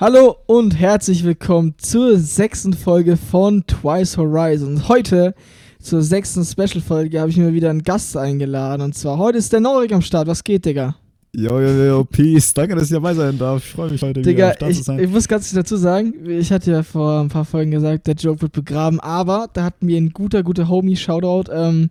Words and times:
Hallo 0.00 0.36
und 0.46 0.76
herzlich 0.76 1.22
willkommen 1.22 1.74
zur 1.76 2.18
sechsten 2.18 2.72
Folge 2.72 3.16
von 3.16 3.64
Twice 3.66 4.16
Horizon. 4.16 4.88
Heute 4.88 5.34
zur 5.80 6.02
sechsten 6.02 6.44
Special-Folge 6.44 7.20
habe 7.20 7.30
ich 7.30 7.36
mir 7.36 7.52
wieder 7.52 7.70
einen 7.70 7.82
Gast 7.82 8.16
eingeladen. 8.16 8.82
Und 8.82 8.94
zwar 8.96 9.18
heute 9.18 9.38
ist 9.38 9.52
der 9.52 9.60
Norik 9.60 9.92
am 9.92 10.00
Start. 10.00 10.26
Was 10.26 10.42
geht, 10.42 10.64
Digga? 10.64 10.96
Jo, 11.34 11.60
jo, 11.60 11.84
jo, 11.84 12.04
peace. 12.04 12.52
Danke, 12.52 12.74
dass 12.74 12.84
ich 12.84 12.90
dabei 12.90 13.14
sein 13.14 13.38
darf. 13.38 13.64
Ich 13.64 13.70
freue 13.70 13.90
mich 13.90 14.02
heute 14.02 14.22
Digga, 14.22 14.54
wieder 14.56 14.72
Start 14.74 14.98
ich, 14.98 15.04
ich 15.04 15.10
muss 15.10 15.28
ganz 15.28 15.52
dazu 15.52 15.76
sagen, 15.76 16.14
ich 16.26 16.50
hatte 16.50 16.72
ja 16.72 16.82
vor 16.82 17.20
ein 17.20 17.28
paar 17.28 17.44
Folgen 17.44 17.70
gesagt, 17.70 18.06
der 18.06 18.14
Joke 18.14 18.42
wird 18.42 18.52
begraben, 18.52 18.98
aber 18.98 19.48
da 19.52 19.62
hat 19.64 19.82
mir 19.82 19.98
ein 19.98 20.10
guter, 20.10 20.42
guter 20.42 20.68
Homie, 20.68 20.96
Shoutout, 20.96 21.52
ähm, 21.52 21.90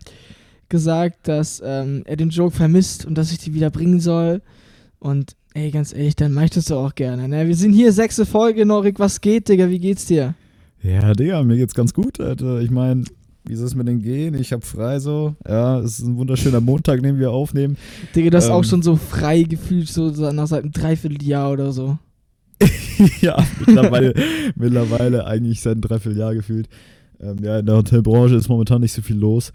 gesagt, 0.68 1.28
dass 1.28 1.62
ähm, 1.64 2.02
er 2.04 2.16
den 2.16 2.30
Joke 2.30 2.54
vermisst 2.54 3.06
und 3.06 3.16
dass 3.16 3.32
ich 3.32 3.38
die 3.38 3.54
wieder 3.54 3.70
bringen 3.70 4.00
soll. 4.00 4.42
Und 4.98 5.34
ey, 5.54 5.70
ganz 5.70 5.92
ehrlich, 5.92 6.16
dann 6.16 6.32
mach 6.32 6.42
ich 6.44 6.50
das 6.50 6.66
doch 6.66 6.84
auch 6.86 6.94
gerne. 6.94 7.28
Ne? 7.28 7.46
Wir 7.46 7.56
sind 7.56 7.72
hier, 7.72 7.92
sechste 7.92 8.26
Folge, 8.26 8.64
Norik, 8.66 8.98
was 8.98 9.20
geht, 9.20 9.48
Digga? 9.48 9.68
Wie 9.68 9.78
geht's 9.78 10.06
dir? 10.06 10.34
ja, 10.82 11.12
Digga, 11.12 11.42
mir 11.44 11.56
geht's 11.56 11.74
ganz 11.74 11.94
gut, 11.94 12.20
Alter. 12.20 12.60
Ich 12.60 12.70
meine, 12.70 13.04
wie 13.44 13.54
soll 13.54 13.66
es 13.66 13.74
mir 13.74 13.84
denn 13.84 14.02
gehen? 14.02 14.34
Ich 14.34 14.52
hab 14.52 14.64
frei 14.64 14.98
so. 14.98 15.34
Ja, 15.48 15.78
es 15.80 15.98
ist 15.98 16.06
ein 16.06 16.16
wunderschöner 16.16 16.60
Montag, 16.60 17.02
den 17.02 17.18
wir 17.18 17.30
aufnehmen. 17.30 17.76
Digga, 18.14 18.30
du 18.30 18.36
hast 18.36 18.50
auch 18.50 18.58
Ähm. 18.58 18.64
schon 18.64 18.82
so 18.82 18.96
frei 18.96 19.42
gefühlt, 19.42 19.88
so 19.88 20.10
nach 20.32 20.46
seit 20.46 20.62
einem 20.64 20.72
Dreivierteljahr 20.72 21.52
oder 21.52 21.72
so. 21.72 21.98
ja, 23.20 23.36
mittlerweile, 23.64 24.14
mittlerweile 24.56 25.26
eigentlich 25.26 25.60
seit 25.60 25.72
einem 25.72 25.80
Dreivierteljahr 25.82 26.34
gefühlt. 26.34 26.68
Ähm, 27.20 27.38
ja, 27.42 27.58
in 27.58 27.66
der 27.66 27.76
Hotelbranche 27.76 28.34
ist 28.36 28.48
momentan 28.48 28.80
nicht 28.80 28.92
so 28.92 29.02
viel 29.02 29.16
los. 29.16 29.52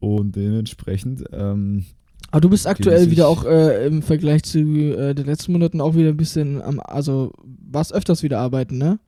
Und 0.00 0.36
dementsprechend, 0.36 1.24
ähm, 1.32 1.84
Aber 2.30 2.40
du 2.40 2.50
bist 2.50 2.66
aktuell 2.66 3.10
wieder 3.10 3.28
auch 3.28 3.44
äh, 3.44 3.86
im 3.86 4.02
Vergleich 4.02 4.44
zu 4.44 4.58
äh, 4.58 5.14
den 5.14 5.26
letzten 5.26 5.52
Monaten 5.52 5.80
auch 5.80 5.94
wieder 5.94 6.10
ein 6.10 6.16
bisschen 6.16 6.62
am, 6.62 6.80
also 6.80 7.32
warst 7.70 7.92
öfters 7.92 8.22
wieder 8.22 8.38
arbeiten, 8.38 8.78
ne? 8.78 8.98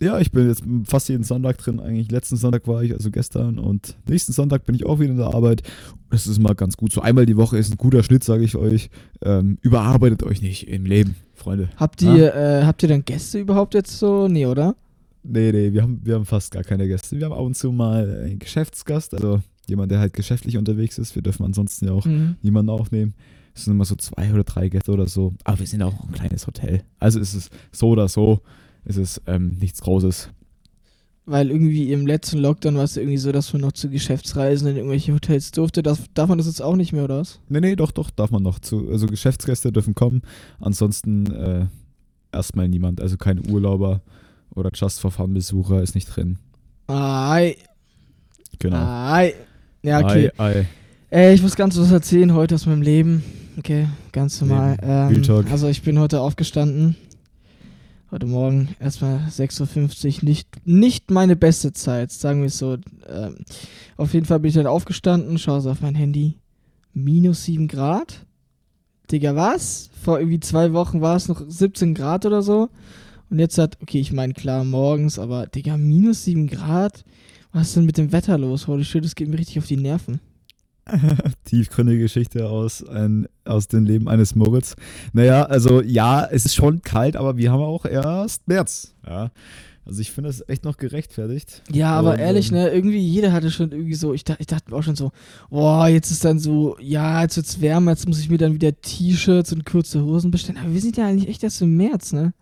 ja, 0.00 0.18
ich 0.18 0.32
bin 0.32 0.48
jetzt 0.48 0.62
fast 0.84 1.10
jeden 1.10 1.24
Sonntag 1.24 1.58
drin. 1.58 1.78
Eigentlich 1.78 2.10
letzten 2.10 2.36
Sonntag 2.36 2.66
war 2.66 2.82
ich, 2.82 2.92
also 2.92 3.10
gestern. 3.10 3.58
Und 3.58 3.96
nächsten 4.08 4.32
Sonntag 4.32 4.64
bin 4.64 4.74
ich 4.74 4.86
auch 4.86 4.98
wieder 4.98 5.10
in 5.10 5.18
der 5.18 5.34
Arbeit. 5.34 5.62
Das 6.10 6.26
ist 6.26 6.40
mal 6.40 6.54
ganz 6.54 6.78
gut. 6.78 6.92
So 6.92 7.02
einmal 7.02 7.26
die 7.26 7.36
Woche 7.36 7.58
ist 7.58 7.70
ein 7.70 7.76
guter 7.76 8.02
Schnitt, 8.02 8.24
sage 8.24 8.42
ich 8.42 8.56
euch. 8.56 8.88
Ähm, 9.22 9.58
überarbeitet 9.60 10.22
euch 10.22 10.40
nicht 10.40 10.68
im 10.68 10.86
Leben, 10.86 11.16
Freunde. 11.34 11.68
Habt 11.76 12.00
ihr, 12.00 12.34
äh, 12.34 12.64
habt 12.64 12.82
ihr 12.82 12.88
dann 12.88 13.04
Gäste 13.04 13.38
überhaupt 13.38 13.74
jetzt 13.74 13.98
so? 13.98 14.26
Nee, 14.26 14.46
oder? 14.46 14.74
Nee, 15.22 15.52
nee, 15.52 15.72
wir 15.74 15.82
haben, 15.82 16.00
wir 16.02 16.14
haben 16.14 16.24
fast 16.24 16.50
gar 16.50 16.64
keine 16.64 16.88
Gäste. 16.88 17.18
Wir 17.18 17.26
haben 17.26 17.34
ab 17.34 17.40
und 17.40 17.54
zu 17.54 17.70
mal 17.70 18.22
einen 18.24 18.38
Geschäftsgast, 18.38 19.12
also 19.12 19.40
jemand, 19.70 19.90
der 19.90 19.98
halt 20.00 20.12
geschäftlich 20.12 20.56
unterwegs 20.58 20.98
ist. 20.98 21.14
Wir 21.14 21.22
dürfen 21.22 21.44
ansonsten 21.44 21.86
ja 21.86 21.92
auch 21.92 22.04
Mhm. 22.04 22.36
niemanden 22.42 22.70
aufnehmen. 22.70 23.14
Es 23.54 23.64
sind 23.64 23.72
immer 23.74 23.84
so 23.84 23.96
zwei 23.96 24.32
oder 24.32 24.44
drei 24.44 24.68
Gäste 24.68 24.92
oder 24.92 25.06
so. 25.08 25.34
Aber 25.44 25.58
wir 25.58 25.66
sind 25.66 25.82
auch 25.82 26.04
ein 26.04 26.12
kleines 26.12 26.46
Hotel. 26.46 26.82
Also 26.98 27.18
ist 27.18 27.34
es 27.34 27.50
so 27.72 27.88
oder 27.88 28.08
so, 28.08 28.40
ist 28.84 28.96
es 28.96 29.20
ähm, 29.26 29.56
nichts 29.60 29.80
Großes. 29.80 30.28
Weil 31.26 31.50
irgendwie 31.50 31.92
im 31.92 32.06
letzten 32.06 32.38
Lockdown 32.38 32.76
war 32.76 32.84
es 32.84 32.96
irgendwie 32.96 33.16
so, 33.18 33.30
dass 33.30 33.52
man 33.52 33.62
noch 33.62 33.72
zu 33.72 33.88
Geschäftsreisen 33.90 34.66
in 34.68 34.76
irgendwelche 34.76 35.12
Hotels 35.12 35.50
durfte. 35.52 35.82
Das, 35.82 36.00
darf 36.14 36.28
man 36.28 36.38
das 36.38 36.46
jetzt 36.48 36.62
auch 36.62 36.76
nicht 36.76 36.92
mehr, 36.92 37.04
oder 37.04 37.18
was? 37.20 37.40
Nee, 37.48 37.60
nee, 37.60 37.76
doch, 37.76 37.92
doch, 37.92 38.10
darf 38.10 38.30
man 38.30 38.42
noch 38.42 38.58
zu. 38.58 38.88
Also 38.88 39.06
Geschäftsgäste 39.06 39.70
dürfen 39.72 39.94
kommen. 39.94 40.22
Ansonsten 40.60 41.26
äh, 41.32 41.66
erstmal 42.32 42.68
niemand. 42.68 43.00
Also 43.00 43.16
kein 43.16 43.48
Urlauber 43.50 44.00
oder 44.54 44.70
Just 44.74 45.00
for 45.00 45.10
Fun 45.10 45.34
Besucher 45.34 45.82
ist 45.82 45.94
nicht 45.94 46.06
drin. 46.06 46.38
Ei, 46.88 47.56
Genau. 48.58 48.76
ei. 48.78 49.34
Ja, 49.82 50.00
okay. 50.00 50.30
Ei, 50.36 50.44
ei. 50.44 50.66
Ey, 51.10 51.34
ich 51.34 51.42
muss 51.42 51.56
ganz 51.56 51.78
was 51.78 51.90
erzählen 51.90 52.34
heute 52.34 52.54
aus 52.54 52.66
meinem 52.66 52.82
Leben. 52.82 53.24
Okay, 53.58 53.88
ganz 54.12 54.40
normal. 54.40 54.76
Ähm, 54.82 55.22
also 55.50 55.68
ich 55.68 55.82
bin 55.82 55.98
heute 55.98 56.20
aufgestanden. 56.20 56.96
Heute 58.10 58.26
Morgen 58.26 58.74
erstmal 58.80 59.18
6.50 59.28 60.18
Uhr. 60.18 60.24
Nicht, 60.28 60.66
nicht 60.66 61.10
meine 61.10 61.36
beste 61.36 61.72
Zeit, 61.72 62.10
sagen 62.12 62.40
wir 62.40 62.46
es 62.46 62.58
so. 62.58 62.76
Ähm, 63.08 63.36
auf 63.96 64.14
jeden 64.14 64.26
Fall 64.26 64.40
bin 64.40 64.50
ich 64.50 64.54
dann 64.54 64.66
aufgestanden, 64.66 65.38
schaue 65.38 65.60
so 65.60 65.70
auf 65.70 65.80
mein 65.80 65.94
Handy. 65.94 66.36
Minus 66.92 67.44
7 67.44 67.68
Grad? 67.68 68.26
Digga, 69.10 69.34
was? 69.36 69.90
Vor 70.02 70.18
irgendwie 70.18 70.40
zwei 70.40 70.72
Wochen 70.72 71.00
war 71.00 71.16
es 71.16 71.28
noch 71.28 71.42
17 71.46 71.94
Grad 71.94 72.26
oder 72.26 72.42
so. 72.42 72.68
Und 73.30 73.38
jetzt 73.38 73.58
hat, 73.58 73.78
okay, 73.80 74.00
ich 74.00 74.12
meine 74.12 74.34
klar 74.34 74.64
morgens, 74.64 75.18
aber 75.18 75.46
Digga, 75.46 75.76
minus 75.76 76.24
7 76.24 76.48
Grad? 76.48 77.04
Was 77.52 77.68
ist 77.68 77.76
denn 77.76 77.86
mit 77.86 77.98
dem 77.98 78.12
Wetter 78.12 78.38
los? 78.38 78.66
Holy 78.66 78.84
shit, 78.84 79.04
das 79.04 79.14
geht 79.14 79.28
mir 79.28 79.38
richtig 79.38 79.58
auf 79.58 79.66
die 79.66 79.76
Nerven. 79.76 80.20
Tiefgründige 81.44 82.00
Geschichte 82.00 82.48
aus, 82.48 82.86
ein, 82.86 83.26
aus 83.44 83.68
dem 83.68 83.84
Leben 83.84 84.08
eines 84.08 84.34
Moritz. 84.34 84.76
Naja, 85.12 85.44
also 85.44 85.82
ja, 85.82 86.24
es 86.24 86.44
ist 86.44 86.54
schon 86.54 86.82
kalt, 86.82 87.16
aber 87.16 87.36
wir 87.36 87.52
haben 87.52 87.62
auch 87.62 87.84
erst 87.84 88.46
März. 88.48 88.94
Ja. 89.06 89.30
Also 89.84 90.02
ich 90.02 90.12
finde 90.12 90.28
das 90.28 90.48
echt 90.48 90.64
noch 90.64 90.76
gerechtfertigt. 90.76 91.62
Ja, 91.72 91.92
aber 91.92 92.12
Und, 92.12 92.18
ehrlich, 92.20 92.50
ähm, 92.50 92.58
ne, 92.58 92.70
irgendwie 92.70 92.98
jeder 92.98 93.32
hatte 93.32 93.50
schon 93.50 93.72
irgendwie 93.72 93.94
so, 93.94 94.12
ich, 94.12 94.24
ich 94.38 94.46
dachte 94.46 94.70
mir 94.70 94.76
auch 94.76 94.82
schon 94.82 94.94
so, 94.96 95.10
boah, 95.48 95.88
jetzt 95.88 96.10
ist 96.10 96.24
dann 96.24 96.38
so, 96.38 96.76
ja, 96.80 97.22
jetzt 97.22 97.36
wird's 97.36 97.60
wärmer, 97.60 97.92
jetzt 97.92 98.06
muss 98.06 98.20
ich 98.20 98.30
mir 98.30 98.38
dann 98.38 98.54
wieder 98.54 98.78
T-Shirts 98.80 99.52
und 99.52 99.64
kurze 99.64 100.04
Hosen 100.04 100.30
bestellen. 100.30 100.58
Aber 100.58 100.72
wir 100.72 100.80
sind 100.80 100.96
ja 100.96 101.06
eigentlich 101.06 101.28
echt 101.28 101.42
erst 101.42 101.62
im 101.62 101.76
März, 101.76 102.12
ne? 102.12 102.34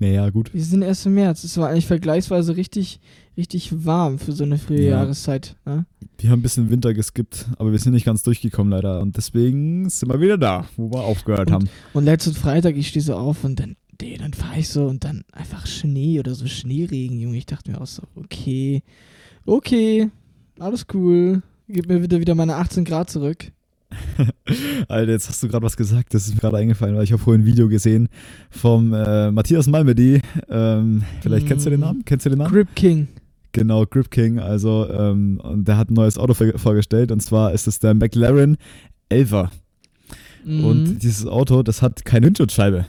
Naja, 0.00 0.30
gut. 0.30 0.52
Wir 0.54 0.64
sind 0.64 0.80
erst 0.82 1.04
im 1.04 1.14
März. 1.14 1.44
Es 1.44 1.58
war 1.58 1.68
eigentlich 1.68 1.86
vergleichsweise 1.86 2.56
richtig, 2.56 3.00
richtig 3.36 3.84
warm 3.84 4.18
für 4.18 4.32
so 4.32 4.44
eine 4.44 4.56
frühe 4.58 4.82
Ja. 4.82 5.02
Jahreszeit, 5.02 5.56
ne? 5.66 5.84
Wir 6.18 6.30
haben 6.30 6.40
ein 6.40 6.42
bisschen 6.42 6.70
Winter 6.70 6.94
geskippt, 6.94 7.46
aber 7.58 7.70
wir 7.70 7.78
sind 7.78 7.92
nicht 7.92 8.06
ganz 8.06 8.22
durchgekommen 8.22 8.72
leider. 8.72 9.00
Und 9.00 9.18
deswegen 9.18 9.88
sind 9.90 10.08
wir 10.10 10.20
wieder 10.20 10.38
da, 10.38 10.64
wo 10.76 10.90
wir 10.90 11.00
aufgehört 11.02 11.50
haben. 11.50 11.68
Und 11.92 12.04
letzten 12.04 12.34
Freitag, 12.34 12.76
ich 12.76 12.88
stehe 12.88 13.02
so 13.02 13.14
auf 13.14 13.44
und 13.44 13.60
dann, 13.60 13.76
nee, 14.00 14.16
dann 14.16 14.32
fahre 14.32 14.58
ich 14.58 14.70
so 14.70 14.86
und 14.86 15.04
dann 15.04 15.22
einfach 15.32 15.66
Schnee 15.66 16.18
oder 16.18 16.34
so 16.34 16.46
Schneeregen, 16.46 17.20
Junge. 17.20 17.36
Ich 17.36 17.46
dachte 17.46 17.70
mir 17.70 17.80
auch 17.80 17.86
so, 17.86 18.02
okay, 18.16 18.82
okay, 19.44 20.10
alles 20.58 20.86
cool. 20.94 21.42
Gib 21.68 21.88
mir 21.88 22.02
wieder 22.02 22.20
wieder 22.20 22.34
meine 22.34 22.56
18 22.56 22.84
Grad 22.86 23.10
zurück. 23.10 23.52
Alter, 24.88 25.12
jetzt 25.12 25.28
hast 25.28 25.42
du 25.42 25.48
gerade 25.48 25.64
was 25.64 25.76
gesagt, 25.76 26.14
das 26.14 26.26
ist 26.26 26.34
mir 26.34 26.40
gerade 26.40 26.56
eingefallen, 26.58 26.96
weil 26.96 27.04
ich 27.04 27.12
habe 27.12 27.22
vorhin 27.22 27.42
ein 27.42 27.46
Video 27.46 27.68
gesehen 27.68 28.08
vom 28.50 28.92
äh, 28.94 29.30
Matthias 29.30 29.66
Malmedy. 29.66 30.20
Ähm, 30.48 31.02
vielleicht 31.20 31.46
kennst 31.46 31.66
du 31.66 31.70
den 31.70 31.80
Mm. 31.80 31.84
Namen? 31.84 32.04
Kennst 32.04 32.26
du 32.26 32.30
den 32.30 32.38
Namen? 32.38 32.52
Grip 32.52 32.68
King. 32.74 33.08
Genau, 33.52 33.84
Grip 33.86 34.10
King. 34.10 34.38
Also, 34.38 34.88
ähm, 34.90 35.40
und 35.42 35.66
der 35.66 35.76
hat 35.76 35.90
ein 35.90 35.94
neues 35.94 36.18
Auto 36.18 36.34
vor- 36.34 36.56
vorgestellt 36.58 37.10
und 37.12 37.20
zwar 37.20 37.52
ist 37.52 37.66
es 37.66 37.78
der 37.78 37.94
McLaren 37.94 38.56
11er. 39.10 39.48
Mhm. 40.44 40.64
Und 40.64 40.98
dieses 41.02 41.26
Auto, 41.26 41.62
das 41.62 41.82
hat 41.82 42.04
keine 42.04 42.26
Windschutzscheibe. 42.26 42.86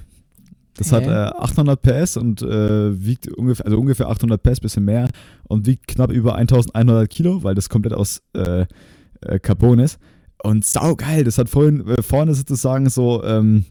Das 0.77 0.91
hat 0.93 1.03
Hä? 1.03 1.09
äh, 1.09 1.31
800 1.37 1.81
PS 1.81 2.17
und 2.17 2.41
äh, 2.41 3.05
wiegt 3.05 3.27
ungefähr, 3.27 3.65
also 3.65 3.77
ungefähr 3.77 4.07
800 4.09 4.41
PS, 4.41 4.59
bisschen 4.61 4.85
mehr 4.85 5.09
und 5.43 5.65
wiegt 5.67 5.87
knapp 5.87 6.11
über 6.11 6.35
1100 6.35 7.09
Kilo, 7.09 7.43
weil 7.43 7.55
das 7.55 7.67
komplett 7.69 7.93
aus 7.93 8.21
äh, 8.33 8.65
äh, 9.21 9.39
Carbon 9.39 9.79
ist. 9.79 9.99
Und 10.43 10.65
saugeil, 10.65 11.23
das 11.23 11.37
hat 11.37 11.49
vorhin, 11.49 11.87
äh, 11.87 12.01
vorne 12.01 12.33
sozusagen 12.33 12.89
so, 12.89 13.23
ähm, 13.23 13.65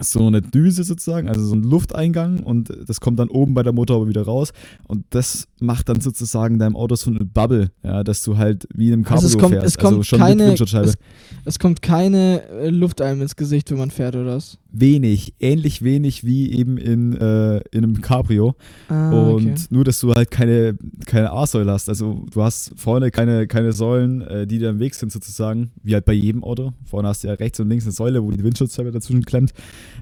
so 0.00 0.26
eine 0.26 0.42
Düse 0.42 0.84
sozusagen, 0.84 1.28
also 1.28 1.44
so 1.44 1.54
ein 1.54 1.62
Lufteingang 1.62 2.40
und 2.40 2.70
das 2.86 3.00
kommt 3.00 3.18
dann 3.18 3.28
oben 3.28 3.54
bei 3.54 3.62
der 3.62 3.72
Motorhaube 3.72 4.08
wieder 4.08 4.22
raus 4.22 4.52
und 4.86 5.04
das 5.10 5.48
macht 5.60 5.88
dann 5.88 6.00
sozusagen 6.00 6.58
deinem 6.58 6.76
Auto 6.76 6.94
so 6.94 7.10
eine 7.10 7.24
Bubble, 7.24 7.70
ja, 7.82 8.04
dass 8.04 8.22
du 8.22 8.36
halt 8.36 8.68
wie 8.74 8.88
in 8.88 8.94
einem 8.94 9.04
Cabrio 9.04 9.24
Also 9.24 9.36
es 9.36 9.38
kommt, 9.38 9.54
fährst, 9.54 9.66
es 9.66 9.78
kommt 9.78 9.92
also 9.92 10.02
schon 10.04 10.18
keine, 10.20 10.36
mit 10.36 10.46
Windschutzscheibe. 10.48 10.88
es, 10.88 10.96
es 11.44 11.58
kommt 11.58 11.82
keine 11.82 12.42
äh, 12.48 12.70
Luft 12.70 13.00
einem 13.00 13.22
ins 13.22 13.36
Gesicht, 13.36 13.70
wenn 13.70 13.78
man 13.78 13.90
fährt, 13.90 14.14
oder 14.14 14.36
was? 14.36 14.58
Wenig, 14.70 15.34
ähnlich 15.40 15.82
wenig 15.82 16.24
wie 16.24 16.52
eben 16.52 16.76
in, 16.76 17.16
äh, 17.16 17.58
in 17.70 17.84
einem 17.84 18.00
Cabrio. 18.00 18.54
Ah, 18.88 19.10
und 19.10 19.52
okay. 19.52 19.54
nur, 19.70 19.84
dass 19.84 20.00
du 20.00 20.14
halt 20.14 20.30
keine, 20.30 20.76
keine 21.06 21.32
A-Säule 21.32 21.72
hast. 21.72 21.88
Also 21.88 22.26
du 22.32 22.42
hast 22.42 22.72
vorne 22.76 23.10
keine, 23.10 23.46
keine 23.46 23.72
Säulen, 23.72 24.20
äh, 24.20 24.46
die 24.46 24.58
dir 24.58 24.70
im 24.70 24.78
Weg 24.78 24.94
sind 24.94 25.10
sozusagen, 25.10 25.70
wie 25.82 25.94
halt 25.94 26.04
bei 26.04 26.12
jedem 26.12 26.44
Auto. 26.44 26.72
Vorne 26.84 27.08
hast 27.08 27.24
du 27.24 27.28
ja 27.28 27.34
rechts 27.34 27.58
und 27.60 27.68
links 27.68 27.84
eine 27.84 27.92
Säule, 27.92 28.22
wo 28.22 28.30
die 28.30 28.44
Windschutzscheibe 28.44 28.92
dazwischen 28.92 29.24
klemmt. 29.24 29.52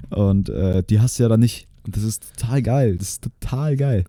Und 0.09 0.49
äh, 0.49 0.83
die 0.83 0.99
hast 0.99 1.17
du 1.17 1.23
ja 1.23 1.29
dann 1.29 1.39
nicht. 1.39 1.67
Und 1.85 1.95
das 1.95 2.03
ist 2.03 2.37
total 2.37 2.61
geil. 2.61 2.97
Das 2.97 3.09
ist 3.09 3.23
total 3.23 3.77
geil. 3.77 4.03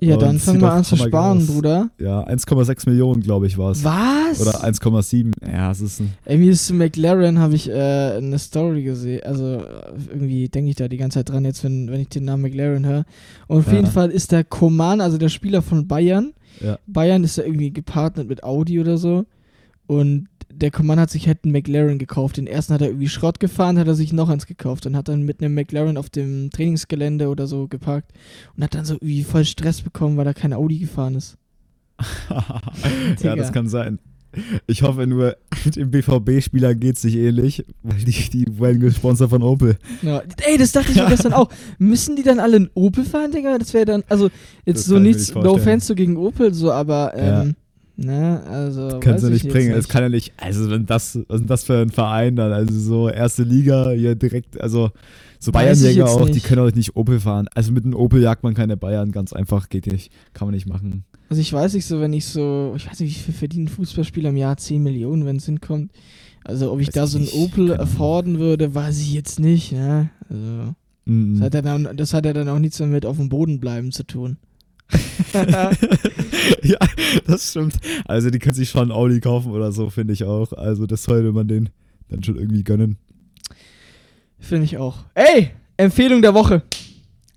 Ja, 0.00 0.14
und 0.14 0.22
dann 0.22 0.36
es 0.36 0.44
fang 0.44 0.54
sieht 0.54 0.62
mal 0.62 0.70
auch 0.70 0.76
an 0.76 0.84
zu 0.84 0.96
sparen, 0.96 1.38
aus. 1.38 1.46
Bruder. 1.46 1.90
Ja, 1.98 2.22
1,6 2.26 2.88
Millionen, 2.88 3.20
glaube 3.20 3.46
ich, 3.48 3.58
war 3.58 3.72
es. 3.72 3.82
Was? 3.82 4.40
Oder 4.40 4.62
1,7. 4.64 5.32
Ja, 5.50 5.70
es 5.72 5.80
ist 5.80 6.00
ein. 6.00 6.12
Ey, 6.24 6.38
mir 6.38 6.52
ist 6.52 6.70
McLaren 6.72 7.38
habe 7.38 7.54
ich 7.54 7.68
äh, 7.68 7.72
eine 8.16 8.38
Story 8.38 8.82
gesehen. 8.84 9.22
Also 9.24 9.56
äh, 9.56 9.62
irgendwie 10.10 10.48
denke 10.48 10.70
ich 10.70 10.76
da 10.76 10.86
die 10.88 10.96
ganze 10.98 11.18
Zeit 11.18 11.30
dran, 11.30 11.44
jetzt 11.44 11.64
wenn, 11.64 11.90
wenn 11.90 12.00
ich 12.00 12.08
den 12.10 12.24
Namen 12.24 12.42
McLaren 12.42 12.86
höre. 12.86 13.04
Und 13.48 13.58
auf 13.58 13.66
Ja. 13.66 13.74
jeden 13.74 13.86
Fall 13.88 14.10
ist 14.10 14.30
der 14.32 14.44
Coman, 14.44 15.00
also 15.00 15.18
der 15.18 15.28
Spieler 15.30 15.62
von 15.62 15.88
Bayern. 15.88 16.32
Ja. 16.60 16.78
Bayern 16.86 17.24
ist 17.24 17.36
ja 17.36 17.44
irgendwie 17.44 17.72
gepartnert 17.72 18.28
mit 18.28 18.44
Audi 18.44 18.80
oder 18.80 18.98
so. 18.98 19.24
Und 19.86 20.28
der 20.60 20.70
Coman 20.70 20.98
hat 20.98 21.10
sich 21.10 21.26
halt 21.26 21.44
einen 21.44 21.52
McLaren 21.52 21.98
gekauft. 21.98 22.36
Den 22.36 22.46
ersten 22.46 22.74
hat 22.74 22.80
er 22.80 22.88
irgendwie 22.88 23.08
Schrott 23.08 23.40
gefahren, 23.40 23.78
hat 23.78 23.86
er 23.86 23.94
sich 23.94 24.12
noch 24.12 24.28
eins 24.28 24.46
gekauft 24.46 24.86
und 24.86 24.96
hat 24.96 25.08
dann 25.08 25.22
mit 25.22 25.40
einem 25.40 25.54
McLaren 25.54 25.96
auf 25.96 26.10
dem 26.10 26.50
Trainingsgelände 26.50 27.28
oder 27.28 27.46
so 27.46 27.68
geparkt 27.68 28.12
und 28.56 28.64
hat 28.64 28.74
dann 28.74 28.84
so 28.84 28.94
irgendwie 28.94 29.22
voll 29.24 29.44
Stress 29.44 29.82
bekommen, 29.82 30.16
weil 30.16 30.26
er 30.26 30.34
kein 30.34 30.52
Audi 30.52 30.78
gefahren 30.78 31.14
ist. 31.14 31.36
ja, 33.22 33.36
das 33.36 33.52
kann 33.52 33.68
sein. 33.68 33.98
Ich 34.66 34.82
hoffe 34.82 35.06
nur, 35.06 35.36
dem 35.74 35.90
BVB-Spieler 35.90 36.74
geht 36.74 36.96
es 36.96 37.04
nicht 37.04 37.16
ähnlich, 37.16 37.64
weil 37.82 37.98
die, 37.98 38.28
die 38.30 38.60
werden 38.60 38.80
gesponsert 38.80 39.30
von 39.30 39.42
Opel. 39.42 39.78
Ja. 40.02 40.22
Ey, 40.44 40.58
das 40.58 40.72
dachte 40.72 40.92
ich 40.92 40.98
mir 40.98 41.06
gestern 41.08 41.32
auch. 41.32 41.48
Müssen 41.78 42.14
die 42.14 42.22
dann 42.22 42.38
alle 42.38 42.58
in 42.58 42.70
Opel 42.74 43.04
fahren, 43.04 43.32
Digga? 43.32 43.56
Das 43.58 43.72
wäre 43.72 43.86
dann, 43.86 44.04
also 44.08 44.28
jetzt 44.66 44.80
Das 44.80 44.84
so 44.84 44.98
nichts, 44.98 45.34
nicht 45.34 45.42
no 45.42 45.52
offense 45.54 45.86
so 45.86 45.94
gegen 45.94 46.16
Opel, 46.16 46.52
so, 46.52 46.70
aber, 46.70 47.16
Ja. 47.16 47.46
Ne, 47.98 48.42
also. 48.46 48.98
Kannst 49.00 49.24
du 49.24 49.28
nicht 49.28 49.48
bringen. 49.48 49.72
Das 49.72 49.88
kann 49.88 50.02
ja 50.02 50.08
nicht, 50.08 50.32
also 50.36 50.70
wenn 50.70 50.86
das, 50.86 51.18
was 51.28 51.40
ist 51.42 51.50
das 51.50 51.64
für 51.64 51.78
ein 51.78 51.90
Verein 51.90 52.36
dann? 52.36 52.52
Also 52.52 52.78
so 52.78 53.08
erste 53.08 53.42
Liga, 53.42 53.90
hier 53.90 54.14
direkt, 54.14 54.60
also 54.60 54.90
so 55.38 55.52
Bayernjäger 55.52 56.08
auch, 56.08 56.24
die 56.26 56.32
nicht. 56.32 56.46
können 56.46 56.66
auch 56.66 56.74
nicht 56.74 56.96
Opel 56.96 57.20
fahren. 57.20 57.46
Also 57.54 57.72
mit 57.72 57.84
einem 57.84 57.94
Opel 57.94 58.22
jagt 58.22 58.42
man 58.42 58.54
keine 58.54 58.76
Bayern, 58.76 59.12
ganz 59.12 59.32
einfach, 59.32 59.68
geht 59.68 59.86
nicht, 59.86 60.10
kann 60.32 60.48
man 60.48 60.54
nicht 60.54 60.68
machen. 60.68 61.04
Also 61.28 61.42
ich 61.42 61.52
weiß 61.52 61.74
nicht 61.74 61.84
so, 61.86 62.00
wenn 62.00 62.12
ich 62.14 62.24
so, 62.24 62.72
ich 62.76 62.88
weiß 62.88 63.00
nicht, 63.00 63.16
wie 63.16 63.22
viel 63.22 63.34
verdienen 63.34 63.68
Fußballspieler 63.68 64.30
im 64.30 64.36
Jahr? 64.36 64.56
10 64.56 64.82
Millionen, 64.82 65.26
wenn 65.26 65.36
es 65.36 65.44
hinkommt. 65.46 65.92
Also 66.44 66.72
ob 66.72 66.80
ich 66.80 66.88
Weiß 66.88 66.94
da 66.94 67.04
ich 67.04 67.10
so 67.10 67.18
einen 67.18 67.26
nicht, 67.26 67.36
Opel 67.36 67.78
afforden 67.78 68.38
würde, 68.38 68.74
weiß 68.74 68.98
ich 69.00 69.12
jetzt 69.12 69.38
nicht, 69.38 69.72
ne? 69.72 70.10
Also 70.30 70.74
Mhm. 71.08 71.36
das 71.36 71.46
hat, 71.46 71.54
ja 71.54 71.62
dann, 71.62 71.96
das 71.96 72.12
hat 72.14 72.26
ja 72.26 72.32
dann 72.34 72.48
auch 72.50 72.58
nichts 72.58 72.78
mehr 72.78 72.88
mit 72.88 73.06
auf 73.06 73.16
dem 73.16 73.30
Boden 73.30 73.60
bleiben 73.60 73.92
zu 73.92 74.04
tun. 74.04 74.36
ja, 76.62 76.78
das 77.26 77.50
stimmt. 77.50 77.74
Also 78.06 78.30
die 78.30 78.38
können 78.38 78.54
sich 78.54 78.70
schon 78.70 78.88
ein 78.88 78.92
Audi 78.92 79.20
kaufen 79.20 79.52
oder 79.52 79.72
so, 79.72 79.90
finde 79.90 80.14
ich 80.14 80.24
auch. 80.24 80.52
Also 80.52 80.86
das 80.86 81.02
sollte 81.04 81.32
man 81.32 81.48
denen 81.48 81.68
dann 82.08 82.22
schon 82.22 82.36
irgendwie 82.36 82.64
gönnen. 82.64 82.96
Finde 84.38 84.64
ich 84.64 84.78
auch. 84.78 85.04
Ey, 85.14 85.50
Empfehlung 85.76 86.22
der 86.22 86.34
Woche. 86.34 86.62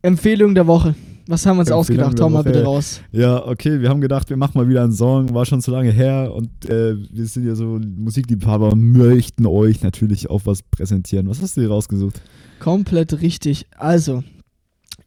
Empfehlung 0.01 0.56
der 0.56 0.68
Woche. 0.68 0.95
Was 1.27 1.45
haben 1.45 1.57
wir 1.57 1.62
uns 1.62 1.69
Empfehlung 1.69 2.06
ausgedacht? 2.07 2.19
Hau 2.19 2.30
mal 2.30 2.44
bitte 2.44 2.63
raus. 2.63 3.01
Ja, 3.12 3.45
okay, 3.45 3.80
wir 3.81 3.89
haben 3.89 4.01
gedacht, 4.01 4.30
wir 4.30 4.38
machen 4.38 4.53
mal 4.56 4.68
wieder 4.68 4.83
einen 4.83 4.94
Song, 4.94 5.33
war 5.33 5.45
schon 5.45 5.62
zu 5.62 5.71
lange 5.71 5.92
her 5.92 6.31
und 6.33 6.50
äh, 6.65 6.95
wir 7.12 7.25
sind 7.25 7.45
ja 7.45 7.56
so 7.56 7.80
Musikliebhaber 7.80 8.75
möchten 8.75 9.45
euch 9.45 9.81
natürlich 9.83 10.30
auch 10.30 10.42
was 10.45 10.63
präsentieren. 10.63 11.30
Was 11.30 11.42
hast 11.42 11.57
du 11.57 11.62
dir 11.62 11.69
rausgesucht? 11.69 12.21
Komplett 12.59 13.21
richtig. 13.21 13.65
Also, 13.77 14.24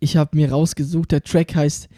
ich 0.00 0.16
habe 0.16 0.36
mir 0.36 0.50
rausgesucht, 0.50 1.12
der 1.12 1.22
Track 1.22 1.54
heißt, 1.54 1.88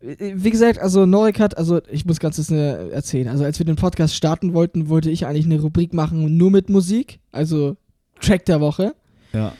wie 0.00 0.50
gesagt, 0.50 0.78
also 0.78 1.06
Norik 1.06 1.40
hat, 1.40 1.56
also 1.56 1.80
ich 1.90 2.04
muss 2.04 2.20
ganz 2.20 2.36
kurz 2.36 2.50
äh, 2.50 2.90
erzählen. 2.90 3.28
Also 3.28 3.44
als 3.44 3.58
wir 3.58 3.66
den 3.66 3.76
Podcast 3.76 4.14
starten 4.14 4.52
wollten, 4.52 4.88
wollte 4.88 5.10
ich 5.10 5.26
eigentlich 5.26 5.46
eine 5.46 5.60
Rubrik 5.60 5.94
machen, 5.94 6.36
nur 6.36 6.50
mit 6.50 6.68
Musik, 6.68 7.20
also 7.32 7.76
Track 8.20 8.44
der 8.44 8.60
Woche. 8.60 8.94
Ja. 9.32 9.52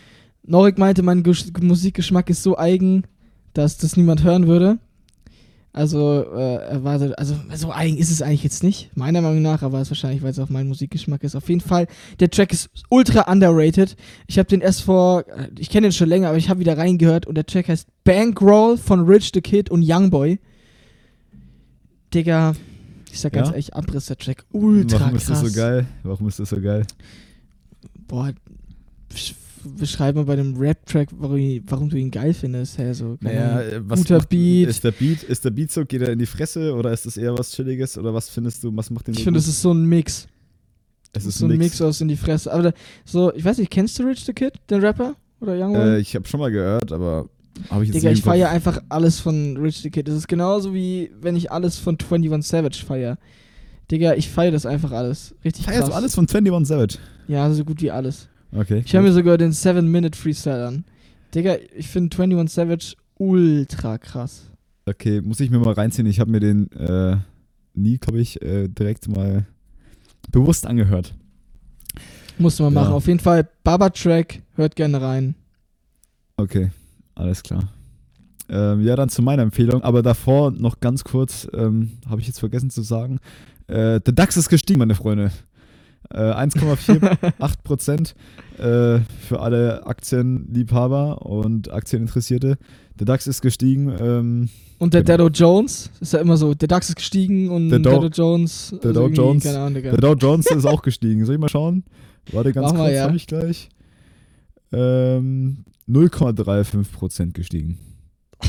Norik 0.42 0.78
meinte, 0.78 1.02
mein 1.02 1.22
Gesch 1.22 1.46
Musikgeschmack 1.60 2.30
ist 2.30 2.42
so 2.42 2.56
eigen, 2.56 3.04
dass 3.54 3.78
das 3.78 3.96
niemand 3.96 4.22
hören 4.22 4.46
würde. 4.46 4.78
Also, 5.76 6.24
äh, 6.34 6.54
er 6.70 6.84
war 6.84 6.98
so, 6.98 7.12
also 7.16 7.36
so 7.54 7.70
eigen 7.70 7.98
ist 7.98 8.10
es 8.10 8.22
eigentlich 8.22 8.42
jetzt 8.42 8.62
nicht, 8.64 8.96
meiner 8.96 9.20
Meinung 9.20 9.42
nach, 9.42 9.60
aber 9.62 9.76
es 9.76 9.88
ist 9.88 9.90
wahrscheinlich, 9.90 10.22
weil 10.22 10.30
es 10.30 10.38
auch 10.38 10.48
mein 10.48 10.68
Musikgeschmack 10.68 11.22
ist. 11.22 11.36
Auf 11.36 11.50
jeden 11.50 11.60
Fall, 11.60 11.86
der 12.18 12.30
Track 12.30 12.50
ist 12.54 12.70
ultra 12.88 13.30
underrated. 13.30 13.94
Ich 14.26 14.38
habe 14.38 14.48
den 14.48 14.62
erst 14.62 14.80
vor, 14.84 15.28
äh, 15.28 15.48
ich 15.58 15.68
kenne 15.68 15.88
den 15.88 15.92
schon 15.92 16.08
länger, 16.08 16.28
aber 16.28 16.38
ich 16.38 16.48
habe 16.48 16.60
wieder 16.60 16.78
reingehört 16.78 17.26
und 17.26 17.34
der 17.34 17.44
Track 17.44 17.68
heißt 17.68 17.88
Bankroll 18.04 18.78
von 18.78 19.00
Rich 19.04 19.32
the 19.34 19.42
Kid 19.42 19.68
und 19.70 19.82
Youngboy. 19.86 20.38
Digga, 22.14 22.54
ich 23.12 23.20
sag 23.20 23.34
ganz 23.34 23.48
Ja? 23.48 23.52
ehrlich, 23.52 23.74
Abriss 23.74 24.06
der 24.06 24.16
Track, 24.16 24.46
ultra 24.52 24.98
Warum 25.00 25.12
krass. 25.12 25.22
ist 25.24 25.30
das 25.30 25.40
so 25.40 25.52
geil? 25.60 25.86
Warum 26.04 26.28
ist 26.28 26.38
das 26.40 26.48
so 26.48 26.58
geil? 26.60 26.86
Boah, 28.08 28.32
beschreib 29.66 30.14
mal 30.16 30.24
bei 30.24 30.36
dem 30.36 30.56
Rap-Track, 30.56 31.08
warum, 31.18 31.38
warum 31.66 31.88
du 31.88 31.96
ihn 31.96 32.10
geil 32.10 32.32
findest. 32.34 32.78
Hä, 32.78 32.92
so, 32.92 33.04
Ahnung. 33.04 33.18
äh, 33.32 33.80
was 33.88 34.00
guter 34.00 34.18
macht- 34.18 34.28
Beat. 34.28 34.68
Ist 34.68 34.84
der 34.84 34.92
Beat, 34.92 35.22
ist 35.22 35.44
der 35.44 35.50
Beat 35.50 35.70
so, 35.72 35.84
geht 35.84 36.02
er 36.02 36.10
in 36.10 36.18
die 36.18 36.26
Fresse 36.26 36.74
oder 36.74 36.92
ist 36.92 37.06
das 37.06 37.16
eher 37.16 37.36
was 37.36 37.52
Chilliges 37.52 37.96
oder 37.98 38.12
was 38.14 38.28
findest 38.28 38.62
du, 38.64 38.74
was 38.76 38.90
macht 38.90 39.06
den 39.06 39.14
Ich 39.14 39.24
finde, 39.24 39.38
es 39.38 39.48
ist 39.48 39.60
so 39.62 39.72
ein 39.72 39.84
Mix. 39.84 40.26
es 41.12 41.24
ist 41.26 41.38
so 41.38 41.46
ein 41.46 41.56
Mix. 41.56 41.80
aus 41.82 42.00
in 42.00 42.08
die 42.08 42.16
Fresse. 42.16 42.52
Aber 42.52 42.62
da, 42.64 42.72
so, 43.04 43.32
ich 43.34 43.44
weiß 43.44 43.58
nicht, 43.58 43.70
kennst 43.70 43.98
du 43.98 44.04
Rich 44.04 44.24
the 44.24 44.32
Kid, 44.32 44.54
den 44.70 44.80
Rapper? 44.80 45.14
Oder 45.40 45.54
Young 45.58 45.74
Äh, 45.74 45.98
ich 45.98 46.14
habe 46.14 46.26
schon 46.26 46.40
mal 46.40 46.50
gehört, 46.50 46.92
aber 46.92 47.28
habe 47.70 47.84
ich 47.84 47.88
jetzt 47.90 48.02
Digga, 48.02 48.10
ich 48.12 48.22
feiere 48.22 48.50
einfach 48.50 48.82
alles 48.88 49.20
von 49.20 49.56
Rich 49.58 49.78
the 49.82 49.90
Kid. 49.90 50.08
Das 50.08 50.14
ist 50.14 50.28
genauso 50.28 50.72
wie 50.74 51.10
wenn 51.20 51.36
ich 51.36 51.50
alles 51.50 51.78
von 51.78 51.96
21 52.00 52.46
Savage 52.48 52.84
feiere. 52.86 53.18
Digga, 53.90 54.14
ich 54.14 54.28
feiere 54.28 54.50
das 54.52 54.66
einfach 54.66 54.90
alles. 54.92 55.34
Richtig 55.44 55.64
Feierst 55.64 55.82
krass. 55.82 55.90
du 55.90 55.94
alles 55.96 56.14
von 56.14 56.26
21 56.28 56.66
Savage? 56.68 56.98
Ja, 57.28 57.50
so 57.52 57.64
gut 57.64 57.80
wie 57.82 57.90
alles. 57.90 58.28
Okay. 58.52 58.82
Ich 58.84 58.92
höre 58.94 59.02
mir 59.02 59.12
sogar 59.12 59.38
den 59.38 59.52
7-Minute-Freestyle 59.52 60.66
an. 60.66 60.84
Digga, 61.34 61.56
ich 61.76 61.88
finde 61.88 62.16
21 62.16 62.54
Savage 62.54 62.94
ultra 63.18 63.98
krass. 63.98 64.50
Okay, 64.86 65.20
muss 65.20 65.40
ich 65.40 65.50
mir 65.50 65.58
mal 65.58 65.72
reinziehen. 65.72 66.06
Ich 66.06 66.20
habe 66.20 66.30
mir 66.30 66.40
den 66.40 66.70
äh, 66.72 67.16
nie, 67.74 67.98
glaube 67.98 68.20
ich, 68.20 68.40
äh, 68.42 68.68
direkt 68.68 69.08
mal 69.08 69.46
bewusst 70.30 70.66
angehört. 70.66 71.14
Musste 72.38 72.62
man 72.62 72.74
Ja. 72.74 72.80
machen. 72.82 72.92
Auf 72.94 73.06
jeden 73.06 73.20
Fall, 73.20 73.48
Baba-Track, 73.64 74.42
hört 74.54 74.76
gerne 74.76 75.00
rein. 75.00 75.34
Okay, 76.36 76.70
alles 77.14 77.42
klar. 77.42 77.68
Ähm, 78.48 78.82
ja, 78.82 78.94
dann 78.94 79.08
zu 79.08 79.22
meiner 79.22 79.42
Empfehlung. 79.42 79.82
Aber 79.82 80.02
davor 80.02 80.52
noch 80.52 80.78
ganz 80.80 81.02
kurz, 81.02 81.48
ähm, 81.52 81.92
habe 82.08 82.20
ich 82.20 82.26
jetzt 82.28 82.38
vergessen 82.38 82.70
zu 82.70 82.82
sagen. 82.82 83.18
Äh, 83.66 84.00
der 84.00 84.12
DAX 84.12 84.36
ist 84.36 84.48
gestiegen, 84.48 84.78
meine 84.78 84.94
Freunde. 84.94 85.32
Äh, 86.12 86.18
1,48 86.18 87.54
Prozent 87.64 88.14
äh, 88.58 89.00
für 89.28 89.40
alle 89.40 89.86
Aktienliebhaber 89.86 91.22
und 91.26 91.72
Aktieninteressierte. 91.72 92.58
Der 92.98 93.06
DAX 93.06 93.26
ist 93.26 93.42
gestiegen. 93.42 93.92
Ähm, 94.00 94.48
Und 94.78 94.94
der 94.94 95.02
Genau. 95.02 95.28
Dow 95.28 95.28
Jones, 95.34 95.90
ist 96.00 96.12
ja 96.12 96.20
immer 96.20 96.36
so, 96.36 96.54
der 96.54 96.68
DAX 96.68 96.88
ist 96.88 96.96
gestiegen 96.96 97.50
und 97.50 97.68
Der 97.70 97.78
Dow- 97.80 98.00
Dow, 98.00 98.06
Jones. 98.08 98.74
der 98.82 98.90
also 98.90 99.08
Dow 99.08 99.14
Jones-. 99.14 99.42
Der 99.42 99.96
Dow 99.96 100.14
Jones 100.14 100.46
ist 100.50 100.64
auch 100.64 100.82
gestiegen. 100.82 101.24
Soll 101.24 101.34
ich 101.34 101.40
mal 101.40 101.48
schauen? 101.48 101.84
Warte 102.32 102.52
ganz 102.52 102.72
Mach 102.72 102.78
kurz, 102.80 102.92
ja. 102.92 103.02
habe 103.04 103.16
ich 103.16 103.26
gleich. 103.26 103.68
Ähm, 104.72 105.64
0,35% 105.88 107.32
gestiegen. 107.32 107.78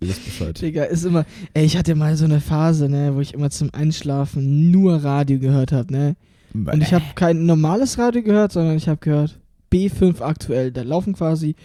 Ihr 0.00 0.08
wisst 0.08 0.24
Bescheid. 0.24 0.60
Digga, 0.60 0.84
ist 0.84 1.04
immer. 1.04 1.24
Ey, 1.54 1.64
ich 1.64 1.76
hatte 1.76 1.94
mal 1.96 2.16
so 2.16 2.24
eine 2.24 2.40
Phase, 2.40 2.88
ne, 2.88 3.14
wo 3.16 3.20
ich 3.20 3.34
immer 3.34 3.50
zum 3.50 3.70
Einschlafen 3.72 4.70
nur 4.70 5.02
Radio 5.02 5.38
gehört 5.40 5.72
habe, 5.72 5.92
ne? 5.92 6.16
Und 6.54 6.82
ich 6.82 6.92
habe 6.92 7.04
kein 7.14 7.46
normales 7.46 7.98
Radio 7.98 8.22
gehört, 8.22 8.52
sondern 8.52 8.76
ich 8.76 8.88
habe 8.88 8.98
gehört 8.98 9.38
B5 9.72 10.20
aktuell. 10.20 10.72
Da 10.72 10.82
laufen 10.82 11.14
quasi 11.14 11.56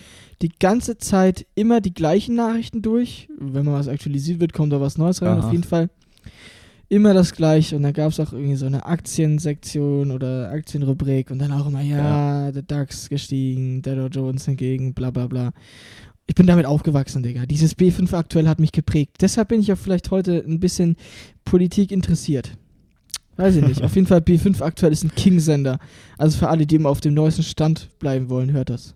die 0.41 0.49
ganze 0.49 0.97
Zeit 0.97 1.45
immer 1.55 1.81
die 1.81 1.93
gleichen 1.93 2.35
Nachrichten 2.35 2.81
durch. 2.81 3.29
Wenn 3.39 3.65
mal 3.65 3.79
was 3.79 3.87
aktualisiert 3.87 4.39
wird, 4.39 4.53
kommt 4.53 4.73
da 4.73 4.81
was 4.81 4.97
Neues 4.97 5.21
rein. 5.21 5.37
Aha. 5.37 5.47
Auf 5.47 5.51
jeden 5.51 5.63
Fall 5.63 5.89
immer 6.89 7.13
das 7.13 7.33
gleiche. 7.33 7.75
Und 7.75 7.83
da 7.83 7.91
gab 7.91 8.11
es 8.11 8.19
auch 8.19 8.33
irgendwie 8.33 8.55
so 8.55 8.65
eine 8.65 8.85
Aktiensektion 8.85 10.11
oder 10.11 10.51
Aktienrubrik 10.51 11.31
und 11.31 11.39
dann 11.39 11.51
auch 11.51 11.67
immer, 11.67 11.81
ja, 11.81 12.51
der 12.51 12.61
DAX 12.61 13.09
gestiegen, 13.09 13.81
der 13.81 13.95
Dow 13.95 14.07
Jones 14.07 14.45
hingegen, 14.45 14.93
bla 14.93 15.11
bla 15.11 15.27
bla. 15.27 15.53
Ich 16.25 16.35
bin 16.35 16.47
damit 16.47 16.65
aufgewachsen, 16.65 17.23
Digga. 17.23 17.45
Dieses 17.45 17.77
B5 17.77 18.13
aktuell 18.13 18.47
hat 18.47 18.59
mich 18.59 18.71
geprägt. 18.71 19.17
Deshalb 19.21 19.49
bin 19.49 19.59
ich 19.59 19.73
auch 19.73 19.77
vielleicht 19.77 20.09
heute 20.11 20.43
ein 20.47 20.59
bisschen 20.59 20.95
Politik 21.43 21.91
interessiert. 21.91 22.57
Weiß 23.35 23.55
ich 23.55 23.65
nicht. 23.65 23.81
Auf 23.83 23.95
jeden 23.95 24.07
Fall 24.07 24.19
B5 24.19 24.61
aktuell 24.61 24.91
ist 24.91 25.03
ein 25.03 25.13
King-Sender. 25.15 25.79
Also 26.17 26.37
für 26.37 26.49
alle, 26.49 26.65
die 26.65 26.75
immer 26.75 26.89
auf 26.89 27.01
dem 27.01 27.13
neuesten 27.13 27.43
Stand 27.43 27.89
bleiben 27.99 28.29
wollen, 28.29 28.51
hört 28.51 28.69
das. 28.69 28.95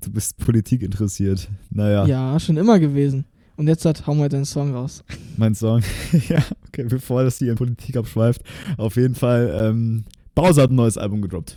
Du 0.00 0.10
bist 0.10 0.36
Politik 0.36 0.82
interessiert. 0.82 1.48
Naja, 1.70 2.06
Ja, 2.06 2.38
schon 2.38 2.56
immer 2.56 2.78
gewesen. 2.78 3.24
Und 3.56 3.68
jetzt 3.68 3.84
hat, 3.86 4.06
hauen 4.06 4.18
wir 4.18 4.28
deinen 4.28 4.44
Song 4.44 4.74
raus. 4.74 5.02
mein 5.36 5.54
Song. 5.54 5.82
ja, 6.28 6.38
okay, 6.68 6.84
bevor 6.84 7.24
das 7.24 7.38
hier 7.38 7.50
in 7.52 7.56
Politik 7.56 7.96
abschweift. 7.96 8.42
Auf 8.76 8.96
jeden 8.96 9.14
Fall, 9.14 9.58
ähm, 9.60 10.04
Bowser 10.34 10.62
hat 10.62 10.70
ein 10.70 10.76
neues 10.76 10.98
Album 10.98 11.22
gedroppt. 11.22 11.56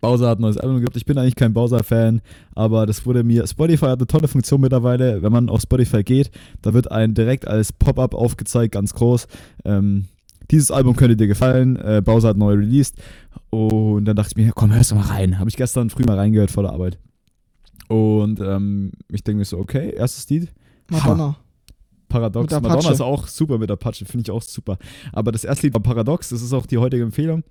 Bowser 0.00 0.28
hat 0.28 0.38
ein 0.38 0.42
neues 0.42 0.58
Album 0.58 0.76
gedroppt. 0.76 0.96
Ich 0.96 1.06
bin 1.06 1.16
eigentlich 1.16 1.36
kein 1.36 1.54
Bowser-Fan, 1.54 2.20
aber 2.54 2.84
das 2.84 3.06
wurde 3.06 3.24
mir. 3.24 3.46
Spotify 3.46 3.86
hat 3.86 3.98
eine 4.00 4.06
tolle 4.06 4.28
Funktion 4.28 4.60
mittlerweile. 4.60 5.22
Wenn 5.22 5.32
man 5.32 5.48
auf 5.48 5.62
Spotify 5.62 6.02
geht, 6.04 6.30
da 6.60 6.74
wird 6.74 6.90
ein 6.90 7.14
direkt 7.14 7.48
als 7.48 7.72
Pop-up 7.72 8.14
aufgezeigt, 8.14 8.72
ganz 8.74 8.92
groß. 8.92 9.26
Ähm, 9.64 10.06
dieses 10.50 10.70
Album 10.70 10.96
könnte 10.96 11.16
dir 11.16 11.26
gefallen. 11.26 11.76
Äh, 11.76 12.02
Bowser 12.04 12.28
hat 12.28 12.36
neu 12.36 12.54
released. 12.54 12.96
Und 13.50 14.04
dann 14.04 14.16
dachte 14.16 14.32
ich 14.36 14.44
mir, 14.44 14.52
komm, 14.52 14.74
hörst 14.74 14.90
du 14.90 14.94
mal 14.94 15.02
rein. 15.02 15.38
Habe 15.38 15.50
ich 15.50 15.56
gestern 15.56 15.90
früh 15.90 16.04
mal 16.04 16.16
reingehört 16.16 16.50
vor 16.50 16.62
der 16.62 16.72
Arbeit. 16.72 16.98
Und 17.88 18.40
ähm, 18.40 18.92
ich 19.10 19.22
denke 19.22 19.38
mir 19.38 19.44
so, 19.44 19.58
okay, 19.58 19.94
erstes 19.94 20.28
Lied. 20.28 20.52
Madonna. 20.90 21.36
Paradox. 22.08 22.44
Mit 22.44 22.52
Apache. 22.52 22.76
Madonna 22.76 22.92
ist 22.92 23.00
auch 23.00 23.26
super 23.26 23.58
mit 23.58 23.70
Apache, 23.70 24.04
finde 24.04 24.22
ich 24.22 24.30
auch 24.30 24.42
super. 24.42 24.78
Aber 25.12 25.32
das 25.32 25.44
erste 25.44 25.66
Lied 25.66 25.74
war 25.74 25.82
Paradox, 25.82 26.28
das 26.30 26.42
ist 26.42 26.52
auch 26.52 26.66
die 26.66 26.78
heutige 26.78 27.02
Empfehlung. 27.02 27.42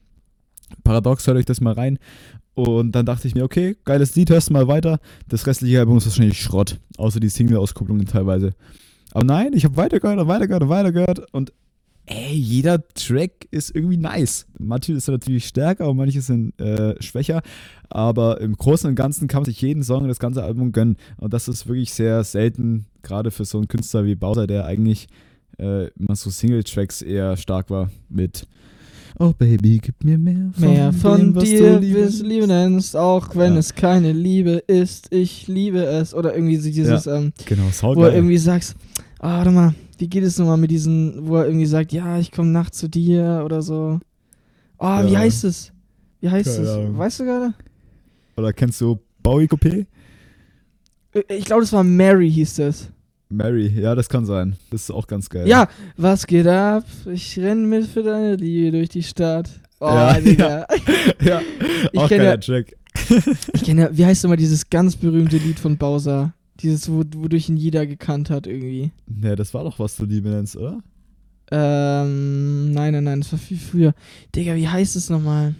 Paradox, 0.83 1.27
hört 1.27 1.37
euch 1.37 1.45
das 1.45 1.61
mal 1.61 1.73
rein. 1.73 1.99
Und 2.53 2.93
dann 2.93 3.05
dachte 3.05 3.27
ich 3.27 3.35
mir, 3.35 3.43
okay, 3.43 3.75
geiles 3.83 4.15
Lied, 4.15 4.29
hörst 4.29 4.49
du 4.49 4.53
mal 4.53 4.67
weiter. 4.67 4.99
Das 5.27 5.45
restliche 5.45 5.79
Album 5.79 5.97
ist 5.97 6.05
wahrscheinlich 6.05 6.41
Schrott, 6.41 6.79
außer 6.97 7.19
die 7.19 7.29
Single-Auskopplungen 7.29 8.05
teilweise. 8.05 8.53
Aber 9.11 9.25
nein, 9.25 9.53
ich 9.53 9.65
habe 9.65 9.77
weitergehört 9.77 10.19
und 10.19 10.27
weitergehört 10.27 10.63
und 10.63 10.69
weitergehört 10.69 11.33
und 11.33 11.53
ey, 12.07 12.33
jeder 12.33 12.85
Track 12.93 13.47
ist 13.51 13.75
irgendwie 13.75 13.97
nice. 13.97 14.45
Manche 14.59 14.93
ist 14.93 15.07
natürlich 15.07 15.47
stärker 15.47 15.89
und 15.89 15.97
manche 15.97 16.21
sind 16.21 16.59
äh, 16.59 17.01
schwächer, 17.01 17.41
aber 17.89 18.41
im 18.41 18.55
Großen 18.55 18.89
und 18.89 18.95
Ganzen 18.95 19.27
kann 19.27 19.41
man 19.41 19.45
sich 19.45 19.62
jeden 19.62 19.83
Song 19.83 20.03
und 20.03 20.07
das 20.09 20.19
ganze 20.19 20.43
Album 20.43 20.71
gönnen. 20.71 20.97
Und 21.17 21.33
das 21.33 21.47
ist 21.47 21.67
wirklich 21.67 21.93
sehr 21.93 22.24
selten, 22.24 22.85
gerade 23.03 23.31
für 23.31 23.45
so 23.45 23.57
einen 23.57 23.67
Künstler 23.67 24.05
wie 24.05 24.15
Bowser, 24.15 24.47
der 24.47 24.65
eigentlich 24.65 25.07
äh, 25.57 25.88
immer 26.00 26.15
so 26.15 26.29
Single-Tracks 26.29 27.01
eher 27.01 27.38
stark 27.38 27.69
war 27.69 27.89
mit 28.09 28.47
Oh 29.17 29.31
Baby, 29.31 29.79
gib 29.81 30.03
mir 30.03 30.17
mehr 30.17 30.51
von, 30.51 30.69
mehr 30.74 30.91
von 30.91 31.17
dem, 31.17 31.35
was 31.35 31.45
dir, 31.45 31.79
du 31.79 31.88
Liebe 32.27 32.47
nennst, 32.47 32.97
auch 32.97 33.33
wenn 33.33 33.53
Ja. 33.53 33.59
es 33.59 33.74
keine 33.74 34.12
Liebe 34.12 34.62
ist. 34.67 35.07
Ich 35.13 35.47
liebe 35.47 35.85
es. 35.85 36.13
Oder 36.13 36.35
irgendwie 36.35 36.57
so 36.57 36.69
dieses, 36.69 37.07
ähm, 37.07 37.31
Genau, 37.45 37.63
wo 37.63 37.69
saugeil. 37.71 38.13
irgendwie 38.13 38.38
sagst, 38.38 38.75
ah, 39.19 39.38
warte 39.38 39.51
mal, 39.51 39.74
wie 39.97 40.07
geht 40.07 40.23
es 40.23 40.37
nochmal 40.37 40.57
mit 40.57 40.71
diesen, 40.71 41.27
wo 41.27 41.37
er 41.37 41.45
irgendwie 41.45 41.65
sagt, 41.65 41.91
ja, 41.93 42.17
ich 42.19 42.31
komme 42.31 42.49
nachts 42.49 42.77
zu 42.77 42.87
dir 42.89 43.41
oder 43.45 43.61
so. 43.61 43.99
Oh, 44.77 45.03
wie 45.05 45.13
Ja. 45.13 45.19
heißt 45.19 45.43
es? 45.45 45.71
Wie 46.21 46.29
heißt 46.29 46.47
es? 46.59 46.67
Weißt 46.97 47.19
du 47.19 47.23
gerade? 47.25 47.53
Oder 48.37 48.51
kennst 48.53 48.81
du 48.81 48.99
Bowie 49.23 49.45
Coupé? 49.45 49.85
Äh, 51.13 51.21
Ich 51.35 51.45
glaube, 51.45 51.61
das 51.61 51.71
war 51.73 51.83
Mary, 51.83 52.29
hieß 52.31 52.55
das. 52.55 52.89
Mary, 53.29 53.67
ja, 53.67 53.95
das 53.95 54.07
kann 54.09 54.25
sein. 54.25 54.55
Das 54.69 54.81
ist 54.83 54.91
auch 54.91 55.07
ganz 55.07 55.29
geil. 55.29 55.47
Ja, 55.47 55.67
was 55.97 56.27
geht 56.27 56.47
ab? 56.47 56.83
Ich 57.11 57.37
renn 57.39 57.65
mit 57.67 57.87
für 57.87 58.03
deine 58.03 58.35
Liebe 58.35 58.77
durch 58.77 58.89
die 58.89 59.03
Stadt. 59.03 59.49
Oh, 59.79 59.87
Ja, 59.87 60.13
Digga. 60.21 60.65
ja. 61.21 61.41
Ich 61.91 61.99
auch 61.99 62.09
geiler 62.09 62.23
ja- 62.23 62.37
Track. 62.37 62.75
Ich 63.53 63.63
kenne 63.63 63.81
ja, 63.81 63.89
wie 63.97 64.05
heißt 64.05 64.23
nochmal 64.23 64.37
dieses 64.37 64.69
ganz 64.69 64.95
berühmte 64.95 65.37
Lied 65.37 65.59
von 65.59 65.77
Bowser? 65.77 66.33
Dieses, 66.62 66.89
wo, 66.91 67.03
wodurch 67.17 67.50
ihn 67.50 67.57
jeder 67.57 67.85
gekannt 67.85 68.29
hat 68.29 68.47
irgendwie. 68.47 68.91
Ja, 69.21 69.35
das 69.35 69.53
war 69.53 69.63
doch, 69.63 69.77
was 69.79 69.95
du 69.97 70.05
Liebe 70.05 70.29
nennst, 70.29 70.55
oder? 70.55 70.79
Ähm, 71.51 72.71
nein, 72.71 72.93
nein, 72.93 73.03
nein, 73.03 73.21
das 73.21 73.31
war 73.31 73.39
viel 73.39 73.57
früher. 73.57 73.93
Digga, 74.35 74.55
wie 74.55 74.67
heißt 74.67 74.95
es 74.95 75.09
nochmal? 75.09 75.53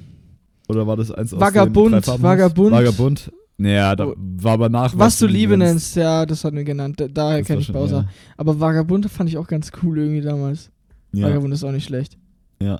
Oder 0.68 0.88
war 0.88 0.98
das 0.98 1.12
eins 1.12 1.34
aus 1.34 1.40
Vagabund, 1.40 1.94
den 1.94 2.02
drei? 2.02 2.22
Vagabund. 2.22 2.72
Vagabund. 2.72 3.32
Naja, 3.58 3.96
da 3.96 4.08
Oh. 4.08 4.16
war 4.18 4.54
aber 4.54 4.70
nach. 4.70 4.98
Was, 4.98 5.20
du 5.20 5.28
Liebe 5.28 5.56
nennst, 5.58 5.96
ja, 5.96 6.26
das 6.26 6.44
hatten 6.44 6.58
wir 6.58 6.64
genannt. 6.64 7.00
Da, 7.00 7.08
daher 7.08 7.44
kenne 7.44 7.62
ich 7.62 7.72
Bowser. 7.72 8.08
Aber 8.36 8.60
Vagabund 8.60 9.10
fand 9.10 9.30
ich 9.30 9.38
auch 9.38 9.48
ganz 9.48 9.72
cool 9.84 9.98
irgendwie 10.00 10.22
damals. 10.22 10.72
Ja, 11.14 11.22
ja. 11.22 11.28
Vagabund 11.30 11.54
ist 11.54 11.64
auch 11.64 11.72
nicht 11.72 11.86
schlecht. 11.86 12.18
ja. 12.60 12.80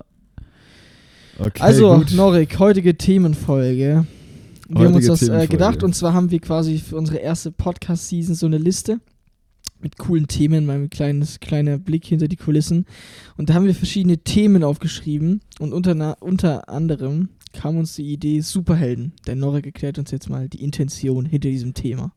Okay, 1.38 1.60
also, 1.62 1.98
gut. 1.98 2.12
Norik, 2.14 2.58
heutige 2.58 2.96
Themenfolge. 2.96 4.06
Wir 4.68 4.86
haben 4.86 4.94
uns 4.94 5.06
das 5.06 5.22
äh, 5.28 5.46
gedacht 5.46 5.82
und 5.82 5.94
zwar 5.94 6.12
haben 6.12 6.30
wir 6.30 6.40
quasi 6.40 6.78
für 6.78 6.96
unsere 6.96 7.18
erste 7.18 7.52
Podcast-Season 7.52 8.34
so 8.34 8.46
eine 8.46 8.58
Liste 8.58 9.00
mit 9.80 9.98
coolen 9.98 10.26
Themen, 10.26 10.66
mal 10.66 10.76
ein 10.76 10.90
kleines, 10.90 11.38
kleiner 11.40 11.78
Blick 11.78 12.04
hinter 12.04 12.28
die 12.28 12.36
Kulissen. 12.36 12.86
Und 13.36 13.50
da 13.50 13.54
haben 13.54 13.66
wir 13.66 13.74
verschiedene 13.74 14.18
Themen 14.18 14.64
aufgeschrieben 14.64 15.40
und 15.60 15.72
unter, 15.72 16.16
unter 16.20 16.68
anderem 16.68 17.28
kam 17.52 17.76
uns 17.78 17.94
die 17.94 18.12
Idee 18.12 18.40
Superhelden. 18.40 19.12
Der 19.26 19.36
Norik 19.36 19.66
erklärt 19.66 19.98
uns 19.98 20.10
jetzt 20.10 20.28
mal 20.28 20.48
die 20.48 20.62
Intention 20.62 21.26
hinter 21.26 21.48
diesem 21.48 21.74
Thema. 21.74 22.12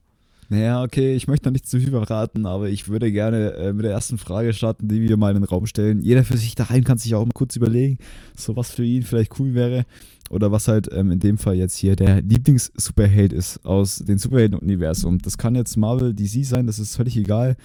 Naja, 0.51 0.81
okay, 0.81 1.15
ich 1.15 1.27
möchte 1.27 1.47
noch 1.47 1.53
nicht 1.53 1.67
zu 1.67 1.79
viel 1.79 1.91
verraten, 1.91 2.47
aber 2.47 2.69
ich 2.69 2.89
würde 2.89 3.11
gerne 3.11 3.53
äh, 3.53 3.71
mit 3.71 3.85
der 3.85 3.91
ersten 3.91 4.17
Frage 4.17 4.51
starten, 4.51 4.87
die 4.87 5.07
wir 5.07 5.15
mal 5.15 5.29
in 5.35 5.41
den 5.41 5.47
Raum 5.47 5.67
stellen. 5.67 6.01
Jeder 6.01 6.23
für 6.23 6.37
sich 6.37 6.55
daheim 6.55 6.83
kann 6.83 6.97
sich 6.97 7.13
auch 7.13 7.23
mal 7.23 7.33
kurz 7.35 7.55
überlegen, 7.55 7.99
so 8.35 8.55
was 8.55 8.71
für 8.71 8.83
ihn 8.83 9.03
vielleicht 9.03 9.39
cool 9.39 9.53
wäre 9.53 9.85
oder 10.31 10.51
was 10.51 10.67
halt 10.67 10.89
ähm, 10.91 11.11
in 11.11 11.19
dem 11.19 11.37
Fall 11.37 11.53
jetzt 11.53 11.77
hier 11.77 11.95
der 11.95 12.23
Lieblings-Superheld 12.23 13.31
ist 13.31 13.63
aus 13.63 13.97
dem 13.97 14.17
Superhelden-Universum. 14.17 15.19
Das 15.19 15.37
kann 15.37 15.53
jetzt 15.53 15.77
Marvel, 15.77 16.15
DC 16.15 16.43
sein, 16.43 16.65
das 16.65 16.79
ist 16.79 16.95
völlig 16.95 17.15
egal. 17.15 17.55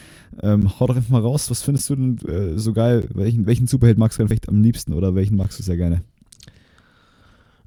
Ähm, 0.42 0.78
hau 0.78 0.86
doch 0.86 0.96
einfach 0.96 1.08
mal 1.10 1.22
raus, 1.22 1.50
was 1.50 1.62
findest 1.62 1.88
du 1.88 1.96
denn 1.96 2.18
äh, 2.28 2.58
so 2.58 2.74
geil? 2.74 3.08
Welchen, 3.14 3.46
welchen 3.46 3.66
Superheld 3.66 3.96
magst 3.96 4.18
du 4.18 4.22
denn 4.22 4.28
vielleicht 4.28 4.50
am 4.50 4.62
liebsten 4.62 4.92
oder 4.92 5.14
welchen 5.14 5.36
magst 5.36 5.58
du 5.58 5.62
sehr 5.62 5.78
gerne? 5.78 6.02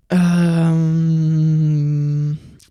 Ähm, 0.09 0.77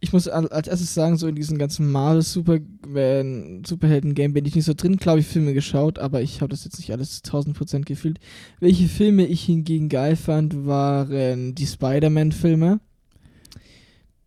ich 0.01 0.13
muss 0.13 0.29
al- 0.29 0.49
als 0.49 0.69
erstes 0.69 0.93
sagen, 0.95 1.17
so 1.17 1.27
in 1.27 1.35
diesem 1.35 1.59
ganzen 1.59 1.91
Marvel 1.91 2.23
Superman 2.23 3.63
Superhelden 3.67 4.15
Game 4.15 4.33
bin 4.33 4.45
ich 4.45 4.55
nicht 4.55 4.65
so 4.65 4.75
drin. 4.75 4.99
Klar 4.99 5.13
habe 5.13 5.21
ich 5.21 5.27
Filme 5.27 5.55
geschaut, 5.55 5.99
aber 5.99 6.23
ich 6.23 6.41
habe 6.41 6.51
das 6.51 6.65
jetzt 6.65 6.79
nicht 6.79 6.93
alles 6.93 7.23
1000% 7.25 7.85
gefühlt. 7.85 8.19
Welche 8.61 8.89
Filme 8.89 9.27
ich 9.27 9.43
hingegen 9.45 9.89
geil 9.89 10.17
fand, 10.17 10.67
waren 10.67 11.55
die 11.55 11.67
Spider-Man 11.67 12.33
Filme. 12.33 12.81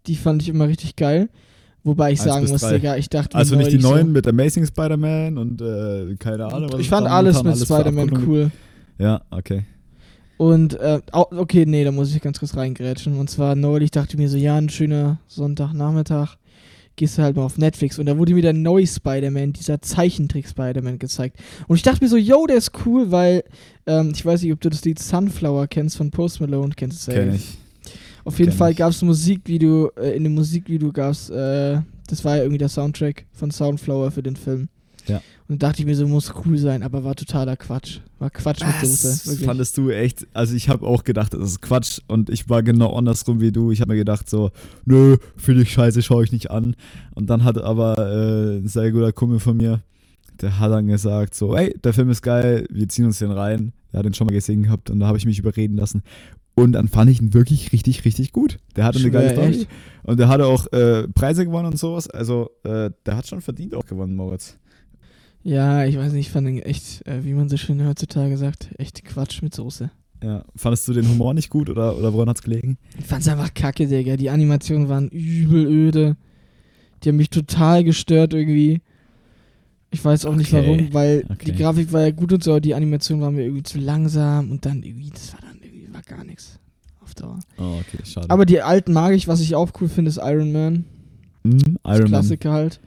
Die 0.07 0.15
fand 0.15 0.41
ich 0.41 0.49
immer 0.49 0.67
richtig 0.67 0.95
geil. 0.95 1.29
Wobei 1.83 2.11
ich 2.11 2.21
sagen 2.21 2.47
muss. 2.47 2.61
Digga, 2.61 2.97
ich 2.97 3.09
dachte 3.09 3.37
Also 3.37 3.55
nicht 3.55 3.71
die 3.71 3.77
neuen 3.77 4.07
so, 4.07 4.13
mit 4.13 4.27
Amazing 4.27 4.65
Spider-Man 4.65 5.37
und 5.37 5.61
äh, 5.61 6.15
keine 6.19 6.47
Ahnung. 6.47 6.73
was 6.73 6.81
Ich 6.81 6.89
fand 6.89 7.07
alles 7.07 7.41
mit 7.43 7.57
Spider-Man 7.57 8.27
cool. 8.27 8.51
Ja, 8.97 9.21
okay. 9.31 9.63
Und, 10.39 10.79
äh, 10.79 11.01
okay, 11.11 11.65
nee, 11.65 11.83
da 11.83 11.91
muss 11.91 12.15
ich 12.15 12.21
ganz 12.21 12.39
kurz 12.39 12.55
reingrätschen. 12.55 13.19
Und 13.19 13.29
zwar 13.29 13.55
neulich 13.55 13.91
dachte 13.91 14.13
ich 14.13 14.17
mir 14.17 14.29
so, 14.29 14.37
ja, 14.37 14.55
ein 14.55 14.69
schöner 14.69 15.19
Sonntagnachmittag, 15.27 16.37
gehst 16.95 17.17
du 17.17 17.23
halt 17.23 17.35
mal 17.35 17.43
auf 17.43 17.57
Netflix. 17.57 17.99
Und 17.99 18.05
da 18.05 18.17
wurde 18.17 18.33
mir 18.33 18.41
der 18.41 18.53
neue 18.53 18.87
Spider-Man, 18.87 19.51
dieser 19.51 19.81
Zeichentrick-Spider-Man 19.81 20.97
gezeigt. 20.97 21.35
Und 21.67 21.75
ich 21.75 21.81
dachte 21.83 22.01
mir 22.01 22.09
so, 22.09 22.15
yo, 22.15 22.47
der 22.47 22.55
ist 22.55 22.71
cool, 22.85 23.11
weil, 23.11 23.43
ähm, 23.85 24.13
ich 24.15 24.25
weiß 24.25 24.41
nicht, 24.41 24.53
ob 24.53 24.61
du 24.61 24.69
das 24.69 24.85
Lied 24.85 24.97
Sunflower 24.97 25.67
kennst 25.67 25.97
von 25.97 26.09
Post 26.09 26.39
Malone, 26.39 26.71
kennst 26.73 27.05
du. 27.09 27.11
Kenn 27.11 27.35
ich. 27.35 27.57
Auf 28.23 28.39
jeden 28.39 28.51
kenn 28.51 28.57
Fall 28.57 28.73
gab 28.75 28.91
es 28.91 29.01
ein 29.01 29.07
Musikvideo, 29.07 29.91
äh, 29.97 30.15
in 30.15 30.23
dem 30.23 30.35
Musikvideo 30.35 30.93
gab 30.93 31.11
es, 31.11 31.29
äh, 31.29 31.81
das 32.07 32.23
war 32.23 32.37
ja 32.37 32.43
irgendwie 32.43 32.59
der 32.59 32.69
Soundtrack 32.69 33.25
von 33.33 33.51
Sunflower 33.51 34.11
für 34.11 34.23
den 34.23 34.37
Film. 34.37 34.69
Ja. 35.05 35.21
Und 35.49 35.63
da 35.63 35.69
dachte 35.69 35.81
ich 35.81 35.87
mir 35.87 35.95
so, 35.95 36.07
muss 36.07 36.31
cool 36.45 36.59
sein, 36.59 36.83
aber 36.83 37.03
war 37.03 37.15
totaler 37.15 37.57
Quatsch. 37.57 38.01
War 38.19 38.29
Quatsch 38.29 38.63
mit 38.63 38.75
Soße. 38.81 39.07
Das 39.07 39.27
wirklich. 39.27 39.47
fandest 39.47 39.77
du 39.79 39.89
echt, 39.89 40.27
also 40.31 40.53
ich 40.55 40.69
habe 40.69 40.85
auch 40.85 41.03
gedacht, 41.03 41.33
das 41.33 41.41
ist 41.41 41.61
Quatsch 41.61 42.01
und 42.07 42.29
ich 42.29 42.49
war 42.49 42.61
genau 42.61 42.95
andersrum 42.95 43.41
wie 43.41 43.51
du. 43.51 43.71
Ich 43.71 43.81
habe 43.81 43.93
mir 43.93 43.97
gedacht 43.97 44.29
so, 44.29 44.51
nö, 44.85 45.17
finde 45.37 45.63
ich 45.63 45.73
scheiße, 45.73 46.03
schaue 46.03 46.23
ich 46.23 46.31
nicht 46.31 46.51
an. 46.51 46.75
Und 47.15 47.31
dann 47.31 47.43
hat 47.43 47.57
aber 47.57 47.97
äh, 47.97 48.57
ein 48.59 48.67
sehr 48.67 48.91
guter 48.91 49.11
Kumpel 49.11 49.39
von 49.39 49.57
mir, 49.57 49.81
der 50.39 50.59
hat 50.59 50.71
dann 50.71 50.85
gesagt 50.85 51.33
so, 51.33 51.55
ey, 51.55 51.75
der 51.83 51.93
Film 51.93 52.11
ist 52.11 52.21
geil, 52.21 52.67
wir 52.69 52.87
ziehen 52.87 53.05
uns 53.05 53.17
den 53.17 53.31
rein. 53.31 53.73
Der 53.91 53.99
hat 53.99 54.05
den 54.05 54.13
schon 54.13 54.27
mal 54.27 54.33
gesehen 54.33 54.61
gehabt 54.61 54.91
und 54.91 54.99
da 54.99 55.07
habe 55.07 55.17
ich 55.17 55.25
mich 55.25 55.39
überreden 55.39 55.77
lassen. 55.77 56.03
Und 56.53 56.73
dann 56.73 56.87
fand 56.89 57.09
ich 57.09 57.21
ihn 57.21 57.33
wirklich 57.33 57.71
richtig, 57.71 58.05
richtig 58.05 58.33
gut. 58.33 58.59
Der 58.75 58.83
hatte 58.83 58.99
eine 58.99 59.09
geile 59.09 59.31
Story. 59.31 59.47
echt? 59.47 59.67
Und 60.03 60.19
der 60.19 60.27
hatte 60.27 60.45
auch 60.45 60.71
äh, 60.73 61.07
Preise 61.07 61.43
gewonnen 61.43 61.69
und 61.69 61.79
sowas. 61.79 62.07
Also, 62.07 62.51
äh, 62.63 62.91
der 63.05 63.17
hat 63.17 63.27
schon 63.27 63.41
verdient 63.41 63.73
auch 63.73 63.85
gewonnen, 63.85 64.15
Moritz. 64.15 64.57
Ja, 65.43 65.85
ich 65.85 65.97
weiß 65.97 66.11
nicht, 66.11 66.27
ich 66.27 66.31
fand 66.31 66.47
den 66.47 66.59
echt, 66.59 67.05
äh, 67.07 67.23
wie 67.23 67.33
man 67.33 67.49
so 67.49 67.57
schön 67.57 67.85
heutzutage 67.85 68.37
sagt, 68.37 68.69
echt 68.77 69.03
Quatsch 69.05 69.41
mit 69.41 69.55
Soße. 69.55 69.89
Ja. 70.23 70.43
Fandest 70.55 70.87
du 70.87 70.93
den 70.93 71.07
Humor 71.07 71.33
nicht 71.33 71.49
gut 71.49 71.69
oder, 71.69 71.97
oder 71.97 72.13
woran 72.13 72.29
hat's 72.29 72.41
gelegen? 72.41 72.77
Ich 72.97 73.05
fand's 73.05 73.27
einfach 73.27 73.53
kacke, 73.53 73.87
Digga. 73.87 74.17
Die 74.17 74.29
Animationen 74.29 74.89
waren 74.89 75.07
übel 75.09 75.65
öde. 75.65 76.17
Die 77.03 77.09
haben 77.09 77.15
mich 77.15 77.29
total 77.29 77.85
gestört 77.85 78.33
irgendwie. 78.33 78.81
Ich 79.91 80.03
weiß 80.03 80.25
auch 80.25 80.35
nicht 80.35 80.53
Okay, 80.53 80.67
warum, 80.67 80.93
weil 80.93 81.23
okay. 81.29 81.45
die 81.45 81.53
Grafik 81.53 81.91
war 81.93 82.01
ja 82.01 82.11
gut 82.11 82.33
und 82.33 82.43
so, 82.43 82.51
aber 82.51 82.61
die 82.61 82.75
Animation 82.75 83.21
war 83.21 83.31
mir 83.31 83.43
irgendwie 83.43 83.63
zu 83.63 83.79
langsam 83.79 84.51
und 84.51 84.65
dann 84.65 84.83
irgendwie, 84.83 85.09
das 85.09 85.33
war 85.33 85.39
dann 85.41 85.59
irgendwie, 85.63 85.91
war 85.91 86.01
gar 86.03 86.23
nichts 86.23 86.59
auf 87.01 87.15
Dauer. 87.15 87.39
Oh, 87.57 87.79
okay, 87.79 88.03
schade. 88.03 88.29
Aber 88.29 88.45
die 88.45 88.61
alten 88.61 88.93
mag 88.93 89.13
ich, 89.13 89.27
was 89.27 89.39
ich 89.39 89.55
auch 89.55 89.71
cool 89.81 89.87
finde, 89.87 90.09
ist 90.09 90.19
Iron 90.21 90.51
Man. 90.51 90.85
Das 91.43 91.53
Iron 91.63 91.75
Man. 91.85 92.05
Klassiker 92.07 92.51
halt. 92.51 92.79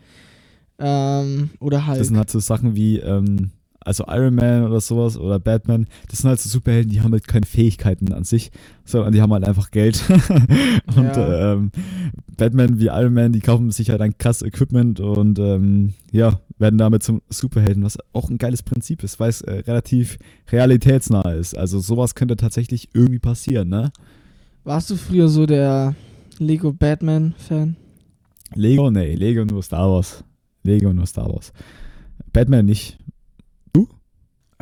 Ähm, 0.82 1.50
oder 1.60 1.86
Hulk. 1.86 1.98
Das 1.98 2.08
sind 2.08 2.16
halt 2.16 2.30
so 2.30 2.40
Sachen 2.40 2.74
wie, 2.74 2.98
ähm, 2.98 3.50
also 3.84 4.04
Iron 4.08 4.34
Man 4.36 4.64
oder 4.64 4.80
sowas 4.80 5.16
oder 5.16 5.38
Batman, 5.40 5.86
das 6.08 6.20
sind 6.20 6.28
halt 6.28 6.40
so 6.40 6.48
Superhelden, 6.48 6.90
die 6.92 7.00
haben 7.00 7.12
halt 7.12 7.26
keine 7.26 7.46
Fähigkeiten 7.46 8.12
an 8.12 8.24
sich, 8.24 8.50
sondern 8.84 9.12
die 9.12 9.20
haben 9.20 9.32
halt 9.32 9.44
einfach 9.44 9.70
Geld. 9.70 10.02
und 10.96 11.04
Ja. 11.16 11.52
ähm, 11.54 11.72
Batman 12.36 12.78
wie 12.78 12.86
Iron 12.86 13.14
Man, 13.14 13.32
die 13.32 13.40
kaufen 13.40 13.70
sich 13.70 13.90
halt 13.90 14.00
ein 14.00 14.16
krass 14.18 14.42
Equipment 14.42 15.00
und 15.00 15.38
ähm, 15.38 15.94
ja, 16.12 16.40
werden 16.58 16.78
damit 16.78 17.02
zum 17.02 17.22
Superhelden, 17.28 17.82
was 17.82 17.98
auch 18.12 18.30
ein 18.30 18.38
geiles 18.38 18.62
Prinzip 18.62 19.02
ist, 19.02 19.18
weil 19.18 19.30
es 19.30 19.42
äh, 19.42 19.52
relativ 19.66 20.16
realitätsnah 20.50 21.32
ist. 21.32 21.56
Also 21.56 21.80
sowas 21.80 22.14
könnte 22.14 22.36
tatsächlich 22.36 22.88
irgendwie 22.94 23.18
passieren, 23.18 23.68
ne? 23.68 23.92
Warst 24.64 24.90
du 24.90 24.96
früher 24.96 25.28
so 25.28 25.44
der 25.44 25.96
Lego 26.38 26.72
Batman-Fan? 26.72 27.76
Lego, 28.54 28.90
nee, 28.92 29.14
Lego 29.16 29.44
nur 29.44 29.62
Star 29.62 29.90
Wars. 29.90 30.22
Lego 30.62 30.92
nur 30.92 31.06
Star 31.06 31.28
Wars. 31.32 31.52
Batman 32.32 32.66
nicht. 32.66 32.98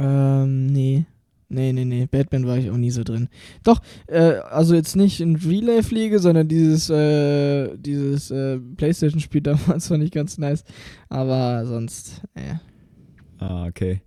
Ähm, 0.00 0.66
nee. 0.66 1.04
Nee, 1.52 1.72
nee, 1.72 1.84
nee. 1.84 2.06
Batman 2.06 2.46
war 2.46 2.56
ich 2.56 2.70
auch 2.70 2.76
nie 2.76 2.92
so 2.92 3.02
drin. 3.02 3.28
Doch, 3.64 3.80
äh, 4.06 4.36
also 4.50 4.74
jetzt 4.74 4.94
nicht 4.96 5.20
in 5.20 5.34
Liga, 5.90 6.18
sondern 6.18 6.46
dieses, 6.46 6.88
äh, 6.90 7.76
dieses 7.76 8.30
äh, 8.30 8.58
Playstation-Spiel 8.58 9.40
damals 9.42 9.88
fand 9.88 10.04
ich 10.04 10.12
ganz 10.12 10.38
nice. 10.38 10.64
Aber 11.08 11.66
sonst, 11.66 12.22
äh. 12.34 12.54
Ah, 13.38 13.66
okay. 13.66 14.00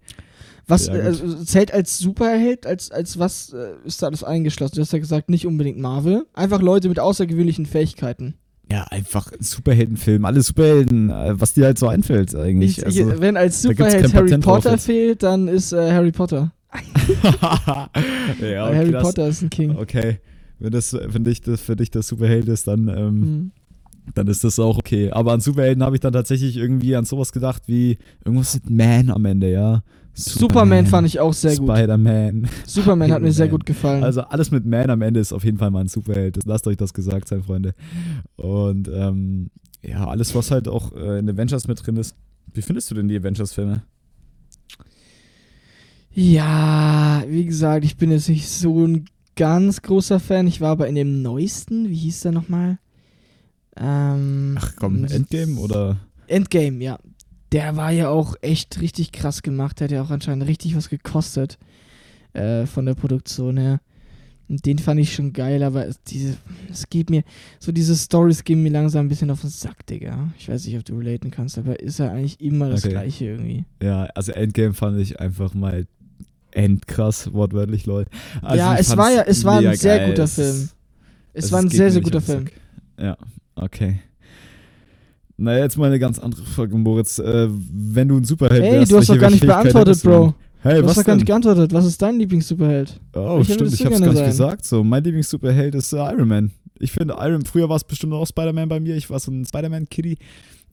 Was 0.67 0.87
Ja, 0.87 0.93
also, 0.93 1.43
zählt 1.43 1.73
als 1.73 1.97
Superheld, 1.97 2.65
als, 2.65 2.89
als 2.89 3.19
was 3.19 3.51
äh, 3.51 3.73
ist 3.83 4.01
da 4.01 4.07
alles 4.07 4.23
eingeschlossen? 4.23 4.75
Du 4.75 4.81
hast 4.81 4.93
ja 4.93 4.99
gesagt, 4.99 5.29
nicht 5.29 5.45
unbedingt 5.45 5.77
Marvel. 5.77 6.25
Einfach 6.33 6.61
Leute 6.61 6.87
mit 6.87 6.99
außergewöhnlichen 6.99 7.65
Fähigkeiten. 7.65 8.35
Ja, 8.71 8.83
einfach 8.89 9.31
ein 9.31 9.41
Superheldenfilm. 9.41 10.25
Alle 10.25 10.41
Superhelden, 10.41 11.09
äh, 11.09 11.39
was 11.39 11.53
dir 11.53 11.65
halt 11.65 11.77
so 11.77 11.87
einfällt 11.87 12.33
eigentlich. 12.35 12.79
Ich, 12.79 12.85
also, 12.85 13.19
wenn 13.21 13.37
als 13.37 13.61
Superheld 13.61 14.13
Harry 14.13 14.25
Patent 14.25 14.43
Potter 14.45 14.77
fehlt, 14.77 15.21
dann 15.23 15.47
ist 15.47 15.73
äh, 15.73 15.91
Harry 15.91 16.11
Potter. 16.11 16.51
ja, 17.23 17.89
okay, 18.67 18.75
Harry 18.75 18.91
das, 18.91 19.03
Potter 19.03 19.27
ist 19.27 19.41
ein 19.41 19.49
King. 19.49 19.75
Okay, 19.77 20.19
wenn 20.59 20.71
das 20.71 20.93
wenn 20.93 21.23
dich 21.23 21.41
das 21.41 21.61
für 21.61 21.75
dich 21.75 21.91
der 21.91 22.01
Superheld 22.03 22.47
ist, 22.47 22.67
dann, 22.67 22.87
ähm, 22.87 23.19
Mhm. 23.19 23.51
dann 24.15 24.27
ist 24.27 24.43
das 24.43 24.59
auch 24.59 24.77
okay. 24.77 25.11
Aber 25.11 25.33
an 25.33 25.39
Superhelden 25.41 25.83
habe 25.83 25.95
ich 25.95 25.99
dann 25.99 26.13
tatsächlich 26.13 26.57
irgendwie 26.57 26.95
an 26.95 27.05
sowas 27.05 27.31
gedacht 27.31 27.63
wie 27.67 27.97
irgendwas 28.25 28.55
mit 28.55 28.69
Man 28.69 29.09
am 29.11 29.25
Ende, 29.25 29.51
ja. 29.51 29.83
Superman, 30.13 30.85
fand 30.85 31.07
ich 31.07 31.19
auch 31.19 31.33
sehr 31.33 31.55
gut. 31.57 31.69
Spider-Man. 31.69 32.47
Superman 32.67 33.11
hat 33.11 33.21
mir 33.21 33.31
sehr 33.31 33.47
gut 33.47 33.65
gefallen. 33.67 34.03
Also 34.03 34.21
alles 34.21 34.51
mit 34.51 34.65
Man 34.65 34.89
am 34.89 35.01
Ende 35.01 35.19
ist 35.19 35.33
auf 35.33 35.43
jeden 35.43 35.57
Fall 35.57 35.71
mal 35.71 35.81
ein 35.81 35.87
Superheld. 35.87 36.39
Lasst 36.45 36.67
euch 36.67 36.77
das 36.77 36.93
gesagt 36.93 37.27
sein, 37.27 37.43
Freunde. 37.43 37.73
Und 38.35 38.89
ähm, 38.93 39.49
ja, 39.81 40.07
alles, 40.07 40.35
was 40.35 40.51
halt 40.51 40.67
auch 40.67 40.93
äh, 40.95 41.19
in 41.19 41.29
Avengers 41.29 41.67
mit 41.67 41.85
drin 41.85 41.97
ist. 41.97 42.15
Wie 42.53 42.61
findest 42.61 42.91
du 42.91 42.95
denn 42.95 43.07
die 43.07 43.17
Avengers-Filme? 43.17 43.83
ja, 46.15 47.23
wie 47.27 47.45
gesagt, 47.45 47.85
ich 47.85 47.97
bin 47.97 48.11
jetzt 48.11 48.29
nicht 48.29 48.47
so 48.47 48.85
ein 48.85 49.05
ganz 49.35 49.81
großer 49.81 50.19
Fan. 50.19 50.47
Ich 50.47 50.61
war 50.61 50.71
aber 50.71 50.87
in 50.87 50.95
dem 50.95 51.21
neuesten, 51.21 51.89
wie 51.89 51.95
hieß 51.95 52.21
der 52.21 52.31
nochmal? 52.31 52.77
Ähm, 53.75 54.55
Ach 54.59 54.73
komm, 54.75 55.05
Endgame 55.05 55.59
oder? 55.59 55.97
Endgame, 56.27 56.83
ja. 56.83 56.99
Der 57.53 57.77
war 57.77 57.91
ja 57.91 58.09
auch 58.09 58.35
echt 58.41 58.81
richtig 58.81 59.11
krass 59.11 59.43
gemacht. 59.43 59.79
Der 59.79 59.85
hat 59.85 59.91
ja 59.91 60.01
auch 60.01 60.09
anscheinend 60.09 60.47
richtig 60.47 60.75
was 60.75 60.89
gekostet. 60.89 61.57
Äh, 62.33 62.65
von 62.65 62.85
der 62.87 62.95
Produktion 62.95 63.57
her. 63.57 63.79
Und 64.49 64.65
den 64.65 64.79
fand 64.79 64.99
ich 64.99 65.13
schon 65.13 65.33
geil, 65.33 65.63
aber 65.63 65.87
es, 65.87 66.01
diese, 66.01 66.35
es 66.69 66.89
geht 66.89 67.09
mir, 67.09 67.23
so 67.59 67.71
diese 67.71 67.95
Stories 67.95 68.43
gehen 68.43 68.61
mir 68.61 68.71
langsam 68.71 69.05
ein 69.05 69.09
bisschen 69.09 69.29
auf 69.29 69.41
den 69.41 69.51
Sack, 69.51 69.85
Digga. 69.85 70.33
Ich 70.37 70.49
weiß 70.49 70.65
nicht, 70.65 70.75
ob 70.77 70.83
du 70.83 70.97
relaten 70.97 71.31
kannst, 71.31 71.57
aber 71.57 71.79
ist 71.79 71.99
ja 71.99 72.11
eigentlich 72.11 72.41
immer 72.41 72.69
das 72.69 72.83
Okay. 72.83 72.93
Gleiche 72.93 73.25
irgendwie. 73.25 73.65
Ja, 73.81 74.05
also 74.15 74.31
Endgame 74.31 74.73
fand 74.73 74.99
ich 74.99 75.19
einfach 75.19 75.53
mal 75.53 75.85
endkrass, 76.51 77.31
wortwörtlich, 77.33 77.85
Leute. 77.85 78.09
Also 78.41 78.57
ja, 78.57 78.75
es 78.75 78.97
war 78.97 79.11
ja, 79.11 79.21
es 79.21 79.43
war 79.43 79.59
ein 79.59 79.75
sehr 79.75 79.99
geil. 79.99 80.09
guter 80.09 80.27
Film. 80.27 80.69
Es 81.33 81.45
also 81.45 81.51
war 81.55 81.61
ein 81.61 81.69
sehr, 81.69 81.91
sehr 81.91 82.01
guter 82.01 82.21
Film. 82.21 82.45
Ja, 82.99 83.17
okay. 83.55 83.99
Na, 85.37 85.57
jetzt 85.57 85.77
mal 85.77 85.87
eine 85.87 85.99
ganz 85.99 86.19
andere 86.19 86.43
Frage, 86.43 86.77
Moritz. 86.77 87.19
Äh, 87.19 87.47
wenn 87.49 88.07
du 88.07 88.17
ein 88.17 88.23
Superheld 88.23 88.63
Hey, 88.63 88.71
wärst, 88.73 88.91
du 88.91 88.97
hast 88.97 89.09
doch 89.09 89.17
gar 89.19 89.31
nicht 89.31 89.45
beantwortet, 89.45 90.01
Bro. 90.03 90.35
Hey, 90.59 90.79
Du 90.79 90.83
was 90.83 90.91
hast 90.91 90.97
doch 90.99 91.05
gar 91.05 91.15
nicht 91.15 91.25
geantwortet. 91.25 91.73
Was 91.73 91.85
ist 91.85 92.01
dein 92.01 92.17
Lieblings-Superheld? 92.19 92.99
Oh, 93.15 93.37
Welcher 93.37 93.55
stimmt, 93.55 93.73
ich 93.73 93.85
hab's 93.85 93.99
gar 93.99 94.07
nicht 94.07 94.17
sein? 94.17 94.25
gesagt. 94.27 94.65
So, 94.65 94.83
mein 94.83 95.03
Lieblings-Superheld 95.03 95.75
ist 95.75 95.91
äh, 95.91 95.97
Iron 95.97 96.27
Man. 96.27 96.51
Ich 96.79 96.91
finde 96.91 97.15
Iron, 97.19 97.43
früher 97.43 97.67
war 97.67 97.75
es 97.75 97.83
bestimmt 97.83 98.13
auch 98.13 98.25
Spider-Man 98.25 98.69
bei 98.69 98.79
mir. 98.79 98.95
Ich 98.95 99.09
war 99.09 99.19
so 99.19 99.31
ein 99.31 99.45
Spider-Man-Kitty. 99.45 100.17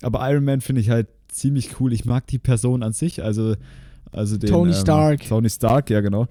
Aber 0.02 0.31
Iron 0.31 0.45
Man 0.45 0.61
finde 0.61 0.81
ich 0.81 0.90
halt 0.90 1.09
ziemlich 1.29 1.81
cool. 1.81 1.93
Ich 1.93 2.05
mag 2.05 2.26
die 2.29 2.38
Person 2.38 2.83
an 2.83 2.93
sich, 2.93 3.23
also, 3.25 3.55
also 4.12 4.37
den. 4.37 4.50
Tony 4.50 4.73
ähm, 4.73 4.76
Stark. 4.79 5.26
Tony 5.29 5.50
Stark, 5.50 5.90
ja, 5.90 6.00
genau. 6.00 6.26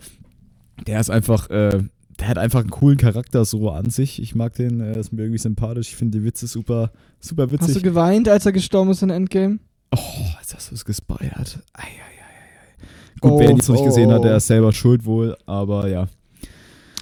Der 0.87 0.99
ist 0.99 1.09
einfach, 1.09 1.49
äh, 1.49 1.83
der 2.19 2.27
hat 2.27 2.37
einfach 2.37 2.61
einen 2.61 2.69
coolen 2.69 2.97
Charakter 2.97 3.45
so 3.45 3.69
an 3.69 3.89
sich. 3.89 4.21
Ich 4.21 4.35
mag 4.35 4.53
den, 4.55 4.81
äh, 4.81 4.99
ist 4.99 5.13
mir 5.13 5.21
irgendwie 5.23 5.37
sympathisch. 5.39 5.89
Ich 5.89 5.95
finde 5.95 6.19
die 6.19 6.25
Witze 6.25 6.47
super, 6.47 6.91
super 7.19 7.43
Hast 7.43 7.61
du 7.61 7.67
witzig. 7.67 7.83
geweint, 7.83 8.27
als 8.29 8.45
er 8.45 8.51
gestorben 8.51 8.91
ist 8.91 9.01
in 9.03 9.09
Endgame? 9.09 9.59
Oh, 9.95 9.99
jetzt 10.39 10.53
hast 10.55 10.69
du 10.71 10.75
es 10.75 10.85
gespoilert. 10.85 11.59
Ei, 11.73 11.81
ei, 11.83 11.85
ei. 11.85 13.19
Gut, 13.21 13.31
Oh, 13.31 13.39
wer 13.39 13.49
ihn 13.49 13.57
jetzt 13.57 13.67
noch 13.67 13.75
nicht 13.75 13.83
oh, 13.83 13.87
gesehen 13.87 14.11
hat, 14.11 14.19
oh. 14.19 14.23
der 14.23 14.37
ist 14.37 14.47
selber 14.47 14.71
schuld 14.71 15.05
wohl, 15.05 15.35
aber 15.45 15.87
ja. 15.89 16.07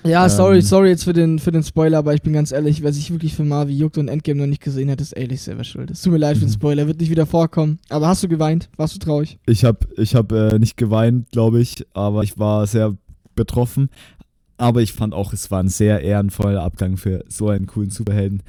Ja, 0.06 0.24
Ähm. 0.24 0.30
sorry, 0.30 0.62
sorry 0.62 0.90
jetzt 0.90 1.04
für 1.04 1.14
den, 1.14 1.38
für 1.40 1.52
den 1.52 1.64
Spoiler, 1.64 1.98
aber 1.98 2.14
ich 2.14 2.22
bin 2.22 2.32
ganz 2.34 2.52
ehrlich, 2.52 2.82
wer 2.82 2.94
sich 2.94 3.12
wirklich 3.12 3.36
für 3.36 3.44
Marvel 3.44 3.76
juckt 3.76 3.98
und 3.98 4.08
Endgame 4.08 4.40
noch 4.40 4.48
nicht 4.48 4.62
gesehen 4.64 4.90
hat, 4.90 5.02
ist 5.02 5.12
ehrlich 5.12 5.42
selber 5.42 5.64
schuld. 5.64 5.92
Es 5.92 6.02
tut 6.02 6.14
mir 6.14 6.20
leid 6.20 6.38
für 6.38 6.46
den 6.46 6.50
Mhm. 6.50 6.54
Spoiler, 6.54 6.88
wird 6.88 7.00
nicht 7.02 7.10
wieder 7.10 7.26
vorkommen. 7.26 7.80
Aber 7.90 8.08
hast 8.08 8.24
du 8.24 8.28
geweint? 8.28 8.70
Warst 8.78 8.96
du 8.96 9.00
traurig? 9.00 9.38
Ich 9.48 9.66
habe 9.66 9.80
ich 9.98 10.16
hab, 10.16 10.32
äh, 10.32 10.58
nicht 10.60 10.78
geweint, 10.78 11.30
glaube 11.32 11.60
ich, 11.60 11.86
aber 11.94 12.24
ich 12.24 12.38
war 12.40 12.66
sehr 12.68 12.96
betroffen. 13.36 13.90
Aber 14.58 14.82
ich 14.82 14.94
fand 14.94 15.14
auch, 15.14 15.34
es 15.34 15.52
war 15.52 15.62
ein 15.62 15.70
sehr 15.70 16.02
ehrenvoller 16.02 16.64
Abgang 16.64 16.98
für 16.98 17.24
so 17.28 17.50
einen 17.50 17.68
coolen 17.68 17.92
Superhelden. 17.92 18.42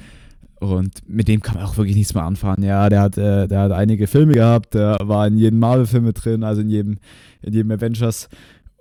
Und 0.59 1.07
mit 1.07 1.27
dem 1.27 1.41
kann 1.41 1.55
man 1.55 1.65
auch 1.65 1.77
wirklich 1.77 1.95
nichts 1.95 2.13
mehr 2.13 2.23
anfangen. 2.23 2.63
Ja, 2.63 2.89
der 2.89 3.01
hat, 3.01 3.17
äh, 3.17 3.47
der 3.47 3.59
hat 3.59 3.71
einige 3.71 4.07
Filme 4.07 4.33
gehabt, 4.33 4.73
der 4.73 4.97
war 5.01 5.25
in 5.25 5.37
jedem 5.37 5.59
Marvel-Film 5.59 6.03
mit 6.03 6.23
drin, 6.23 6.43
also 6.43 6.61
in 6.61 6.69
jedem, 6.69 6.97
in 7.41 7.53
jedem 7.53 7.71
Avengers. 7.71 8.27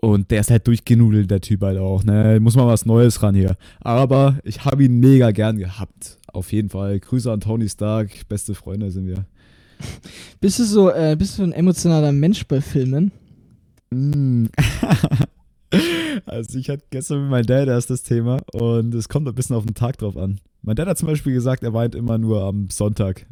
Und 0.01 0.31
der 0.31 0.41
ist 0.41 0.51
halt 0.51 0.67
durchgenudelt, 0.67 1.31
der 1.31 1.41
Typ 1.41 1.63
halt 1.63 1.79
auch. 1.79 2.05
Ne? 2.05 2.39
Muss 2.41 2.57
mal 2.57 2.67
was 2.67 2.87
Neues 2.87 3.23
ran 3.23 3.35
hier. 3.35 3.57
Aber 3.81 4.39
ich 4.45 4.65
habe 4.65 4.85
ihn 4.85 4.99
mega 5.01 5.31
gern 5.33 5.59
gehabt. 5.59 6.19
Auf 6.33 6.53
jeden 6.53 6.69
Fall. 6.69 7.01
Grüße 7.01 7.31
an 7.31 7.41
Tony 7.41 7.69
Stark. 7.69 8.11
Beste 8.29 8.55
Freunde 8.55 8.91
sind 8.91 9.07
wir. 9.07 9.25
Bist 10.41 10.59
du 10.59 10.65
so, 10.65 10.91
äh, 10.91 11.17
bist 11.19 11.39
du 11.39 11.43
ein 11.43 11.53
emotionaler 11.53 12.13
Mensch 12.13 12.47
bei 12.47 12.61
Filmen? 12.61 13.13
Mm. 13.91 14.47
also 16.27 16.59
ich 16.59 16.71
hatte 16.71 16.85
gestern 16.91 17.23
mit 17.23 17.31
meinem 17.31 17.47
Dad 17.47 17.69
erst 17.69 17.91
das 17.91 18.03
Thema 18.03 18.39
und 18.53 18.95
es 18.95 19.09
kommt 19.09 19.29
ein 19.29 19.35
bisschen 19.35 19.57
auf 19.57 19.65
den 19.67 19.75
Tag 19.75 19.99
drauf 19.99 20.17
an. 20.17 20.41
Mein 20.63 20.77
Dad 20.77 20.89
hat 20.89 20.99
zum 20.99 21.09
Beispiel 21.09 21.33
gesagt, 21.35 21.63
er 21.63 21.73
weint 21.75 21.95
immer 21.95 22.19
nur 22.19 22.43
am 22.43 22.69
Sonntag. 22.71 23.27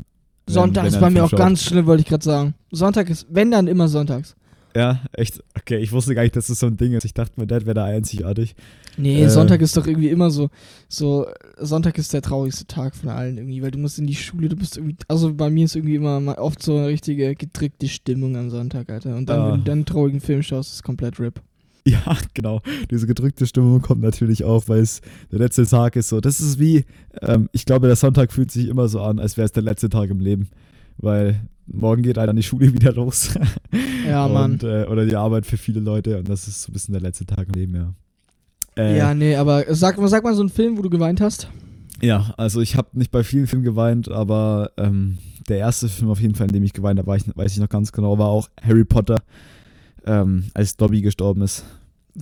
wenn- 0.47 0.55
Sonntag 0.55 0.85
wenn 0.85 0.93
ist 0.93 1.01
bei 1.01 1.11
mir 1.11 1.25
auch 1.25 1.31
schaut. 1.31 1.39
ganz 1.39 1.63
schlimm, 1.63 1.87
wollte 1.87 2.03
ich 2.03 2.09
gerade 2.09 2.25
sagen. 2.25 2.55
Sonntag 2.71 3.11
ist, 3.11 3.27
wenn 3.31 3.51
dann 3.51 3.67
immer 3.67 3.89
sonntags. 3.89 4.37
Ja, 4.77 5.01
echt. 5.13 5.43
Okay, 5.59 5.79
ich 5.79 5.91
wusste 5.93 6.15
gar 6.15 6.21
nicht, 6.23 6.37
dass 6.37 6.49
das 6.49 6.59
so 6.61 6.67
ein 6.67 6.77
Ding 6.77 6.93
ist. 6.93 7.05
Ich 7.07 7.15
dachte, 7.15 7.33
mein 7.37 7.49
Dad 7.49 7.65
wäre 7.65 7.73
da 7.75 7.85
einzigartig. 7.87 8.55
Nee, 8.99 9.23
Äh. 9.23 9.31
Sonntag 9.31 9.63
ist 9.63 9.75
doch 9.75 9.87
irgendwie 9.87 10.11
immer 10.11 10.31
so, 10.31 10.51
so, 10.87 11.27
Sonntag 11.59 11.97
ist 11.97 12.13
der 12.13 12.21
traurigste 12.21 12.67
Tag 12.67 12.95
von 12.95 13.09
allen 13.09 13.39
irgendwie, 13.39 13.63
weil 13.63 13.71
du 13.71 13.79
musst 13.79 13.99
in 13.99 14.07
die 14.07 14.15
Schule, 14.15 14.51
du 14.51 14.57
bist 14.57 14.77
irgendwie, 14.77 14.97
also 15.09 15.33
bei 15.33 15.49
mir 15.49 15.65
ist 15.65 15.77
irgendwie 15.77 15.95
immer 15.95 16.37
oft 16.39 16.63
so 16.63 16.77
eine 16.77 16.89
richtige 16.89 17.35
gedrückte 17.35 17.89
Stimmung 17.89 18.37
am 18.37 18.51
Sonntag, 18.51 18.91
Alter. 18.91 19.17
Und 19.17 19.31
dann, 19.31 19.41
Ah. 19.41 19.53
wenn 19.53 19.59
du 19.61 19.65
dann 19.65 19.73
einen 19.79 19.85
traurigen 19.87 20.21
Film 20.21 20.43
schaust, 20.43 20.69
ist 20.69 20.75
es 20.77 20.83
komplett 20.83 21.19
RIP. 21.19 21.41
Ja, 21.91 22.17
genau. 22.35 22.63
Diese 22.91 23.07
gedrückte 23.07 23.47
Stimmung 23.47 23.81
kommt 23.81 24.03
natürlich 24.03 24.43
auch, 24.43 24.69
weil 24.69 24.81
es 24.81 25.03
der 25.31 25.39
letzte 25.39 25.65
Tag 25.67 25.95
ist 25.95 26.09
so. 26.09 26.21
Das 26.21 26.41
ist 26.41 26.59
wie, 26.59 26.85
ähm, 27.23 27.49
ich 27.53 27.65
glaube, 27.65 27.87
der 27.87 27.95
Sonntag 27.95 28.33
fühlt 28.33 28.51
sich 28.51 28.69
immer 28.69 28.89
so 28.89 29.01
an, 29.01 29.21
als 29.21 29.37
wäre 29.37 29.45
es 29.47 29.53
der 29.53 29.63
letzte 29.63 29.89
Tag 29.89 30.11
im 30.11 30.19
Leben. 30.19 30.49
Weil 30.99 31.41
morgen 31.67 32.03
geht 32.03 32.19
halt 32.19 32.29
dann 32.29 32.35
die 32.37 32.43
Schule 32.43 32.73
wieder 32.73 32.93
los. 32.93 33.31
Ja, 34.07 34.27
Mann. 34.27 34.53
Und, 34.55 34.65
äh, 34.65 34.87
oder 34.91 35.07
die 35.07 35.15
Arbeit 35.15 35.47
für 35.47 35.57
viele 35.57 35.79
Leute 35.81 36.19
und 36.19 36.29
das 36.29 36.49
ist 36.49 36.63
so 36.63 36.71
ein 36.71 36.73
bisschen 36.73 36.93
der 36.93 37.03
letzte 37.03 37.25
Tag 37.25 37.47
im 37.49 37.55
Leben, 37.55 37.77
ja. 37.77 37.95
Äh, 38.77 38.99
Ja, 38.99 39.15
nee, 39.15 39.37
aber 39.37 39.65
sag, 39.75 39.97
sag 40.09 40.25
mal 40.25 40.35
so 40.35 40.43
einen 40.43 40.51
Film, 40.51 40.77
wo 40.79 40.83
du 40.83 40.91
geweint 40.91 41.21
hast. 41.21 41.49
Ja, 42.03 42.35
also 42.37 42.61
ich 42.61 42.77
habe 42.77 42.89
nicht 42.93 43.11
bei 43.11 43.23
vielen 43.25 43.47
Filmen 43.47 43.65
geweint, 43.65 44.11
aber 44.11 44.73
ähm, 44.77 45.19
der 45.49 45.59
erste 45.59 45.89
Film 45.89 46.11
auf 46.11 46.21
jeden 46.21 46.35
Fall, 46.35 46.49
in 46.49 46.53
dem 46.53 46.63
ich 46.65 46.73
geweint 46.73 46.99
habe, 46.99 47.09
weiß 47.09 47.53
ich 47.53 47.59
noch 47.59 47.69
ganz 47.69 47.93
genau, 47.93 48.19
war 48.19 48.27
auch 48.29 48.49
Harry 48.61 48.85
Potter, 48.85 49.23
ähm, 50.07 50.45
als 50.55 50.77
Dobby 50.77 51.03
gestorben 51.03 51.43
ist. 51.43 51.65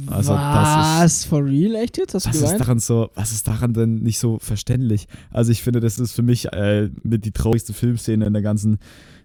Also, 0.08 0.32
das 0.32 0.42
Was? 0.42 1.24
For 1.24 1.44
real? 1.44 1.76
Echt 1.76 1.98
jetzt? 1.98 2.14
Hast 2.14 2.26
du 2.26 2.30
Was 2.30 2.36
ist 2.36 2.42
geweint? 2.42 2.60
daran 2.60 2.78
so, 2.80 3.10
was 3.14 3.30
ist 3.30 3.46
daran 3.46 3.72
denn 3.74 4.00
nicht 4.00 4.18
so 4.18 4.38
verständlich? 4.40 5.06
Also 5.30 5.52
ich 5.52 5.62
finde, 5.62 5.78
das 5.78 6.00
ist 6.00 6.12
für 6.12 6.22
mich 6.22 6.52
äh, 6.52 6.90
mit 7.04 7.24
die 7.24 7.30
traurigste 7.30 7.72
Filmszene 7.72 8.26
in 8.26 8.32
der 8.32 8.42
ganzen, 8.42 8.78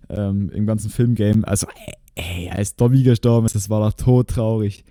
ähm, 0.10 0.52
im 0.54 0.67
ganzen 0.67 0.91
Filmgame. 0.91 1.48
Also, 1.48 1.65
ey, 2.13 2.52
als 2.52 2.76
Dobby 2.76 3.02
gestorben 3.02 3.48
ist, 3.48 3.56
das 3.56 3.69
war 3.72 3.80
doch 3.80 3.93
todtraurig. 3.98 4.84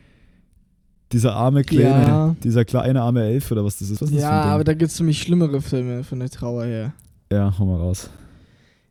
Dieser 1.13 1.35
arme 1.37 1.63
kleine, 1.63 2.07
Ja. 2.09 2.37
dieser 2.43 2.65
kleine 2.65 3.01
arme 3.01 3.23
Elf 3.23 3.51
oder 3.53 3.65
was 3.65 3.79
das 3.79 3.89
ist. 3.91 4.01
Was 4.03 4.09
ist 4.11 4.17
das 4.17 4.23
Ja, 4.23 4.31
ein 4.41 4.43
Ding? 4.43 4.53
aber 4.55 4.65
da 4.65 4.75
gibt's 4.75 4.97
für 4.97 5.05
mich 5.05 5.23
schlimmere 5.23 5.63
Filme 5.63 6.03
von 6.05 6.19
der 6.19 6.29
Trauer 6.29 6.65
her. 6.65 6.93
Ja, 7.33 7.57
hau 7.59 7.65
mal 7.67 7.79
raus. 7.79 8.11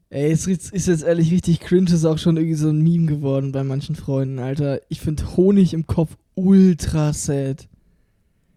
Ey, 0.10 0.32
es 0.32 0.48
ist 0.48 0.72
ist 0.72 0.88
jetzt 0.88 1.04
ehrlich 1.04 1.32
richtig 1.32 1.60
cringe, 1.60 1.91
ist 1.91 2.06
auch 2.06 2.17
schon 2.17 2.38
irgendwie 2.38 2.56
so 2.56 2.70
ein 2.70 2.82
Meme 2.82 3.08
geworden 3.08 3.52
bei 3.52 3.63
manchen 3.63 3.96
Freunden, 3.96 4.39
Alter. 4.39 4.80
Ich 4.89 5.02
finde 5.02 5.36
Honig 5.36 5.74
im 5.74 5.86
Kopf 5.86 6.15
ultra 6.36 7.12
sad. 7.12 7.67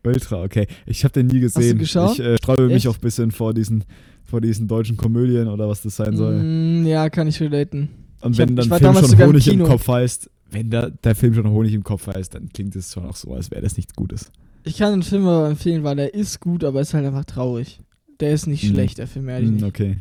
Ultra, 0.05 0.45
okay. 0.45 0.67
Ich 0.87 1.03
habe 1.05 1.13
den 1.13 1.27
nie 1.27 1.35
du 1.35 1.41
gesehen. 1.41 1.79
geschaut? 1.79 2.19
Ich 2.19 2.25
äh, 2.25 2.37
sträube 2.37 2.69
mich 2.69 2.87
auch 2.89 2.95
ein 2.95 3.01
bisschen 3.01 3.33
vor 3.33 3.53
diesen, 3.53 3.85
vor 4.25 4.41
diesen 4.41 4.69
deutschen 4.69 4.97
Komödien 4.97 5.49
oder 5.49 5.69
was 5.69 5.83
das 5.83 5.97
sein 5.97 6.17
soll. 6.17 6.41
Mm, 6.43 6.87
ja, 6.87 7.11
kann 7.11 7.27
ich 7.27 7.41
relaten. 7.41 7.89
Und 8.23 8.39
wenn 8.39 8.57
hab- 8.59 8.69
dann 8.81 8.95
Film 8.95 8.95
schon 9.09 9.13
im 9.19 9.27
Honig 9.27 9.47
im 9.49 9.53
Kino. 9.55 9.67
Kopf 9.67 9.89
heißt, 9.89 10.31
wenn 10.51 10.71
der, 10.71 10.91
der 10.91 11.15
Film 11.15 11.35
schon 11.35 11.49
Honig 11.51 11.75
im 11.75 11.83
Kopf 11.85 12.07
heißt, 12.07 12.35
dann 12.35 12.49
klingt 12.51 12.77
es 12.77 12.93
schon 12.93 13.05
auch 13.07 13.17
so, 13.17 13.35
als 13.35 13.51
wäre 13.51 13.61
das 13.61 13.77
nichts 13.77 13.95
Gutes. 13.95 14.31
Ich 14.65 14.79
kann 14.79 14.93
den 14.93 15.03
Film 15.03 15.27
aber 15.27 15.49
empfehlen, 15.51 15.83
weil 15.85 15.97
der 15.97 16.15
ist 16.15 16.41
gut, 16.41 16.65
aber 16.65 16.81
ist 16.81 16.95
halt 16.95 17.05
einfach 17.07 17.25
traurig. 17.25 17.81
Der 18.21 18.33
ist 18.33 18.47
nicht 18.47 18.63
Mhm. 18.65 18.69
schlecht, 18.69 18.99
der 18.99 19.07
Film, 19.07 19.29
ehrlich 19.29 19.49
Hm, 19.49 19.57
nicht. 19.57 19.97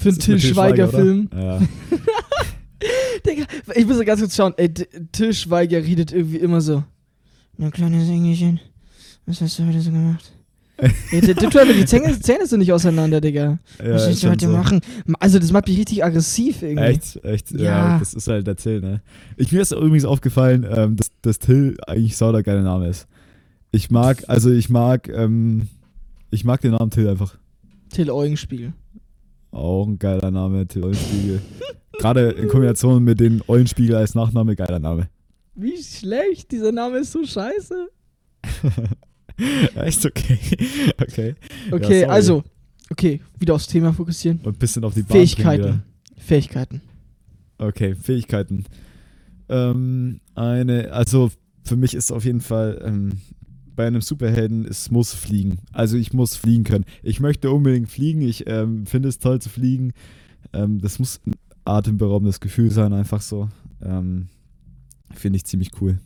Für 0.00 0.08
einen 0.08 0.18
Till 0.18 0.40
Schweiger-Film. 0.40 1.28
Ja. 1.36 1.60
Digga, 3.26 3.44
ich 3.74 3.86
muss 3.86 3.98
ja 3.98 4.04
ganz 4.04 4.20
kurz 4.20 4.34
schauen. 4.34 4.54
Ey, 4.56 4.72
Till 4.72 5.34
Schweiger 5.34 5.76
redet 5.76 6.10
irgendwie 6.12 6.38
immer 6.38 6.62
so. 6.62 6.82
Mein 7.58 7.70
kleines 7.70 8.08
Engelchen, 8.08 8.60
was 9.26 9.42
hast 9.42 9.58
du 9.58 9.66
heute 9.66 9.82
so 9.82 9.90
gemacht? 9.90 10.32
Ey, 11.10 11.20
der 11.20 11.36
tut 11.36 11.52
die 11.54 11.84
Zähne, 11.84 12.18
Zähne 12.18 12.46
sind 12.46 12.60
nicht 12.60 12.72
auseinander, 12.72 13.20
Digga. 13.20 13.58
ja 13.78 13.92
was 13.92 14.06
willst 14.06 14.22
du 14.22 14.30
heute 14.30 14.46
so. 14.46 14.52
machen? 14.52 14.80
Also, 15.18 15.38
das 15.38 15.52
macht 15.52 15.68
mich 15.68 15.76
richtig 15.76 16.02
aggressiv 16.02 16.62
irgendwie. 16.62 16.82
Echt, 16.84 17.22
echt, 17.22 17.50
ja. 17.50 17.58
Ja. 17.58 17.98
das 17.98 18.14
ist 18.14 18.26
halt 18.26 18.46
der 18.46 18.56
Till, 18.56 18.80
ne? 18.80 19.02
Ich, 19.36 19.52
mir 19.52 19.60
ist 19.60 19.72
übrigens 19.72 20.06
aufgefallen, 20.06 20.66
ähm, 20.74 20.96
dass, 20.96 21.10
dass 21.20 21.38
Till 21.38 21.76
eigentlich 21.86 22.16
sau 22.16 22.32
der 22.32 22.42
geile 22.42 22.62
Name 22.62 22.88
ist. 22.88 23.06
Ich 23.70 23.90
mag, 23.90 24.24
also 24.28 24.50
ich 24.50 24.70
mag, 24.70 25.10
ähm, 25.10 25.68
ich 26.30 26.44
mag 26.46 26.62
den 26.62 26.70
Namen 26.70 26.90
Till 26.90 27.06
einfach. 27.06 27.36
Till 27.90 28.10
Eulenspiegel. 28.10 28.72
Auch 29.50 29.86
ein 29.86 29.98
geiler 29.98 30.30
Name, 30.30 30.66
Till 30.66 30.84
Eulenspiegel. 30.84 31.40
Gerade 31.98 32.30
in 32.30 32.48
Kombination 32.48 33.02
mit 33.02 33.20
dem 33.20 33.42
Eulenspiegel 33.48 33.96
als 33.96 34.14
Nachname, 34.14 34.56
geiler 34.56 34.78
Name. 34.78 35.08
Wie 35.54 35.82
schlecht, 35.82 36.50
dieser 36.52 36.72
Name 36.72 36.98
ist 36.98 37.12
so 37.12 37.24
scheiße. 37.24 37.88
Echt 39.74 40.06
okay. 40.06 40.38
Okay. 41.00 41.34
Okay, 41.70 42.00
sorry. 42.00 42.04
also, 42.04 42.44
okay, 42.90 43.20
wieder 43.38 43.54
aufs 43.54 43.66
Thema 43.66 43.92
fokussieren. 43.92 44.38
Und 44.42 44.56
ein 44.56 44.58
bisschen 44.58 44.84
auf 44.84 44.94
die 44.94 45.02
Bahn 45.02 45.18
Fähigkeiten. 45.18 45.82
Fähigkeiten. 46.16 46.82
Okay, 47.58 47.94
Fähigkeiten. 47.94 48.64
Ähm, 49.48 50.20
eine, 50.34 50.92
also 50.92 51.30
für 51.64 51.76
mich 51.76 51.94
ist 51.94 52.10
auf 52.12 52.24
jeden 52.24 52.40
Fall 52.40 52.80
ähm, 52.84 53.20
bei 53.80 53.86
einem 53.86 54.02
Superhelden, 54.02 54.66
es 54.66 54.90
muss 54.90 55.14
fliegen. 55.14 55.60
Also 55.72 55.96
ich 55.96 56.12
muss 56.12 56.36
fliegen 56.36 56.64
können. 56.64 56.84
Ich 57.02 57.18
möchte 57.18 57.50
unbedingt 57.50 57.88
fliegen. 57.88 58.20
Ich 58.20 58.46
ähm, 58.46 58.84
finde 58.84 59.08
es 59.08 59.18
toll 59.18 59.40
zu 59.40 59.48
fliegen. 59.48 59.94
Ähm, 60.52 60.82
das 60.82 60.98
muss 60.98 61.18
ein 61.26 61.32
atemberaubendes 61.64 62.40
Gefühl 62.40 62.70
sein, 62.70 62.92
einfach 62.92 63.22
so. 63.22 63.48
Ähm, 63.82 64.28
finde 65.14 65.38
ich 65.38 65.46
ziemlich 65.46 65.70
cool. 65.80 65.98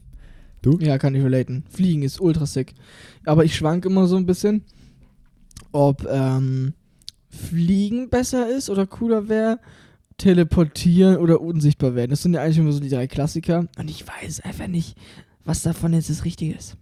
Du? 0.62 0.78
Ja, 0.78 0.98
kann 0.98 1.16
ich 1.16 1.24
relaten. 1.24 1.64
Fliegen 1.68 2.04
ist 2.04 2.20
ultra 2.20 2.46
sick. 2.46 2.74
Aber 3.24 3.44
ich 3.44 3.56
schwank 3.56 3.84
immer 3.86 4.06
so 4.06 4.18
ein 4.18 4.26
bisschen, 4.26 4.62
ob 5.72 6.06
ähm, 6.08 6.74
Fliegen 7.28 8.08
besser 8.08 8.56
ist 8.56 8.70
oder 8.70 8.86
cooler 8.86 9.28
wäre, 9.28 9.58
teleportieren 10.16 11.16
oder 11.16 11.40
unsichtbar 11.40 11.96
werden. 11.96 12.10
Das 12.10 12.22
sind 12.22 12.34
ja 12.34 12.42
eigentlich 12.42 12.58
immer 12.58 12.70
so 12.70 12.78
die 12.78 12.88
drei 12.88 13.08
Klassiker. 13.08 13.66
Und 13.76 13.90
ich 13.90 14.06
weiß 14.06 14.42
einfach 14.42 14.68
nicht, 14.68 14.96
was 15.44 15.62
davon 15.62 15.92
jetzt 15.92 16.08
das 16.08 16.24
Richtige 16.24 16.54
ist. 16.54 16.76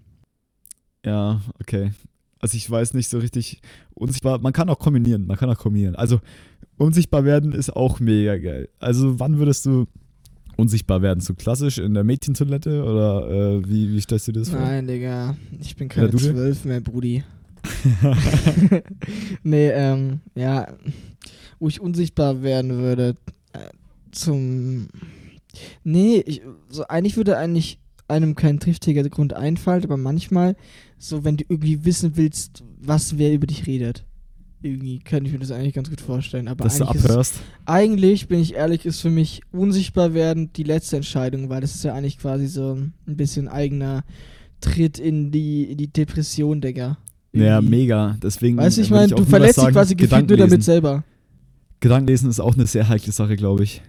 Ja, 1.04 1.40
okay. 1.60 1.92
Also 2.40 2.56
ich 2.56 2.68
weiß 2.68 2.94
nicht 2.94 3.08
so 3.08 3.18
richtig. 3.18 3.60
Unsichtbar, 3.94 4.38
man 4.40 4.52
kann 4.52 4.68
auch 4.68 4.78
kombinieren, 4.78 5.26
man 5.26 5.36
kann 5.36 5.50
auch 5.50 5.58
kombinieren. 5.58 5.94
Also 5.94 6.20
unsichtbar 6.76 7.24
werden 7.24 7.52
ist 7.52 7.74
auch 7.74 8.00
mega 8.00 8.36
geil. 8.38 8.68
Also 8.80 9.20
wann 9.20 9.38
würdest 9.38 9.66
du 9.66 9.86
unsichtbar 10.56 11.02
werden? 11.02 11.20
So 11.20 11.34
klassisch 11.34 11.78
in 11.78 11.94
der 11.94 12.04
Mädchentoilette 12.04 12.82
oder 12.84 13.30
äh, 13.30 13.68
wie, 13.68 13.92
wie 13.92 14.00
stellst 14.00 14.28
du 14.28 14.32
dir 14.32 14.40
das 14.40 14.50
vor? 14.50 14.60
Nein, 14.60 14.86
Digga. 14.86 15.36
Ich 15.60 15.76
bin 15.76 15.88
keine 15.88 16.10
zwölf 16.10 16.64
mehr, 16.64 16.80
Brudi. 16.80 17.22
nee, 19.42 19.70
ähm, 19.70 20.20
ja, 20.34 20.66
wo 21.60 21.68
ich 21.68 21.80
unsichtbar 21.80 22.42
werden 22.42 22.78
würde, 22.78 23.16
äh, 23.52 23.58
zum. 24.10 24.88
Nee, 25.84 26.22
ich, 26.26 26.42
so 26.70 26.84
eigentlich 26.88 27.16
würde 27.16 27.36
eigentlich 27.36 27.78
einem 28.08 28.34
kein 28.34 28.58
triftiger 28.58 29.08
Grund 29.08 29.34
einfallen, 29.34 29.84
aber 29.84 29.96
manchmal, 29.96 30.56
so 31.02 31.24
wenn 31.24 31.36
du 31.36 31.44
irgendwie 31.48 31.84
wissen 31.84 32.16
willst, 32.16 32.62
was 32.80 33.18
wer 33.18 33.32
über 33.32 33.46
dich 33.46 33.66
redet. 33.66 34.04
Irgendwie 34.62 35.00
kann 35.00 35.26
ich 35.26 35.32
mir 35.32 35.40
das 35.40 35.50
eigentlich 35.50 35.74
ganz 35.74 35.90
gut 35.90 36.00
vorstellen. 36.00 36.46
Aber 36.46 36.62
Dass 36.62 36.78
du 36.78 36.84
eigentlich, 36.84 37.02
ist, 37.02 37.10
abhörst. 37.10 37.34
eigentlich, 37.66 38.28
bin 38.28 38.38
ich 38.38 38.54
ehrlich, 38.54 38.86
ist 38.86 39.00
für 39.00 39.10
mich 39.10 39.42
unsichtbar 39.50 40.14
werden 40.14 40.52
die 40.52 40.62
letzte 40.62 40.94
Entscheidung, 40.94 41.48
weil 41.48 41.60
das 41.60 41.74
ist 41.74 41.82
ja 41.82 41.94
eigentlich 41.94 42.18
quasi 42.18 42.46
so 42.46 42.74
ein 42.74 42.92
bisschen 43.16 43.48
eigener 43.48 44.04
Tritt 44.60 45.00
in 45.00 45.32
die, 45.32 45.64
in 45.64 45.78
die 45.78 45.88
Depression, 45.88 46.60
Digga. 46.60 46.98
Ja, 47.32 47.56
Irgendwie. 47.58 47.70
mega. 47.70 48.16
Deswegen. 48.22 48.56
Weißt 48.58 48.76
du, 48.76 48.82
ich 48.82 48.90
meine, 48.90 49.12
du 49.12 49.24
verletzt 49.24 49.60
dich 49.60 49.68
quasi 49.70 49.96
gefühlt 49.96 50.28
nur 50.28 50.38
damit 50.38 50.62
selber. 50.62 51.02
Gedankenlesen 51.80 52.30
ist 52.30 52.38
auch 52.38 52.54
eine 52.54 52.68
sehr 52.68 52.88
heikle 52.88 53.12
Sache, 53.12 53.34
glaube 53.34 53.64
ich. 53.64 53.82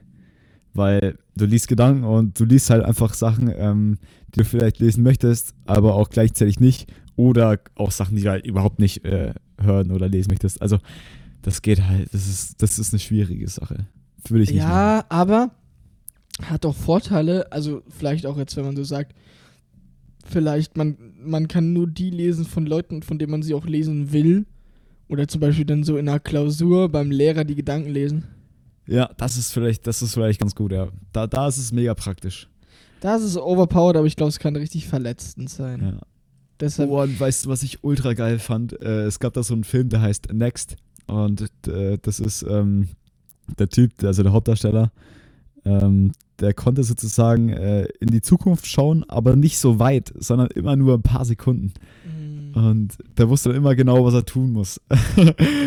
Weil 0.73 1.19
du 1.35 1.45
liest 1.45 1.67
Gedanken 1.67 2.05
und 2.05 2.39
du 2.39 2.45
liest 2.45 2.71
halt 2.71 2.83
einfach 2.83 3.13
Sachen, 3.13 3.53
ähm, 3.55 3.99
die 4.33 4.39
du 4.39 4.45
vielleicht 4.45 4.79
lesen 4.79 5.03
möchtest, 5.03 5.53
aber 5.67 5.93
auch 5.93 6.09
gleichzeitig 6.09 6.59
nicht. 6.59 6.91
Oder 7.15 7.59
auch 7.75 7.91
Sachen, 7.91 8.15
die 8.15 8.23
du 8.23 8.29
halt 8.29 8.45
überhaupt 8.45 8.79
nicht 8.79 9.05
äh, 9.05 9.33
hören 9.61 9.91
oder 9.91 10.09
lesen 10.09 10.29
möchtest. 10.31 10.61
Also, 10.61 10.79
das 11.41 11.61
geht 11.61 11.83
halt, 11.83 12.13
das 12.13 12.27
ist, 12.27 12.61
das 12.61 12.79
ist 12.79 12.93
eine 12.93 12.99
schwierige 12.99 13.47
Sache. 13.47 13.87
Würde 14.27 14.43
ich 14.43 14.51
nicht 14.51 14.63
machen. 14.63 14.71
Ja, 14.71 15.05
aber 15.09 15.51
hat 16.41 16.65
auch 16.65 16.75
Vorteile, 16.75 17.51
also 17.51 17.83
vielleicht 17.89 18.25
auch 18.25 18.37
jetzt, 18.37 18.55
wenn 18.57 18.65
man 18.65 18.75
so 18.75 18.83
sagt, 18.83 19.13
vielleicht 20.25 20.77
man, 20.77 20.97
man 21.21 21.47
kann 21.47 21.73
nur 21.73 21.87
die 21.87 22.09
lesen 22.09 22.45
von 22.45 22.65
Leuten, 22.65 23.03
von 23.03 23.19
denen 23.19 23.31
man 23.31 23.43
sie 23.43 23.53
auch 23.53 23.65
lesen 23.65 24.11
will. 24.11 24.45
Oder 25.09 25.27
zum 25.27 25.41
Beispiel 25.41 25.65
dann 25.65 25.83
so 25.83 25.97
in 25.97 26.07
einer 26.07 26.19
Klausur 26.19 26.89
beim 26.89 27.11
Lehrer 27.11 27.43
die 27.43 27.55
Gedanken 27.55 27.89
lesen. 27.89 28.23
Ja, 28.87 29.11
das 29.17 29.37
ist 29.37 29.51
vielleicht, 29.51 29.85
das 29.85 30.01
ist 30.01 30.13
vielleicht 30.13 30.39
ganz 30.39 30.55
gut, 30.55 30.71
ja. 30.71 30.87
Da, 31.11 31.27
da 31.27 31.47
ist 31.47 31.57
es 31.57 31.71
mega 31.71 31.93
praktisch. 31.93 32.49
Da 33.01 33.17
ist 33.17 33.23
es 33.23 33.37
overpowered, 33.37 33.97
aber 33.97 34.07
ich 34.07 34.15
glaube, 34.15 34.29
es 34.29 34.39
kann 34.39 34.55
richtig 34.55 34.87
verletzend 34.87 35.49
sein. 35.49 35.81
Ja. 35.81 36.01
Deshalb, 36.63 36.89
Oh, 36.89 37.01
und 37.01 37.19
weißt 37.19 37.45
du, 37.45 37.49
was 37.49 37.61
ich 37.63 37.83
ultra 37.83 38.13
geil 38.13 38.39
fand? 38.39 38.79
Äh, 38.81 39.03
es 39.03 39.19
gab 39.19 39.33
da 39.33 39.43
so 39.43 39.53
einen 39.53 39.63
Film, 39.65 39.89
der 39.89 40.01
heißt 40.01 40.31
Next. 40.33 40.77
Und 41.07 41.49
äh, 41.67 41.97
das 42.01 42.19
ist 42.19 42.43
ähm, 42.49 42.87
der 43.59 43.67
Typ, 43.69 43.91
also 44.03 44.23
der 44.23 44.31
Hauptdarsteller, 44.31 44.91
ähm, 45.65 46.11
der 46.39 46.53
konnte 46.53 46.83
sozusagen 46.83 47.49
äh, 47.49 47.83
in 47.99 48.07
die 48.09 48.21
Zukunft 48.21 48.65
schauen, 48.67 49.03
aber 49.09 49.35
nicht 49.35 49.57
so 49.59 49.79
weit, 49.79 50.13
sondern 50.17 50.47
immer 50.47 50.75
nur 50.75 50.95
ein 50.95 51.01
paar 51.03 51.25
Sekunden. 51.25 51.73
Mm, 52.05 52.57
Und 52.57 52.97
der 53.17 53.29
wusste 53.29 53.49
dann 53.49 53.57
immer 53.57 53.75
genau, 53.75 54.03
was 54.05 54.13
er 54.13 54.25
tun 54.25 54.51
muss, 54.53 54.79
um 55.17 55.25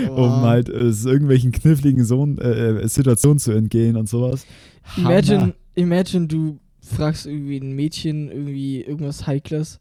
Wow. 0.09 0.43
halt 0.43 0.69
äh, 0.69 0.89
irgendwelchen 0.91 1.53
kniffligen 1.53 2.05
Sohn, 2.05 2.39
äh, 2.39 2.81
äh, 2.81 2.89
Situationen 2.89 3.39
zu 3.39 3.53
entgehen 3.53 3.97
und 3.97 4.09
sowas. 4.09 4.47
imagine, 4.97 5.41
Hammer. 5.41 5.53
imagine, 5.75 6.27
du 6.27 6.59
fragst 6.81 7.27
irgendwie 7.27 7.59
ein 7.59 7.73
Mädchen 7.73 8.31
irgendwie 8.31 8.83
irgendwas 8.83 9.27
Heikles. 9.27 9.81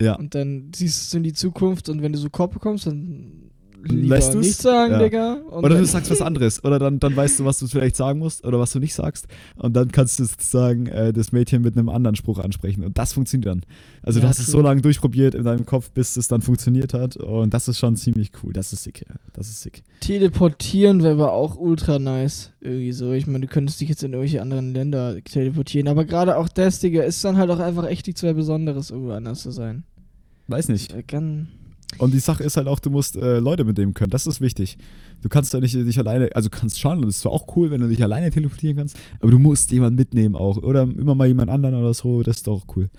Ja. 0.00 0.14
Und 0.14 0.34
dann 0.34 0.70
siehst 0.74 1.12
du 1.12 1.18
in 1.18 1.22
die 1.22 1.32
Zukunft 1.32 1.88
und 1.88 2.02
wenn 2.02 2.12
du 2.12 2.18
so 2.18 2.30
Kopf 2.30 2.54
bekommst, 2.54 2.86
Dann 2.86 3.45
lieber 3.84 4.18
du's? 4.18 4.34
nichts 4.34 4.62
sagen, 4.62 4.92
Ja. 4.92 4.98
Digga. 4.98 5.36
Oder 5.50 5.78
du 5.78 5.84
sagst 5.86 6.10
was 6.10 6.20
anderes. 6.22 6.62
Oder 6.64 6.78
dann, 6.78 6.98
dann 6.98 7.14
weißt 7.16 7.40
du, 7.40 7.44
was 7.44 7.58
du 7.58 7.66
vielleicht 7.66 7.96
sagen 7.96 8.18
musst 8.18 8.44
oder 8.44 8.58
was 8.58 8.72
du 8.72 8.78
nicht 8.80 8.94
sagst. 8.94 9.26
Und 9.56 9.74
dann 9.76 9.90
kannst 9.92 10.18
du 10.18 10.24
sozusagen 10.24 10.86
äh, 10.86 11.12
das 11.12 11.32
Mädchen 11.32 11.62
mit 11.62 11.76
einem 11.76 11.88
anderen 11.88 12.16
Spruch 12.16 12.38
ansprechen. 12.38 12.84
Und 12.84 12.98
das 12.98 13.12
funktioniert 13.12 13.46
dann. 13.50 13.62
Also 14.02 14.20
du 14.20 14.24
Ja, 14.24 14.30
hast 14.30 14.38
es 14.38 14.46
true. 14.46 14.52
so 14.52 14.60
lange 14.62 14.80
durchprobiert 14.82 15.34
in 15.34 15.44
deinem 15.44 15.66
Kopf, 15.66 15.90
bis 15.90 16.16
es 16.16 16.28
dann 16.28 16.42
funktioniert 16.42 16.94
hat. 16.94 17.16
Und 17.16 17.52
das 17.54 17.68
ist 17.68 17.78
schon 17.78 17.96
ziemlich 17.96 18.30
cool. 18.42 18.52
Das 18.52 18.72
ist 18.72 18.82
sick. 18.82 19.04
Ja. 19.08 19.14
Das 19.32 19.48
ist 19.48 19.62
sick. 19.62 19.82
Teleportieren 20.00 21.02
wäre 21.02 21.12
aber 21.14 21.32
auch 21.32 21.56
ultra 21.56 21.98
nice. 21.98 22.52
Irgendwie 22.60 22.92
so. 22.92 23.12
Ich 23.12 23.26
meine, 23.26 23.40
du 23.40 23.46
könntest 23.46 23.80
dich 23.80 23.88
jetzt 23.88 24.02
in 24.02 24.12
irgendwelche 24.12 24.42
anderen 24.42 24.72
Länder 24.74 25.22
teleportieren. 25.24 25.88
Aber 25.88 26.04
gerade 26.04 26.36
auch 26.36 26.48
das, 26.48 26.80
Digga, 26.80 27.02
ist 27.02 27.24
dann 27.24 27.36
halt 27.36 27.50
auch 27.50 27.60
einfach 27.60 27.86
echt 27.86 28.06
nichts 28.06 28.22
mehr 28.22 28.34
Besonderes, 28.34 28.90
irgendwo 28.90 29.12
anders 29.12 29.42
zu 29.42 29.50
sein. 29.50 29.84
Weiß 30.48 30.68
nicht. 30.68 30.92
Äh, 30.94 31.02
Kann, 31.02 31.48
Und 31.98 32.12
die 32.12 32.18
Sache 32.18 32.42
ist 32.42 32.56
halt 32.56 32.66
auch, 32.68 32.78
du 32.80 32.90
musst 32.90 33.16
äh, 33.16 33.38
Leute 33.38 33.64
mitnehmen 33.64 33.94
können. 33.94 34.10
Das 34.10 34.26
ist 34.26 34.40
wichtig. 34.40 34.76
Du 35.22 35.28
kannst 35.28 35.52
ja 35.54 35.60
nicht 35.60 35.74
dich 35.74 35.98
alleine, 35.98 36.28
also 36.34 36.50
kannst 36.50 36.78
schon, 36.80 36.98
und 36.98 37.06
das 37.06 37.16
ist 37.16 37.20
zwar 37.22 37.32
auch 37.32 37.56
cool, 37.56 37.70
wenn 37.70 37.80
du 37.80 37.88
dich 37.88 38.02
alleine 38.02 38.30
teleportieren 38.30 38.76
kannst, 38.76 38.96
aber 39.20 39.30
du 39.30 39.38
musst 39.38 39.70
jemanden 39.70 39.96
mitnehmen 39.96 40.34
auch. 40.34 40.58
Oder 40.58 40.82
immer 40.82 41.14
mal 41.14 41.26
jemand 41.28 41.48
anderen 41.50 41.74
oder 41.76 41.94
so, 41.94 42.22
das 42.22 42.38
ist 42.38 42.46
doch 42.48 42.62
auch 42.62 42.76
cool. 42.76 42.90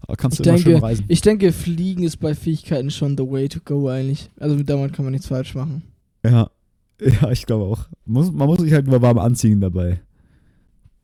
Aber 0.00 0.16
kannst 0.16 0.38
Ich 0.38 0.42
du 0.42 0.50
immer 0.50 0.58
schön 0.58 0.72
denke, 0.72 0.82
reisen. 0.86 1.04
ich 1.08 1.20
denke, 1.22 1.52
Fliegen 1.52 2.02
ist 2.02 2.18
bei 2.18 2.34
Fähigkeiten 2.34 2.90
schon 2.90 3.16
the 3.16 3.24
way 3.24 3.48
to 3.48 3.60
go 3.64 3.88
eigentlich. 3.88 4.28
Also 4.38 4.62
damit 4.62 4.92
kann 4.92 5.04
man 5.06 5.12
nichts 5.12 5.28
falsch 5.28 5.54
machen. 5.54 5.82
Ja, 6.24 6.50
ja, 7.00 7.30
ich 7.30 7.46
glaube 7.46 7.64
auch. 7.64 7.86
Muss, 8.04 8.30
man 8.30 8.46
muss 8.46 8.58
sich 8.60 8.72
halt 8.72 8.86
nur 8.86 9.00
warm 9.00 9.18
anziehen 9.18 9.60
dabei. 9.60 10.00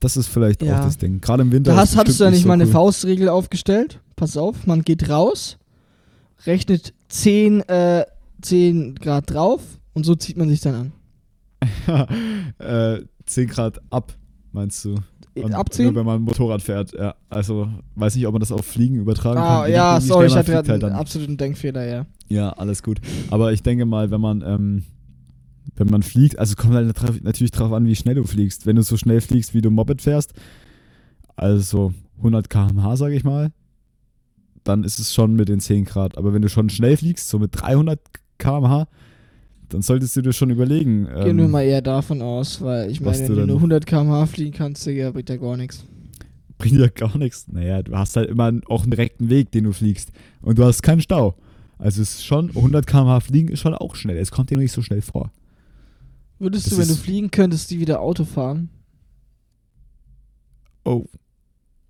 Das 0.01 0.17
ist 0.17 0.27
vielleicht 0.27 0.63
Ja. 0.63 0.81
auch 0.81 0.85
das 0.85 0.99
Ding. 0.99 1.21
Gerade 1.21 1.43
im 1.43 1.53
Winter. 1.53 1.73
Da 1.73 1.79
hast, 1.79 1.97
hattest 1.97 2.21
du 2.21 2.25
ja 2.25 2.31
nicht 2.31 2.43
so 2.43 2.49
mal 2.49 2.55
eine 2.55 2.65
cool. 2.67 2.73
Faustregel 2.73 3.29
aufgestellt. 3.29 4.01
Pass 4.17 4.37
auf, 4.37 4.67
man 4.67 4.83
geht 4.83 5.09
raus, 5.09 5.57
rechnet 6.45 6.93
10, 7.11 7.61
äh, 7.69 8.07
10 8.41 8.95
Grad 8.95 9.31
drauf 9.33 9.61
und 9.93 10.05
so 10.07 10.15
zieht 10.15 10.37
man 10.37 10.49
sich 10.49 10.61
dann 10.61 10.75
an. 10.75 10.93
äh, 12.59 13.03
10 13.27 13.49
Grad 13.49 13.81
ab, 13.91 14.15
meinst 14.53 14.85
du? 14.85 14.97
Und 15.35 15.55
Abziehen? 15.55 15.87
Nur 15.87 15.95
wenn 15.95 16.07
man 16.07 16.23
Motorrad 16.23 16.61
fährt, 16.61 16.93
ja. 16.93 17.15
Also, 17.29 17.69
weiß 17.95 18.17
nicht, 18.17 18.27
ob 18.27 18.33
man 18.33 18.41
das 18.41 18.51
auf 18.53 18.65
Fliegen 18.67 18.97
übertragen 18.97 19.39
Ah, 19.39 19.63
kann. 19.63 19.73
Ja, 19.73 20.01
sorry, 20.01 20.27
ich 20.27 20.31
man 20.33 20.39
hatte 20.41 20.53
gerade 20.53 20.73
halt 20.73 20.85
einen 20.85 20.95
absoluten 20.97 21.37
Denkfehler, 21.37 21.87
ja. 21.87 22.07
Ja, 22.29 22.51
alles 22.51 22.83
gut. 22.83 23.01
Aber 23.31 23.53
ich 23.53 23.63
denke 23.63 23.87
mal, 23.87 24.11
wenn 24.11 24.21
man, 24.21 24.43
ähm, 24.43 24.85
wenn 25.77 25.87
man 25.87 26.03
fliegt, 26.03 26.39
also 26.39 26.57
kommt 26.57 26.75
halt 26.75 26.87
nat- 27.01 27.23
natürlich 27.23 27.53
drauf 27.53 27.73
an, 27.73 27.87
wie 27.87 27.95
schnell 27.95 28.17
du 28.17 28.25
fliegst. 28.25 28.67
Wenn 28.67 28.77
du 28.77 28.83
so 28.83 28.97
schnell 28.97 29.21
fliegst, 29.21 29.55
wie 29.55 29.61
du 29.61 29.71
Moped 29.71 30.03
fährst, 30.03 30.33
also 31.37 31.93
100 32.19 32.51
km/h, 32.51 32.97
sage 32.97 33.15
ich 33.15 33.25
mal, 33.25 33.51
dann 34.65 34.85
ist 34.85 34.99
es 34.99 35.15
schon 35.15 35.35
mit 35.35 35.49
den 35.49 35.61
10 35.61 35.85
Grad. 35.85 36.19
Aber 36.19 36.33
wenn 36.33 36.43
du 36.43 36.49
schon 36.49 36.69
schnell 36.71 36.97
fliegst, 36.97 37.29
so 37.29 37.39
mit 37.39 37.51
300 37.53 38.01
km/h, 38.39 38.89
dann 39.69 39.83
solltest 39.83 40.17
du 40.17 40.23
dir 40.23 40.33
schon 40.33 40.51
überlegen. 40.51 41.07
Gehen 41.07 41.29
ähm, 41.29 41.39
wir 41.39 41.49
mal 41.49 41.63
eher 41.63 41.83
davon 41.83 42.23
aus, 42.23 42.61
weil 42.61 42.91
ich 42.91 43.01
meine, 43.01 43.19
wenn 43.19 43.37
du 43.37 43.47
nur 43.47 43.57
100 43.57 43.87
km/h 43.87 44.27
fliegen 44.27 44.53
kannst, 44.53 44.85
Digga, 44.87 45.11
bringt 45.13 45.29
ja 45.29 45.37
gar 45.37 45.57
nichts. 45.57 45.85
bringt 46.59 46.79
ja 46.79 46.89
gar 46.89 47.17
nichts. 47.17 47.47
Naja, 47.49 47.83
du 47.83 47.97
hast 47.97 48.17
halt 48.17 48.29
immer 48.29 48.53
auch 48.69 48.83
einen 48.83 48.91
direkten 48.91 49.29
Weg, 49.31 49.53
den 49.53 49.65
du 49.65 49.73
fliegst. 49.73 50.11
Und 50.43 50.59
du 50.59 50.65
hast 50.65 50.83
keinen 50.83 51.01
Stau. 51.01 51.37
Also 51.79 52.03
es 52.03 52.17
ist 52.17 52.25
schon, 52.27 52.49
100 52.51 52.87
km/h 52.87 53.21
fliegen 53.21 53.49
ist 53.49 53.61
schon 53.61 53.75
auch 53.75 53.95
schnell. 53.95 54.19
Es 54.19 54.31
kommt 54.31 54.51
dir 54.51 54.59
nicht 54.59 54.73
so 54.73 54.83
schnell 54.83 55.03
vor. 55.03 55.31
Würdest 56.39 56.67
Das 56.67 56.75
du, 56.75 56.81
wenn 56.81 56.89
du 56.89 56.95
fliegen 56.95 57.31
könntest, 57.31 57.71
die 57.71 57.81
wieder 57.81 58.01
Auto 58.01 58.25
fahren? 58.25 58.71
Oh. 60.85 61.05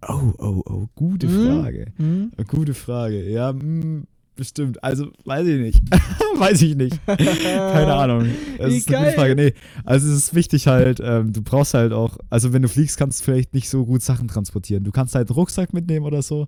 Oh, 0.09 0.33
oh, 0.39 0.63
oh. 0.67 0.87
Gute 0.95 1.29
Hm? 1.29 1.47
Frage. 1.63 1.87
Hm? 1.97 2.33
Gute 2.49 2.75
Frage. 2.75 3.29
Ja, 3.31 3.53
mm, 3.53 4.05
bestimmt. 4.37 4.83
Also, 4.83 5.09
weiß 5.25 5.47
ich 5.47 5.61
nicht. 5.61 5.83
weiß 6.39 6.63
ich 6.63 6.75
nicht. 6.77 6.99
Keine 7.07 7.95
Ahnung. 7.95 8.27
Das 8.59 8.71
Wie 8.71 8.77
ist 8.79 8.89
eine 8.89 8.97
gute 8.99 9.09
geil. 9.11 9.15
Frage. 9.19 9.35
Nee, 9.37 9.55
also 9.85 10.09
es 10.09 10.17
ist 10.17 10.35
wichtig 10.35 10.67
halt, 10.67 11.01
ähm, 11.05 11.33
du 11.33 11.43
brauchst 11.43 11.75
halt 11.75 11.93
auch, 11.93 12.17
also 12.31 12.53
wenn 12.53 12.63
du 12.63 12.69
fliegst, 12.69 12.97
kannst 12.97 13.21
du 13.21 13.25
vielleicht 13.25 13.53
nicht 13.53 13.69
so 13.69 13.85
gut 13.85 14.03
Sachen 14.03 14.29
transportieren. 14.29 14.85
Du 14.85 14.91
kannst 14.91 15.15
halt 15.15 15.29
einen 15.29 15.35
Rucksack 15.35 15.73
mitnehmen 15.75 16.07
oder 16.07 16.23
so. 16.23 16.47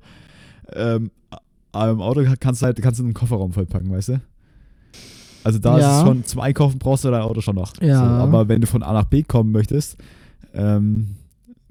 Ähm, 0.72 1.10
aber 1.72 1.90
im 1.92 2.00
Auto 2.00 2.24
kannst 2.40 2.62
du 2.62 2.66
halt, 2.66 2.80
kannst 2.80 3.00
du 3.00 3.04
einen 3.04 3.14
Kofferraum 3.14 3.52
vollpacken, 3.52 3.90
weißt 3.90 4.08
du? 4.10 4.20
Also 5.44 5.58
da 5.58 5.76
ist 5.76 5.82
Ja. 5.82 5.98
es 6.00 6.06
schon, 6.06 6.24
zum 6.24 6.40
Einkaufen 6.40 6.78
brauchst 6.78 7.04
du 7.04 7.10
dein 7.10 7.22
Auto 7.22 7.40
schon 7.40 7.56
noch. 7.56 7.72
Ja. 7.82 7.98
So, 7.98 8.04
aber 8.04 8.48
wenn 8.48 8.60
du 8.60 8.66
von 8.66 8.82
A 8.82 8.92
nach 8.92 9.04
B 9.06 9.22
kommen 9.24 9.50
möchtest, 9.52 9.96
ähm, 10.54 11.16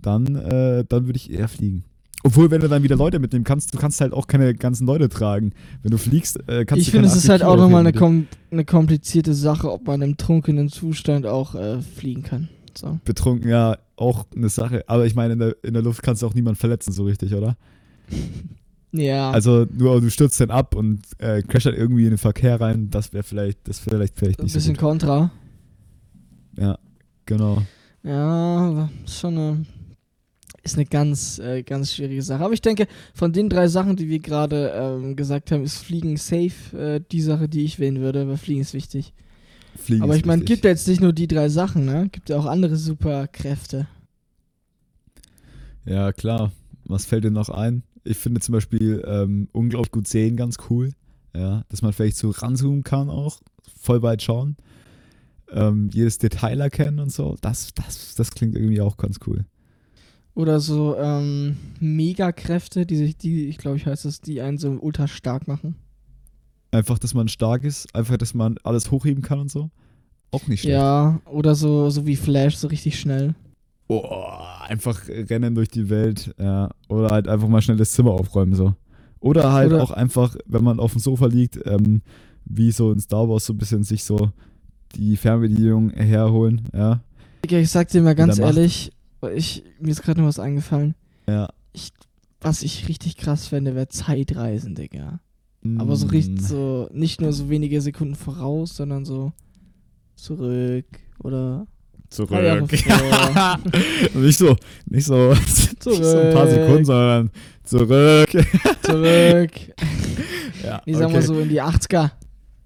dann, 0.01 0.35
äh, 0.35 0.85
dann 0.87 1.05
würde 1.05 1.17
ich 1.17 1.31
eher 1.31 1.47
fliegen. 1.47 1.83
Obwohl, 2.23 2.51
wenn 2.51 2.61
du 2.61 2.69
dann 2.69 2.83
wieder 2.83 2.95
Leute 2.95 3.19
mitnehmen 3.19 3.43
kannst, 3.43 3.73
du 3.73 3.79
kannst 3.79 3.99
halt 3.99 4.13
auch 4.13 4.27
keine 4.27 4.53
ganzen 4.53 4.85
Leute 4.85 5.09
tragen. 5.09 5.53
Wenn 5.81 5.91
du 5.91 5.97
fliegst, 5.97 6.37
äh, 6.47 6.65
kannst 6.65 6.81
ich 6.81 6.87
du 6.87 6.91
finde, 6.91 7.07
es 7.07 7.15
ist 7.15 7.29
halt 7.29 7.41
80 7.41 7.47
auch 7.47 7.57
nochmal 7.57 7.79
eine, 7.79 7.93
kom 7.93 8.27
eine 8.51 8.63
komplizierte 8.63 9.33
Sache, 9.33 9.71
ob 9.71 9.87
man 9.87 10.01
im 10.03 10.17
trunkenen 10.17 10.69
Zustand 10.69 11.25
auch 11.25 11.55
äh, 11.55 11.81
fliegen 11.81 12.21
kann. 12.21 12.49
So. 12.77 12.99
Betrunken, 13.05 13.49
ja, 13.49 13.77
auch 13.95 14.25
eine 14.35 14.49
Sache. 14.49 14.83
Aber 14.87 15.05
ich 15.05 15.15
meine, 15.15 15.33
in 15.33 15.39
der, 15.39 15.55
in 15.63 15.73
der 15.73 15.81
Luft 15.81 16.03
kannst 16.03 16.21
du 16.21 16.27
auch 16.27 16.33
niemanden 16.33 16.59
verletzen, 16.59 16.91
so 16.91 17.05
richtig, 17.05 17.33
oder? 17.33 17.57
Ja. 18.93 19.31
Also 19.31 19.65
nur 19.71 20.01
du 20.01 20.09
stürzt 20.09 20.39
dann 20.41 20.51
ab 20.51 20.75
und 20.75 20.99
äh, 21.19 21.41
crasht 21.43 21.65
halt 21.65 21.77
irgendwie 21.77 22.03
in 22.03 22.09
den 22.09 22.17
Verkehr 22.17 22.59
rein. 22.59 22.89
Das 22.89 23.13
wäre 23.13 23.23
vielleicht, 23.23 23.65
das 23.67 23.85
wäre 23.85 23.95
vielleicht, 23.95 24.19
vielleicht 24.19 24.39
ein 24.39 24.43
nicht 24.43 24.53
bisschen 24.53 24.75
so. 24.75 24.81
Kontra. 24.81 25.31
Ja, 26.57 26.77
genau. 27.25 27.61
Ja, 28.03 28.89
schon 29.05 29.37
eine, 29.37 29.65
ist 30.63 30.75
eine 30.75 30.85
ganz, 30.85 31.39
äh, 31.39 31.63
ganz 31.63 31.93
schwierige 31.93 32.21
Sache. 32.21 32.43
Aber 32.43 32.53
ich 32.53 32.61
denke, 32.61 32.87
von 33.13 33.33
den 33.33 33.49
drei 33.49 33.67
Sachen, 33.67 33.95
die 33.95 34.09
wir 34.09 34.19
gerade 34.19 34.71
ähm, 34.75 35.15
gesagt 35.15 35.51
haben, 35.51 35.63
ist 35.63 35.77
Fliegen 35.77 36.17
safe 36.17 36.77
äh, 36.77 37.01
die 37.11 37.21
Sache, 37.21 37.49
die 37.49 37.63
ich 37.63 37.79
wählen 37.79 37.99
würde, 37.99 38.27
weil 38.27 38.37
Fliegen 38.37 38.61
ist 38.61 38.73
wichtig. 38.73 39.13
Fliegen 39.75 40.03
Aber 40.03 40.15
ich 40.15 40.25
meine, 40.25 40.43
gibt 40.43 40.63
ja 40.63 40.69
jetzt 40.69 40.87
nicht 40.87 41.01
nur 41.01 41.13
die 41.13 41.27
drei 41.27 41.49
Sachen, 41.49 41.85
ne? 41.85 42.09
Gibt 42.11 42.29
ja 42.29 42.37
auch 42.37 42.45
andere 42.45 42.75
Superkräfte. 42.75 43.87
Ja, 45.85 46.11
klar. 46.11 46.51
Was 46.85 47.05
fällt 47.05 47.23
dir 47.23 47.31
noch 47.31 47.49
ein? 47.49 47.83
Ich 48.03 48.17
finde 48.17 48.41
zum 48.41 48.53
Beispiel 48.53 49.03
ähm, 49.07 49.47
unglaublich 49.51 49.91
gut 49.91 50.07
sehen 50.07 50.35
ganz 50.35 50.57
cool. 50.69 50.91
Ja, 51.35 51.63
dass 51.69 51.81
man 51.81 51.93
vielleicht 51.93 52.17
so 52.17 52.29
ranzoomen 52.29 52.83
kann 52.83 53.09
auch, 53.09 53.39
voll 53.79 54.01
weit 54.01 54.21
schauen. 54.21 54.57
Ähm, 55.49 55.89
jedes 55.93 56.17
Detail 56.17 56.59
erkennen 56.59 56.99
und 56.99 57.11
so. 57.11 57.37
Das, 57.41 57.73
das, 57.73 58.15
das 58.15 58.31
klingt 58.31 58.55
irgendwie 58.55 58.81
auch 58.81 58.97
ganz 58.97 59.19
cool. 59.25 59.45
Oder 60.33 60.59
so 60.59 60.95
ähm, 60.97 61.57
Megakräfte, 61.79 62.85
die 62.85 62.95
sich, 62.95 63.17
die, 63.17 63.47
ich 63.47 63.57
glaube, 63.57 63.77
ich 63.77 63.85
heißt 63.85 64.05
das, 64.05 64.21
die 64.21 64.41
einen 64.41 64.57
so 64.57 64.69
ultra 64.71 65.07
stark 65.07 65.47
machen. 65.47 65.75
Einfach, 66.71 66.99
dass 66.99 67.13
man 67.13 67.27
stark 67.27 67.63
ist, 67.65 67.93
einfach, 67.93 68.15
dass 68.17 68.33
man 68.33 68.57
alles 68.63 68.91
hochheben 68.91 69.21
kann 69.21 69.39
und 69.39 69.51
so. 69.51 69.69
Auch 70.31 70.47
nicht 70.47 70.61
schlecht. 70.61 70.75
Ja, 70.75 71.19
oder 71.25 71.55
so, 71.55 71.89
so 71.89 72.05
wie 72.05 72.15
Flash, 72.15 72.55
so 72.55 72.69
richtig 72.69 72.97
schnell. 72.97 73.35
Oh, 73.89 74.01
einfach 74.67 75.01
rennen 75.09 75.53
durch 75.53 75.67
die 75.67 75.89
Welt, 75.89 76.33
ja. 76.39 76.69
Oder 76.87 77.09
halt 77.09 77.27
einfach 77.27 77.49
mal 77.49 77.61
schnell 77.61 77.75
das 77.75 77.91
Zimmer 77.91 78.11
aufräumen, 78.11 78.55
so. 78.55 78.73
Oder 79.19 79.51
halt 79.51 79.73
Oder- 79.73 79.83
auch 79.83 79.91
einfach, 79.91 80.37
wenn 80.45 80.63
man 80.63 80.79
auf 80.79 80.93
dem 80.93 81.01
Sofa 81.01 81.25
liegt, 81.25 81.59
ähm, 81.65 82.01
wie 82.45 82.71
so 82.71 82.93
in 82.93 83.01
Star 83.01 83.27
Wars 83.27 83.45
so 83.45 83.53
ein 83.53 83.57
bisschen 83.57 83.83
sich 83.83 84.05
so 84.05 84.31
die 84.95 85.17
Fernbedienung 85.17 85.89
herholen, 85.89 86.69
ja. 86.73 87.01
Ich 87.45 87.69
sag 87.69 87.89
dir 87.89 88.01
mal 88.01 88.15
ganz 88.15 88.39
ehrlich, 88.39 88.91
ich, 89.33 89.63
mir 89.79 89.91
ist 89.91 90.01
gerade 90.03 90.19
noch 90.21 90.27
was 90.27 90.39
eingefallen. 90.39 90.95
Ja. 91.27 91.49
Was 92.41 92.63
ich 92.63 92.87
richtig 92.87 93.17
krass 93.17 93.47
fände, 93.47 93.75
wäre 93.75 93.87
Zeitreisen, 93.87 94.73
Digga. 94.75 95.19
Aber 95.77 95.95
so 95.95 96.07
Mm. 96.07 96.09
richtig 96.09 96.41
so, 96.41 96.89
nicht 96.91 97.21
nur 97.21 97.31
so 97.33 97.49
wenige 97.49 97.81
Sekunden 97.81 98.15
voraus, 98.15 98.75
sondern 98.75 99.05
so 99.05 99.31
zurück 100.15 100.85
oder 101.23 101.67
Zurück. 102.09 102.69
nicht 104.15 104.37
so, 104.37 104.55
nicht 104.85 105.05
so, 105.05 105.29
nicht 105.33 105.73
so 105.83 105.91
ein 105.91 106.33
paar 106.33 106.47
Zurück. 106.47 106.49
Sekunden, 106.49 106.85
sondern 106.85 107.29
zurück. 107.63 108.29
zurück. 108.81 109.51
ja, 110.63 110.81
Ich 110.85 110.97
sag 110.97 111.09
mal 111.09 111.17
okay. 111.17 111.25
so 111.25 111.39
in 111.39 111.47
die 111.49 111.61
80er. 111.61 112.11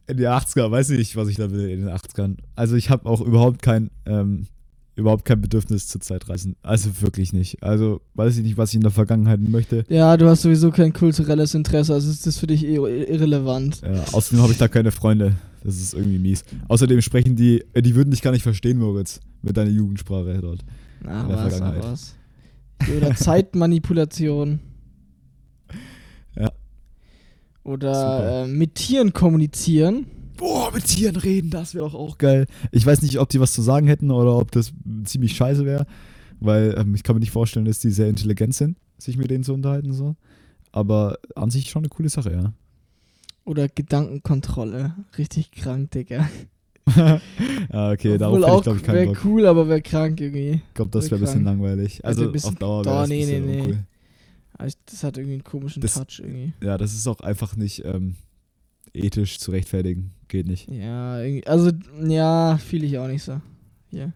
In 0.08 0.18
die 0.18 0.28
80er, 0.28 0.72
weiß 0.72 0.90
ich, 0.92 1.16
was 1.16 1.28
ich 1.28 1.36
da 1.36 1.52
will 1.52 1.70
in 1.70 1.82
den 1.82 1.90
80ern. 1.90 2.38
Also 2.56 2.76
ich 2.76 2.90
habe 2.90 3.08
auch 3.08 3.22
überhaupt 3.22 3.62
kein, 3.62 3.92
ähm, 4.08 4.48
überhaupt 4.96 5.26
kein 5.26 5.42
Bedürfnis 5.42 5.88
zur 5.88 6.02
Zeitreisen. 6.02 6.56
Also 6.62 7.02
wirklich 7.02 7.34
nicht. 7.34 7.62
Also 7.62 8.02
weiß 8.14 8.38
ich 8.38 8.44
nicht, 8.44 8.58
was 8.58 8.70
ich 8.70 8.76
in 8.76 8.82
der 8.82 8.92
Vergangenheit 8.92 9.42
möchte. 9.42 9.84
Ja, 9.90 10.16
du 10.18 10.28
hast 10.28 10.42
sowieso 10.44 10.72
kein 10.72 10.94
kulturelles 10.94 11.54
Interesse, 11.54 11.94
also 11.94 12.10
ist 12.10 12.26
das 12.26 12.38
für 12.38 12.48
dich 12.48 12.64
ir 12.64 12.86
irrelevant. 13.10 13.82
Ja, 13.82 14.04
außerdem 14.14 14.42
habe 14.42 14.54
ich 14.54 14.58
da 14.58 14.68
keine 14.68 14.92
Freunde. 14.92 15.34
Das 15.64 15.76
ist 15.78 15.94
irgendwie 15.96 16.20
mies. 16.20 16.44
Außerdem 16.68 17.02
sprechen 17.02 17.36
die, 17.36 17.64
äh, 17.74 17.82
die 17.82 17.96
würden 17.96 18.12
dich 18.12 18.22
gar 18.22 18.32
nicht 18.32 18.44
verstehen, 18.44 18.78
Moritz, 18.78 19.20
mit 19.42 19.58
deiner 19.58 19.72
Jugendsprache 19.72 20.40
dort. 20.40 20.64
Ach 21.08 21.24
In 21.24 21.30
der 21.30 21.38
was, 21.38 21.54
Vergangenheit. 21.54 21.84
was. 21.84 22.16
Oder 22.98 23.16
Zeitmanipulation. 23.16 24.60
Ja. 26.38 26.52
Oder 27.64 28.44
äh, 28.44 28.48
mit 28.48 28.76
Tieren 28.76 29.14
kommunizieren. 29.14 30.06
Boah, 30.38 30.72
mit 30.74 30.86
Tieren 30.86 31.16
reden, 31.16 31.50
das 31.50 31.74
wäre 31.74 31.86
doch 31.86 31.94
auch 31.96 32.18
geil. 32.18 32.46
Ich 32.72 32.86
weiß 32.86 33.02
nicht, 33.02 33.20
ob 33.20 33.30
die 33.30 33.40
was 33.40 33.54
zu 33.54 33.62
sagen 33.62 33.88
hätten 33.88 34.12
oder 34.12 34.38
ob 34.38 34.52
das 34.52 34.74
ziemlich 35.06 35.36
scheiße 35.36 35.66
wäre, 35.66 35.86
weil 36.40 36.76
ähm, 36.78 36.94
ich 36.96 37.04
kann 37.04 37.16
mir 37.16 37.22
nicht 37.22 37.32
vorstellen, 37.32 37.66
dass 37.66 37.80
die 37.80 37.92
sehr 37.92 38.10
intelligent 38.10 38.54
sind, 38.54 38.78
sich 38.98 39.18
mit 39.18 39.30
denen 39.32 39.44
zu 39.44 39.54
unterhalten 39.54 39.94
so. 39.94 40.16
Aber 40.72 41.18
an 41.36 41.50
sich 41.52 41.70
schon 41.70 41.84
eine 41.84 41.90
coole 41.90 42.10
Sache, 42.10 42.32
ja. 42.34 42.54
Oder 43.46 43.70
Gedankenkontrolle. 43.70 44.96
Richtig 45.18 45.52
krank, 45.52 45.92
Digga. 45.92 46.28
ah, 47.70 47.92
okay, 47.92 48.18
darauf 48.18 48.36
Obwohl 48.38 48.42
hätte 48.44 48.52
ich 48.52 48.58
auch 48.60 48.64
glaube 48.64 48.78
ich 48.80 48.84
keinen 48.84 48.96
wäre 48.96 49.06
Bock. 49.08 49.26
cool, 49.26 49.46
aber 49.48 49.68
wäre 49.70 49.82
krank 49.82 50.20
irgendwie. 50.20 50.62
Ich 50.68 50.74
glaube, 50.74 50.92
das 50.92 51.06
wär 51.06 51.12
wäre 51.12 51.22
ein 51.22 51.26
bisschen 51.26 51.44
langweilig. 51.46 52.04
Also 52.06 52.22
Also 52.22 52.30
ein 52.30 52.34
bisschen- 52.34 52.50
auf 52.52 52.56
Dauer 52.60 52.86
wäre 52.86 52.96
das 53.02 53.10
nee, 53.10 53.26
nee, 53.26 53.40
nee. 53.40 53.78
Aber 54.58 54.68
ich- 54.68 54.76
Das 54.86 55.04
hat 55.04 55.18
irgendwie 55.18 55.36
einen 55.36 55.44
komischen 55.44 55.82
Das- 55.82 55.94
Touch 55.96 56.20
irgendwie. 56.20 56.54
Ja, 56.62 56.78
das 56.78 56.94
ist 56.94 57.08
auch 57.08 57.22
einfach 57.22 57.56
nicht 57.56 57.84
ähm, 57.86 58.16
ethisch 58.96 59.40
zu 59.40 59.52
rechtfertigen. 59.52 60.12
Geht 60.28 60.48
nicht. 60.48 60.70
Ja, 60.70 61.20
also, 61.46 61.72
ja, 62.08 62.58
fühle 62.58 62.86
ich 62.86 62.98
auch 62.98 63.08
nicht 63.08 63.24
so. 63.24 63.42
Hier. 63.92 64.14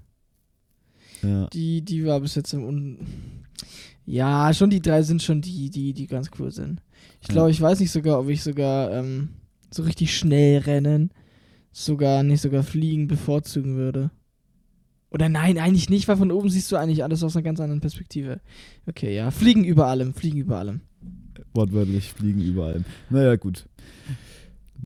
Ja. 1.21 1.47
Die, 1.47 1.81
die 1.81 2.05
war 2.05 2.19
bis 2.19 2.35
jetzt 2.35 2.53
im 2.53 2.63
Un 2.63 2.97
Ja, 4.05 4.53
schon 4.53 4.69
die 4.69 4.81
drei 4.81 5.03
sind 5.03 5.21
schon 5.21 5.41
die, 5.41 5.69
die, 5.69 5.93
die 5.93 6.07
ganz 6.07 6.31
cool 6.39 6.51
sind. 6.51 6.81
Ich 7.21 7.27
Ja. 7.27 7.33
glaube, 7.33 7.51
ich 7.51 7.61
weiß 7.61 7.79
nicht 7.79 7.91
sogar, 7.91 8.19
ob 8.19 8.29
ich 8.29 8.41
sogar 8.41 8.91
ähm, 8.91 9.29
so 9.69 9.83
richtig 9.83 10.15
schnell 10.17 10.59
rennen, 10.59 11.11
sogar 11.71 12.23
nicht 12.23 12.41
sogar 12.41 12.63
fliegen 12.63 13.07
bevorzugen 13.07 13.75
würde. 13.75 14.11
Oder 15.11 15.27
nein, 15.27 15.57
eigentlich 15.57 15.89
nicht, 15.89 16.07
weil 16.07 16.17
von 16.17 16.31
oben 16.31 16.49
siehst 16.49 16.71
du 16.71 16.75
eigentlich 16.75 17.03
alles 17.03 17.23
aus 17.23 17.35
einer 17.35 17.43
ganz 17.43 17.59
anderen 17.59 17.81
Perspektive. 17.81 18.41
Okay, 18.85 19.15
ja. 19.15 19.31
Fliegen 19.31 19.63
über 19.63 19.87
allem, 19.87 20.13
fliegen 20.13 20.37
über 20.39 20.57
allem. 20.59 20.81
Wortwörtlich 21.53 22.13
fliegen 22.13 22.41
überall. 22.41 22.83
Naja, 23.09 23.35
gut. 23.35 23.67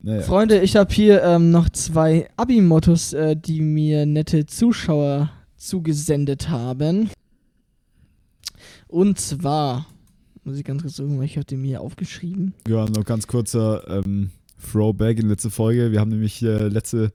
Naja. 0.02 0.22
Freunde, 0.22 0.60
ich 0.60 0.76
habe 0.76 0.92
hier 0.92 1.22
ähm, 1.22 1.50
noch 1.50 1.68
zwei 1.70 2.28
Abi-Mottos, 2.36 3.12
äh, 3.12 3.36
die 3.36 3.60
mir 3.60 4.06
nette 4.06 4.46
Zuschauer 4.46 5.30
zugesendet 5.56 6.50
haben. 6.50 7.10
Und 8.86 9.18
zwar, 9.18 9.86
muss 10.44 10.58
ich 10.58 10.64
ganz 10.64 10.82
kurz 10.82 10.96
suchen, 10.96 11.18
weil 11.18 11.24
ich 11.24 11.36
habe 11.36 11.46
die 11.46 11.56
mir 11.56 11.80
aufgeschrieben. 11.80 12.54
Ja, 12.68 12.84
noch 12.86 13.04
ganz 13.04 13.26
kurzer 13.26 13.88
ähm, 13.88 14.30
Throwback 14.70 15.18
in 15.18 15.28
letzte 15.28 15.50
Folge. 15.50 15.90
Wir 15.90 16.00
haben 16.00 16.10
nämlich 16.10 16.42
äh, 16.42 16.68
letzte 16.68 17.12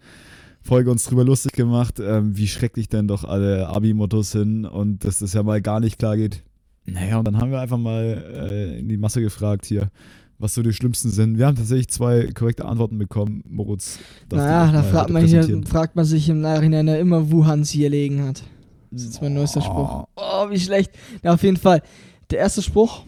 Folge 0.61 0.91
uns 0.91 1.05
drüber 1.05 1.23
lustig 1.23 1.53
gemacht, 1.53 1.99
ähm, 1.99 2.35
wie 2.35 2.47
schrecklich 2.47 2.89
denn 2.89 3.07
doch 3.07 3.23
alle 3.23 3.67
Abi-Mottos 3.69 4.31
sind 4.31 4.65
und 4.65 5.03
dass 5.05 5.19
das 5.19 5.33
ja 5.33 5.43
mal 5.43 5.61
gar 5.61 5.79
nicht 5.79 5.99
klar 5.99 6.17
geht. 6.17 6.43
Naja, 6.85 7.17
und 7.19 7.25
dann 7.25 7.37
haben 7.37 7.51
wir 7.51 7.59
einfach 7.59 7.77
mal 7.77 8.49
äh, 8.51 8.79
in 8.79 8.89
die 8.89 8.97
Masse 8.97 9.21
gefragt 9.21 9.65
hier, 9.65 9.91
was 10.39 10.54
so 10.54 10.63
die 10.63 10.73
schlimmsten 10.73 11.12
sind. 11.12 11.38
Wir 11.38 11.45
haben 11.45 11.58
tatsächlich 11.58 11.89
zwei 11.89 12.32
korrekte 12.34 12.65
Antworten 12.65 12.97
bekommen. 12.97 13.43
Moritz, 13.47 13.99
naja, 14.32 14.71
da 14.71 14.84
fragt 14.84 15.10
man, 15.10 15.25
hier, 15.25 15.62
fragt 15.67 15.95
man 15.95 16.06
sich 16.06 16.30
im 16.30 16.39
Nachhinein 16.39 16.88
ja 16.88 16.95
immer, 16.95 17.30
wo 17.30 17.45
Hans 17.45 17.69
hier 17.69 17.89
liegen 17.89 18.23
hat. 18.23 18.43
Das 18.89 19.02
ist 19.02 19.08
jetzt 19.08 19.21
mein 19.21 19.34
neuester 19.34 19.62
Spruch. 19.62 20.08
Oh, 20.15 20.49
wie 20.49 20.60
schlecht. 20.60 20.91
Ja, 21.21 21.34
auf 21.34 21.43
jeden 21.43 21.58
Fall. 21.58 21.84
Der 22.32 22.39
erste 22.39 22.62
Spruch. 22.62 23.04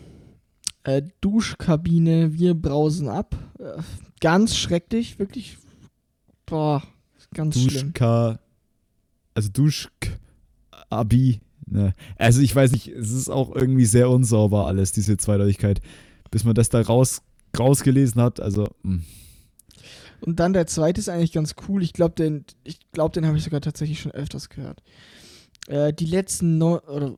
Äh, 0.83 1.03
Duschkabine, 1.21 2.33
wir 2.33 2.53
brausen 2.53 3.07
ab. 3.07 3.35
Äh, 3.59 3.81
ganz 4.19 4.55
schrecklich, 4.55 5.17
wirklich. 5.19 5.57
Boah, 6.45 6.83
ganz 7.33 7.59
schlimm. 7.59 7.93
Duschka, 7.93 8.39
also 9.33 9.49
Duschk, 9.49 10.19
Abi. 10.89 11.39
Ne. 11.67 11.93
Also 12.17 12.41
ich 12.41 12.53
weiß 12.55 12.71
nicht, 12.73 12.87
es 12.87 13.11
ist 13.11 13.29
auch 13.29 13.55
irgendwie 13.55 13.85
sehr 13.85 14.09
unsauber 14.09 14.67
alles, 14.67 14.91
diese 14.91 15.17
Zweideutigkeit. 15.17 15.81
Bis 16.31 16.43
man 16.43 16.55
das 16.55 16.69
da 16.69 16.81
raus, 16.81 17.21
rausgelesen 17.57 18.21
hat, 18.21 18.39
also 18.39 18.65
hm. 18.83 18.95
mh. 18.95 19.01
Und 20.21 20.39
dann 20.39 20.53
der 20.53 20.67
zweite 20.67 20.99
ist 20.99 21.09
eigentlich 21.09 21.31
ganz 21.31 21.55
cool. 21.67 21.81
Ich 21.83 21.93
glaube, 21.93 22.13
den, 22.15 22.45
ich 22.63 22.79
glaub, 22.91 23.11
den 23.11 23.25
habe 23.25 23.37
ich 23.37 23.43
sogar 23.43 23.59
tatsächlich 23.59 23.99
schon 23.99 24.11
öfters 24.11 24.49
gehört. 24.49 24.81
Äh, 25.67 25.93
die 25.93 26.05
letzten 26.05 26.57
neun, 26.59 26.79
oder 26.79 27.15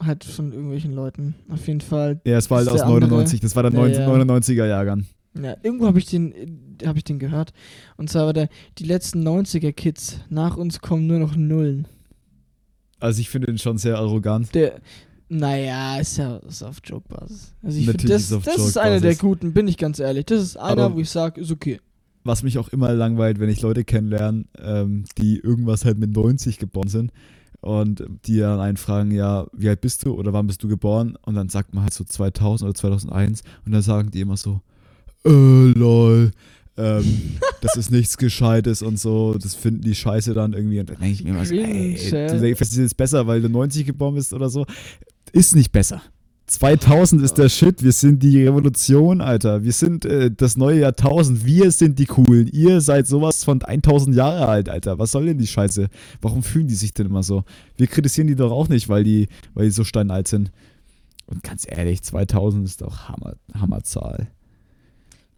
halt 0.00 0.24
von 0.24 0.52
irgendwelchen 0.52 0.92
Leuten. 0.92 1.34
Auf 1.50 1.66
jeden 1.66 1.80
Fall. 1.80 2.20
ja, 2.24 2.38
es 2.38 2.50
war 2.50 2.58
halt 2.58 2.68
aus 2.68 2.76
ist 2.76 2.80
der 2.80 2.86
andere. 2.86 3.10
99, 3.10 3.40
das 3.40 3.54
war 3.54 3.64
der 3.64 3.72
Ja, 3.72 3.78
19, 3.78 4.00
ja. 4.00 4.08
99er 4.08 4.66
Jahrgang. 4.66 5.06
Ja, 5.34 5.56
irgendwo 5.62 5.86
habe 5.86 5.98
ich 5.98 6.06
den, 6.06 6.78
habe 6.84 6.98
ich 6.98 7.04
den 7.04 7.18
gehört. 7.18 7.52
Und 7.96 8.08
zwar 8.10 8.26
war 8.26 8.32
der, 8.32 8.48
die 8.78 8.84
letzten 8.84 9.26
90er 9.26 9.72
Kids. 9.72 10.20
Nach 10.30 10.56
uns 10.56 10.80
kommen 10.80 11.06
nur 11.06 11.18
noch 11.18 11.36
Nullen. 11.36 11.86
Also 12.98 13.20
ich 13.20 13.28
finde 13.28 13.48
den 13.48 13.58
schon 13.58 13.78
sehr 13.78 13.98
arrogant. 13.98 14.54
Der, 14.54 14.80
naja, 15.28 15.98
ist 15.98 16.16
ja 16.16 16.36
ist 16.38 16.62
auf 16.62 16.78
Joke-Basis. 16.82 17.54
Also 17.62 17.78
ich 17.78 17.86
finde, 17.86 18.06
das, 18.06 18.30
ist 18.30 18.46
das 18.46 18.58
ist 18.58 18.78
einer 18.78 19.00
der 19.00 19.14
guten, 19.14 19.52
bin 19.52 19.68
ich 19.68 19.76
ganz 19.76 19.98
ehrlich. 19.98 20.26
Das 20.26 20.42
ist 20.42 20.56
einer, 20.56 20.84
Aber- 20.84 20.94
wo 20.96 21.00
ich 21.00 21.10
sage, 21.10 21.40
ist 21.40 21.50
okay. 21.50 21.80
Was 22.24 22.42
mich 22.42 22.58
auch 22.58 22.68
immer 22.68 22.92
langweilt, 22.92 23.38
wenn 23.38 23.48
ich 23.48 23.62
Leute 23.62 23.84
kennenlerne, 23.84 24.44
ähm, 24.58 25.04
die 25.16 25.38
irgendwas 25.38 25.84
halt 25.84 25.98
mit 25.98 26.10
90 26.14 26.58
geboren 26.58 26.88
sind 26.88 27.12
und 27.60 28.04
die 28.26 28.38
dann 28.38 28.60
einen 28.60 28.76
fragen, 28.76 29.12
ja, 29.12 29.46
wie 29.52 29.68
alt 29.68 29.80
bist 29.80 30.04
du 30.04 30.14
oder 30.14 30.32
wann 30.32 30.46
bist 30.46 30.62
du 30.62 30.68
geboren? 30.68 31.16
Und 31.22 31.34
dann 31.36 31.48
sagt 31.48 31.74
man 31.74 31.84
halt 31.84 31.94
so 31.94 32.04
2000 32.04 32.68
oder 32.68 32.74
2001 32.74 33.42
und 33.64 33.72
dann 33.72 33.82
sagen 33.82 34.10
die 34.10 34.20
immer 34.20 34.36
so, 34.36 34.60
äh, 35.24 35.30
lol, 35.30 36.32
ähm, 36.76 37.38
das 37.60 37.76
ist 37.76 37.90
nichts 37.90 38.16
Gescheites 38.16 38.82
und 38.82 38.98
so, 38.98 39.34
das 39.34 39.54
finden 39.54 39.82
die 39.82 39.94
Scheiße 39.94 40.34
dann 40.34 40.52
irgendwie. 40.52 40.80
Und 40.80 40.90
dann 40.90 40.98
denke 40.98 41.12
ich 41.12 41.24
mir 41.24 41.30
immer 41.30 41.44
so, 41.44 41.54
ey, 41.54 41.94
du 41.94 42.40
denkst, 42.40 42.58
das 42.58 42.70
ist 42.70 42.78
jetzt 42.78 42.96
besser, 42.96 43.26
weil 43.26 43.42
du 43.42 43.48
90 43.48 43.86
geboren 43.86 44.14
bist 44.14 44.32
oder 44.32 44.48
so. 44.48 44.64
Ist 45.32 45.54
nicht 45.54 45.72
besser. 45.72 46.02
2000 46.46 47.20
ist 47.22 47.36
der 47.36 47.50
Shit, 47.50 47.82
wir 47.82 47.92
sind 47.92 48.22
die 48.22 48.42
Revolution, 48.42 49.20
Alter. 49.20 49.64
Wir 49.64 49.72
sind 49.72 50.06
äh, 50.06 50.30
das 50.34 50.56
neue 50.56 50.80
Jahrtausend, 50.80 51.44
wir 51.44 51.70
sind 51.70 51.98
die 51.98 52.06
Coolen. 52.06 52.46
Ihr 52.48 52.80
seid 52.80 53.06
sowas 53.06 53.44
von 53.44 53.62
1000 53.62 54.16
Jahre 54.16 54.48
alt, 54.48 54.70
Alter. 54.70 54.98
Was 54.98 55.10
soll 55.10 55.26
denn 55.26 55.36
die 55.36 55.46
Scheiße? 55.46 55.88
Warum 56.22 56.42
fühlen 56.42 56.66
die 56.66 56.74
sich 56.74 56.94
denn 56.94 57.06
immer 57.06 57.22
so? 57.22 57.44
Wir 57.76 57.86
kritisieren 57.86 58.28
die 58.28 58.34
doch 58.34 58.50
auch 58.50 58.68
nicht, 58.68 58.88
weil 58.88 59.04
die, 59.04 59.28
weil 59.52 59.66
die 59.66 59.70
so 59.72 59.84
steinalt 59.84 60.26
sind. 60.26 60.50
Und 61.26 61.42
ganz 61.42 61.66
ehrlich, 61.68 62.02
2000 62.02 62.66
ist 62.66 62.80
doch 62.80 63.10
Hammer, 63.10 63.34
Hammerzahl. 63.54 64.28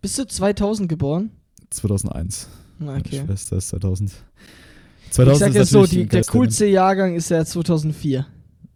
Bist 0.01 0.17
du 0.17 0.27
2000 0.29 0.89
geboren? 0.89 1.31
2001. 1.71 2.49
Ah, 2.79 2.85
Meine 2.85 3.01
Okay. 3.01 3.23
Schwester 3.27 3.57
ist 3.57 3.69
2000. 3.71 4.13
Ich 5.07 5.11
2000 5.11 5.39
sag 5.41 5.49
ist 5.49 5.55
jetzt 5.57 5.71
so, 5.71 5.87
die, 5.87 6.07
der 6.07 6.23
coolste 6.23 6.67
Jahrgang 6.67 7.17
ist 7.17 7.31
ja 7.31 7.45
2004. 7.45 8.27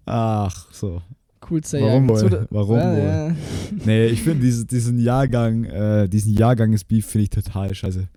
Ach, 0.06 0.66
so. 0.72 1.02
Coolster 1.40 1.80
Warum 1.80 2.08
Jahrgang. 2.08 2.30
wohl? 2.32 2.46
Warum 2.50 2.76
ja, 2.78 2.92
wohl? 2.92 2.98
ja. 2.98 3.36
Nee, 3.84 4.06
ich 4.06 4.22
finde 4.22 4.44
diese, 4.44 4.64
diesen 4.64 4.98
Jahrgang, 4.98 5.64
äh, 5.64 6.08
diesen 6.08 6.32
Jahrgang 6.34 6.72
ist 6.72 6.84
Beef 6.84 7.06
finde 7.06 7.24
ich 7.24 7.30
total 7.30 7.74
scheiße. 7.74 8.08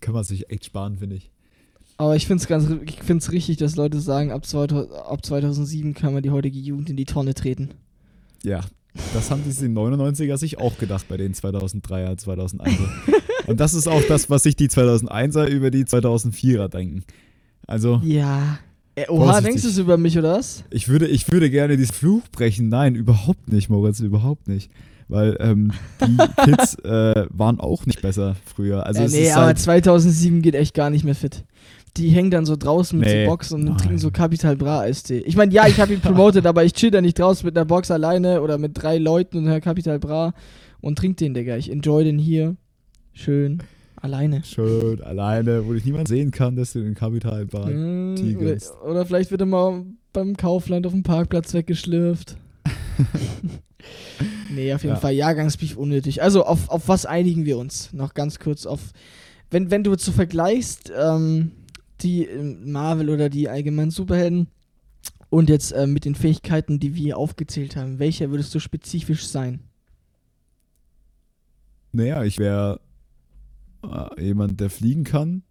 Kann 0.00 0.14
man 0.14 0.24
sich 0.24 0.50
echt 0.50 0.66
sparen, 0.66 0.98
finde 0.98 1.16
ich. 1.16 1.30
Aber 1.96 2.16
ich 2.16 2.26
finde 2.26 2.42
es 2.42 2.48
ganz, 2.48 2.68
ich 2.84 3.02
find's 3.02 3.32
richtig, 3.32 3.56
dass 3.56 3.76
Leute 3.76 4.00
sagen, 4.00 4.32
ab, 4.32 4.44
2000, 4.44 4.92
ab 4.92 5.24
2007 5.24 5.94
kann 5.94 6.12
man 6.12 6.22
die 6.22 6.30
heutige 6.30 6.58
Jugend 6.58 6.90
in 6.90 6.96
die 6.96 7.04
Tonne 7.04 7.34
treten. 7.34 7.70
Ja, 8.42 8.60
das 9.14 9.30
haben 9.30 9.42
diese 9.44 9.66
99er 9.66 10.36
sich 10.36 10.58
auch 10.58 10.76
gedacht 10.76 11.06
bei 11.08 11.16
den 11.16 11.34
2003er, 11.34 12.18
2001er. 12.22 12.88
Und 13.46 13.60
das 13.60 13.74
ist 13.74 13.86
auch 13.86 14.02
das, 14.08 14.28
was 14.28 14.42
sich 14.42 14.56
die 14.56 14.68
2001er 14.68 15.46
über 15.46 15.70
die 15.70 15.84
2004er 15.84 16.68
denken. 16.68 17.04
Also, 17.66 18.00
Ja. 18.04 18.58
Äh, 18.96 19.08
oha, 19.08 19.24
Vorsichtig. 19.24 19.44
denkst 19.46 19.62
du 19.62 19.68
es 19.68 19.78
über 19.78 19.96
mich 19.96 20.16
oder 20.18 20.34
was? 20.34 20.64
ich 20.70 20.88
würde, 20.88 21.08
ich 21.08 21.30
würde 21.30 21.50
gerne 21.50 21.76
diesen 21.76 21.94
Fluch 21.94 22.22
brechen. 22.30 22.68
Nein, 22.68 22.94
überhaupt 22.94 23.50
nicht, 23.52 23.68
Moritz, 23.68 24.00
überhaupt 24.00 24.46
nicht. 24.48 24.70
Weil 25.08 25.36
ähm, 25.40 25.72
die 26.00 26.16
Kids 26.44 26.76
äh, 26.84 27.26
waren 27.30 27.60
auch 27.60 27.86
nicht 27.86 28.00
besser 28.02 28.36
früher. 28.46 28.86
Also 28.86 29.02
äh, 29.02 29.08
nee, 29.08 29.30
aber 29.32 29.46
halt, 29.46 29.58
2007 29.58 30.42
geht 30.42 30.54
echt 30.54 30.74
gar 30.74 30.90
nicht 30.90 31.04
mehr 31.04 31.14
fit. 31.14 31.44
Die 31.96 32.08
hängen 32.08 32.30
dann 32.30 32.44
so 32.46 32.56
draußen 32.56 32.98
mit 32.98 33.08
Nee, 33.08 33.24
so 33.24 33.30
Box 33.30 33.52
und 33.52 33.64
nein. 33.64 33.76
trinken 33.76 33.98
so 33.98 34.10
Capital 34.10 34.56
Bra 34.56 34.80
Eistee. 34.80 35.18
Ich 35.18 35.36
meine, 35.36 35.52
ja, 35.52 35.66
ich 35.66 35.80
habe 35.80 35.92
ihn 35.94 36.00
promotet, 36.02 36.46
aber 36.46 36.64
ich 36.64 36.72
chill 36.72 36.90
da 36.90 37.00
nicht 37.00 37.18
draußen 37.18 37.44
mit 37.44 37.56
einer 37.56 37.66
Box 37.66 37.90
alleine 37.90 38.40
oder 38.42 38.58
mit 38.58 38.72
drei 38.74 38.98
Leuten 38.98 39.38
und 39.38 39.46
höre 39.46 39.60
Capital 39.60 39.98
Bra 39.98 40.32
und 40.80 40.96
trink 40.98 41.18
den, 41.18 41.34
Digga. 41.34 41.56
Ich 41.56 41.70
enjoy 41.70 42.02
den 42.04 42.18
hier. 42.18 42.56
Schön. 43.12 43.62
Alleine. 44.04 44.44
schön 44.44 45.00
alleine, 45.02 45.66
wo 45.66 45.72
dich 45.72 45.86
niemand 45.86 46.08
sehen 46.08 46.30
kann, 46.30 46.56
dass 46.56 46.74
du 46.74 46.82
den 46.82 46.94
Kapital 46.94 47.50
war. 47.54 47.66
Mm, 47.70 48.16
Tigers. 48.16 48.70
oder, 48.82 49.06
vielleicht 49.06 49.30
wird 49.30 49.40
er 49.40 49.46
mal 49.46 49.86
beim 50.12 50.36
Kaufland 50.36 50.86
auf 50.86 50.92
dem 50.92 51.02
Parkplatz 51.02 51.54
weggeschlürft. 51.54 52.36
nee, 54.54 54.74
auf 54.74 54.82
jeden 54.82 54.96
Ja. 54.96 55.00
Fall 55.00 55.14
Jahrgangsbeef 55.14 55.78
unnötig. 55.78 56.22
Also 56.22 56.44
auf, 56.44 56.68
auf 56.68 56.86
was 56.86 57.06
einigen 57.06 57.46
wir 57.46 57.56
uns? 57.56 57.94
Noch 57.94 58.12
ganz 58.12 58.38
kurz 58.38 58.66
auf. 58.66 58.92
Wenn, 59.50 59.70
wenn 59.70 59.84
du 59.84 59.92
jetzt 59.92 60.04
so 60.04 60.12
vergleichst, 60.12 60.92
ähm, 60.94 61.52
die 62.02 62.26
ähm, 62.26 62.70
Marvel 62.70 63.08
oder 63.08 63.30
die 63.30 63.48
allgemeinen 63.48 63.90
Superhelden 63.90 64.48
und 65.30 65.48
jetzt 65.48 65.72
ähm, 65.74 65.94
mit 65.94 66.04
den 66.04 66.14
Fähigkeiten, 66.14 66.78
die 66.78 66.94
wir 66.94 67.16
aufgezählt 67.16 67.74
haben, 67.74 67.98
welcher 67.98 68.30
würdest 68.30 68.54
du 68.54 68.58
spezifisch 68.60 69.26
sein? 69.26 69.60
Naja, 71.92 72.22
ich 72.24 72.38
wäre 72.38 72.74
äh, 72.74 72.78
jemand, 74.18 74.60
der 74.60 74.70
fliegen 74.70 75.04
kann. 75.04 75.42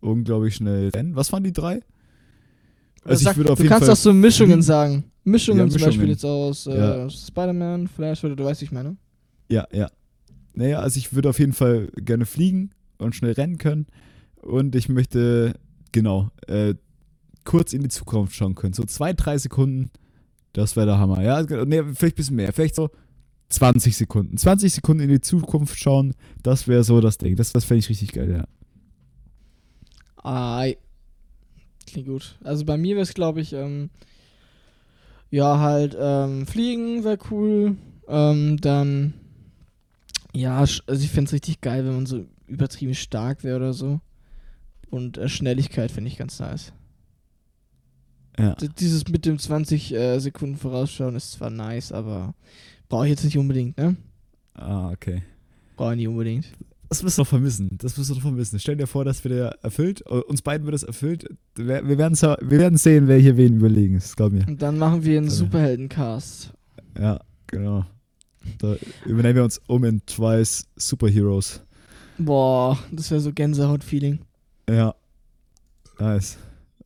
Unglaublich 0.00 0.54
schnell 0.54 0.88
rennen. 0.88 1.14
Was 1.14 1.32
waren 1.32 1.44
die 1.44 1.52
drei? 1.52 1.80
Also 3.04 3.24
Sag- 3.24 3.32
ich 3.32 3.36
würde 3.38 3.52
auf 3.52 3.58
du 3.58 3.64
jeden 3.64 3.70
kannst 3.70 3.86
Fall 3.86 3.92
auch 3.92 3.98
so 3.98 4.12
Mischungen 4.12 4.62
sagen. 4.62 5.04
Mischungen, 5.24 5.66
Ja, 5.68 5.72
zum 5.72 5.82
Beispiel 5.82 6.08
jetzt 6.08 6.24
aus 6.24 6.66
äh, 6.66 6.76
Ja. 6.76 7.10
Spider-Man, 7.10 7.88
Flash 7.88 8.24
oder 8.24 8.36
du 8.36 8.44
weißt, 8.44 8.60
wie 8.62 8.64
ich 8.66 8.72
meine. 8.72 8.96
Ja, 9.48 9.66
ja. 9.72 9.90
Naja, 10.54 10.80
also 10.80 10.98
ich 10.98 11.12
würde 11.14 11.28
auf 11.28 11.38
jeden 11.38 11.52
Fall 11.52 11.88
gerne 11.96 12.24
fliegen 12.26 12.70
und 12.98 13.14
schnell 13.14 13.32
rennen 13.32 13.58
können. 13.58 13.86
Und 14.36 14.74
ich 14.74 14.88
möchte, 14.88 15.54
genau, 15.92 16.30
äh, 16.46 16.74
kurz 17.44 17.72
in 17.72 17.82
die 17.82 17.88
Zukunft 17.88 18.34
schauen 18.34 18.54
können. 18.54 18.72
So 18.72 18.84
zwei, 18.84 19.12
drei 19.12 19.36
Sekunden, 19.38 19.90
das 20.54 20.76
wäre 20.76 20.86
der 20.86 20.98
Hammer. 20.98 21.22
Ja, 21.22 21.42
nee, 21.42 21.82
vielleicht 21.94 22.14
ein 22.14 22.16
bisschen 22.16 22.36
mehr. 22.36 22.52
Vielleicht 22.52 22.74
so 22.74 22.90
20 23.50 23.96
Sekunden. 23.96 24.36
20 24.36 24.72
Sekunden 24.72 25.02
in 25.02 25.08
die 25.08 25.20
Zukunft 25.20 25.78
schauen, 25.78 26.14
das 26.42 26.68
wäre 26.68 26.84
so 26.84 27.00
das 27.00 27.18
Ding. 27.18 27.36
Das, 27.36 27.52
das 27.52 27.64
fände 27.64 27.80
ich 27.80 27.88
richtig 27.88 28.12
geil, 28.12 28.30
ja. 28.30 28.44
Ei. 30.22 30.78
Klingt 31.86 32.08
gut. 32.08 32.38
Also 32.44 32.64
bei 32.64 32.76
mir 32.76 32.94
wäre 32.94 33.02
es, 33.02 33.14
glaube 33.14 33.40
ich, 33.40 33.52
ähm, 33.52 33.90
ja, 35.30 35.58
halt, 35.58 35.96
ähm, 35.98 36.46
fliegen 36.46 37.04
wäre 37.04 37.18
cool. 37.30 37.76
Ähm, 38.08 38.60
dann, 38.60 39.14
ja, 40.32 40.58
also 40.58 40.82
ich 40.88 41.10
fände 41.10 41.28
es 41.28 41.32
richtig 41.32 41.60
geil, 41.60 41.84
wenn 41.84 41.94
man 41.94 42.06
so 42.06 42.26
übertrieben 42.46 42.94
stark 42.94 43.42
wäre 43.42 43.56
oder 43.56 43.72
so. 43.72 44.00
Und 44.90 45.18
äh, 45.18 45.28
Schnelligkeit 45.28 45.90
finde 45.90 46.08
ich 46.08 46.18
ganz 46.18 46.38
nice. 46.38 46.72
Ja. 48.38 48.54
Dieses 48.78 49.06
mit 49.08 49.26
dem 49.26 49.38
20 49.38 49.92
äh, 49.94 50.18
Sekunden 50.18 50.56
vorausschauen 50.56 51.16
ist 51.16 51.32
zwar 51.32 51.50
nice, 51.50 51.92
aber 51.92 52.34
brauche 52.88 53.06
ich 53.06 53.10
jetzt 53.10 53.24
nicht 53.24 53.36
unbedingt, 53.38 53.76
ne? 53.76 53.96
Ah, 54.54 54.90
okay. 54.90 55.22
Brauche 55.76 55.92
ich 55.92 55.98
nicht 55.98 56.08
unbedingt. 56.08 56.46
Das 56.88 57.04
wirst 57.04 57.18
du 57.18 57.22
doch 57.22 57.28
vermissen. 57.28 57.78
Das 57.78 57.96
wirst 57.96 58.10
du 58.10 58.14
doch 58.14 58.22
vermissen. 58.22 58.58
Stell 58.58 58.76
dir 58.76 58.86
vor, 58.88 59.04
das 59.04 59.22
wird 59.22 59.34
dir 59.34 59.54
erfüllt. 59.62 60.02
äh, 60.06 60.14
Uns 60.14 60.42
beiden 60.42 60.66
wird 60.66 60.74
es 60.74 60.82
erfüllt. 60.82 61.24
Wir 61.54 61.86
wir 61.86 61.98
werden 61.98 62.16
wir 62.16 62.78
sehen, 62.78 63.06
wer 63.08 63.18
hier 63.18 63.36
wen 63.36 63.56
überlegen 63.56 63.96
ist. 63.96 64.16
Glaub 64.16 64.32
mir. 64.32 64.46
Und 64.48 64.60
dann 64.60 64.76
machen 64.76 65.04
wir 65.04 65.18
einen 65.18 65.30
Superheldencast. 65.30 66.52
Ja, 66.98 67.20
genau. 67.46 67.86
Da 68.58 68.76
übernehmen 69.06 69.36
wir 69.36 69.44
uns 69.44 69.60
um 69.68 69.84
in 69.84 70.04
Twice 70.04 70.66
Superheroes. 70.76 71.62
Boah, 72.18 72.78
das 72.90 73.10
wäre 73.10 73.20
so 73.20 73.32
Gänsehaut-Feeling. 73.32 74.18
Ja. 74.68 74.94
Nice. 75.98 76.38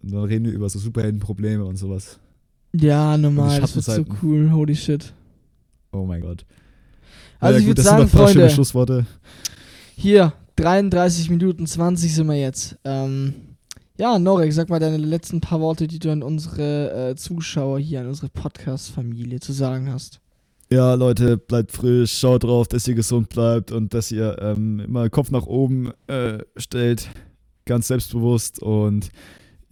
Und 0.05 0.13
dann 0.13 0.25
reden 0.25 0.45
wir 0.45 0.53
über 0.53 0.69
so 0.69 0.79
Superheldenprobleme 0.79 1.65
und 1.65 1.77
sowas. 1.77 2.19
Ja, 2.75 3.17
normal, 3.17 3.61
das 3.61 3.75
wird 3.75 3.85
so 3.85 4.05
cool, 4.23 4.51
holy 4.53 4.75
shit. 4.75 5.13
Oh 5.93 6.05
mein 6.05 6.21
Gott. 6.21 6.45
Also 7.41 7.55
Ja, 7.55 7.59
ich 7.61 7.65
gut, 7.67 7.69
würde 7.71 7.83
das 7.83 7.85
sagen, 7.87 8.07
sind 8.09 8.15
doch 8.15 8.19
schöne 8.29 8.33
Freunde, 8.41 8.51
Schlussworte. 8.55 9.07
hier, 9.97 10.33
33 10.57 11.31
Minuten 11.31 11.67
20 11.67 12.15
sind 12.15 12.27
wir 12.27 12.35
jetzt. 12.39 12.77
Ähm, 12.85 13.35
ja, 13.97 14.19
Norek, 14.19 14.53
sag 14.53 14.69
mal 14.69 14.81
deine 14.81 14.97
letzten 14.97 15.41
paar 15.41 15.61
Worte, 15.61 15.87
die 15.87 16.01
du 16.01 16.11
an 16.11 16.23
unsere 16.23 17.11
äh, 17.11 17.15
Zuschauer 17.17 17.79
hier, 17.79 18.01
an 18.01 18.09
unsere 18.09 18.29
Podcast-Familie 18.29 19.41
zu 19.41 19.53
sagen 19.53 19.93
hast. 19.93 20.21
Ja, 20.73 20.95
Leute, 20.95 21.37
bleibt 21.37 21.71
frisch, 21.71 22.19
schaut 22.19 22.43
drauf, 22.43 22.67
dass 22.67 22.89
ihr 22.89 22.95
gesund 22.95 23.29
bleibt 23.29 23.71
und 23.71 23.95
dass 23.95 24.11
ihr 24.11 24.37
ähm, 24.41 24.81
immer 24.81 25.09
Kopf 25.11 25.31
nach 25.31 25.47
oben 25.47 25.93
äh, 26.09 26.39
stellt, 26.57 27.09
ganz 27.67 27.87
selbstbewusst 27.87 28.61
und 28.61 29.11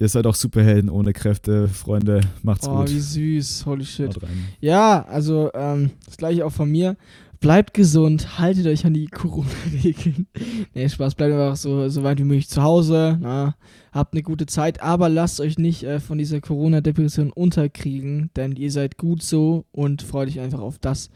ihr 0.03 0.09
seid 0.09 0.27
auch 0.27 0.35
Superhelden 0.35 0.91
ohne 0.91 1.13
Kräfte, 1.13 1.69
Freunde, 1.69 2.21
macht's 2.43 2.67
Oh, 2.67 2.79
gut. 2.79 2.91
wie 2.91 2.99
süß, 2.99 3.65
holy 3.67 3.85
shit. 3.85 4.19
Ja, 4.61 5.05
also 5.05 5.51
ähm, 5.55 5.91
das 6.05 6.17
gleiche 6.17 6.45
auch 6.45 6.53
von 6.53 6.71
mir. 6.71 6.97
Bleibt 7.41 7.75
gesund, 7.75 8.39
haltet 8.39 8.67
euch 8.67 8.85
an 8.87 8.95
die 8.95 9.07
Corona-Regeln. 9.07 10.27
nee, 10.75 10.89
Spaß, 10.89 11.15
bleibt 11.17 11.33
einfach 11.33 11.57
so, 11.57 11.89
so 11.89 12.03
weit 12.05 12.19
wie 12.19 12.25
möglich 12.25 12.49
zu 12.49 12.63
Hause. 12.63 13.19
Na, 13.21 13.57
habt 13.93 14.15
eine 14.15 14.23
gute 14.23 14.47
Zeit, 14.47 14.81
aber 14.83 15.09
lasst 15.09 15.41
euch 15.41 15.59
nicht 15.59 15.83
äh, 15.85 15.99
von 15.99 16.19
dieser 16.19 16.41
Corona-Depression 16.41 17.33
unterkriegen, 17.33 18.31
denn 18.37 18.53
ihr 18.53 18.71
seid 18.71 18.97
gut 18.97 19.23
so 19.23 19.65
und 19.73 20.03
freut 20.03 20.29
euch 20.29 20.39
einfach 20.41 20.61
auf 20.61 20.79
das, 20.79 21.11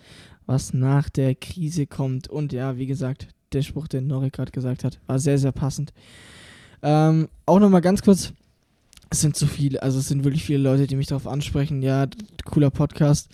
was 0.47 0.75
nach 0.75 1.09
der 1.11 1.35
Krise 1.37 1.87
kommt. 1.87 2.29
Und 2.29 2.53
ja, 2.53 2.77
wie 2.77 2.87
gesagt, 2.87 3.29
der 3.53 3.63
Spruch, 3.63 3.87
den 3.87 4.07
Norik 4.09 4.33
gerade 4.33 4.51
gesagt 4.53 4.83
hat, 4.83 4.99
war 5.07 5.19
sehr, 5.21 5.39
sehr 5.39 5.53
passend. 5.53 5.93
Ähm, 6.83 7.29
auch 7.47 7.61
nochmal 7.61 7.81
ganz 7.83 8.03
kurz. 8.03 8.33
Es 9.11 9.21
sind 9.21 9.37
zu 9.37 9.47
viele, 9.47 9.83
also 9.83 9.99
es 9.99 10.09
sind 10.09 10.25
wirklich 10.25 10.45
viele 10.45 10.59
Leute, 10.59 10.87
die 10.87 10.97
mich 10.97 11.07
darauf 11.07 11.27
ansprechen. 11.27 11.83
Ja, 11.83 12.07
cooler 12.45 12.71
Podcast. 12.71 13.29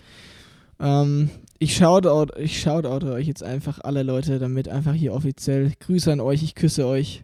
Ähm, 0.79 1.29
ich 1.59 1.75
shoutout, 1.75 2.37
ich 2.37 2.61
shoutout 2.61 3.05
euch 3.07 3.27
jetzt 3.27 3.43
einfach 3.43 3.79
alle 3.79 4.03
Leute 4.03 4.39
damit 4.39 4.67
einfach 4.67 4.93
hier 4.93 5.13
offiziell. 5.13 5.71
Grüße 5.79 6.11
an 6.11 6.19
euch, 6.19 6.43
ich 6.43 6.55
küsse 6.55 6.85
euch. 6.85 7.23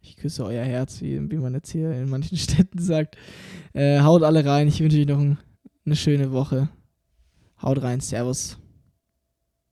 Ich 0.00 0.16
küsse 0.16 0.44
euer 0.44 0.64
Herz, 0.64 1.02
wie, 1.02 1.30
wie 1.30 1.36
man 1.36 1.54
jetzt 1.54 1.72
hier 1.72 1.90
in 1.90 2.08
manchen 2.08 2.38
Städten 2.38 2.78
sagt. 2.78 3.16
Äh, 3.72 4.00
haut 4.00 4.22
alle 4.22 4.44
rein, 4.44 4.68
ich 4.68 4.80
wünsche 4.80 4.98
euch 4.98 5.06
noch 5.06 5.18
ein, 5.18 5.38
eine 5.84 5.96
schöne 5.96 6.32
Woche. 6.32 6.68
Haut 7.60 7.82
rein, 7.82 8.00
Servus. 8.00 8.58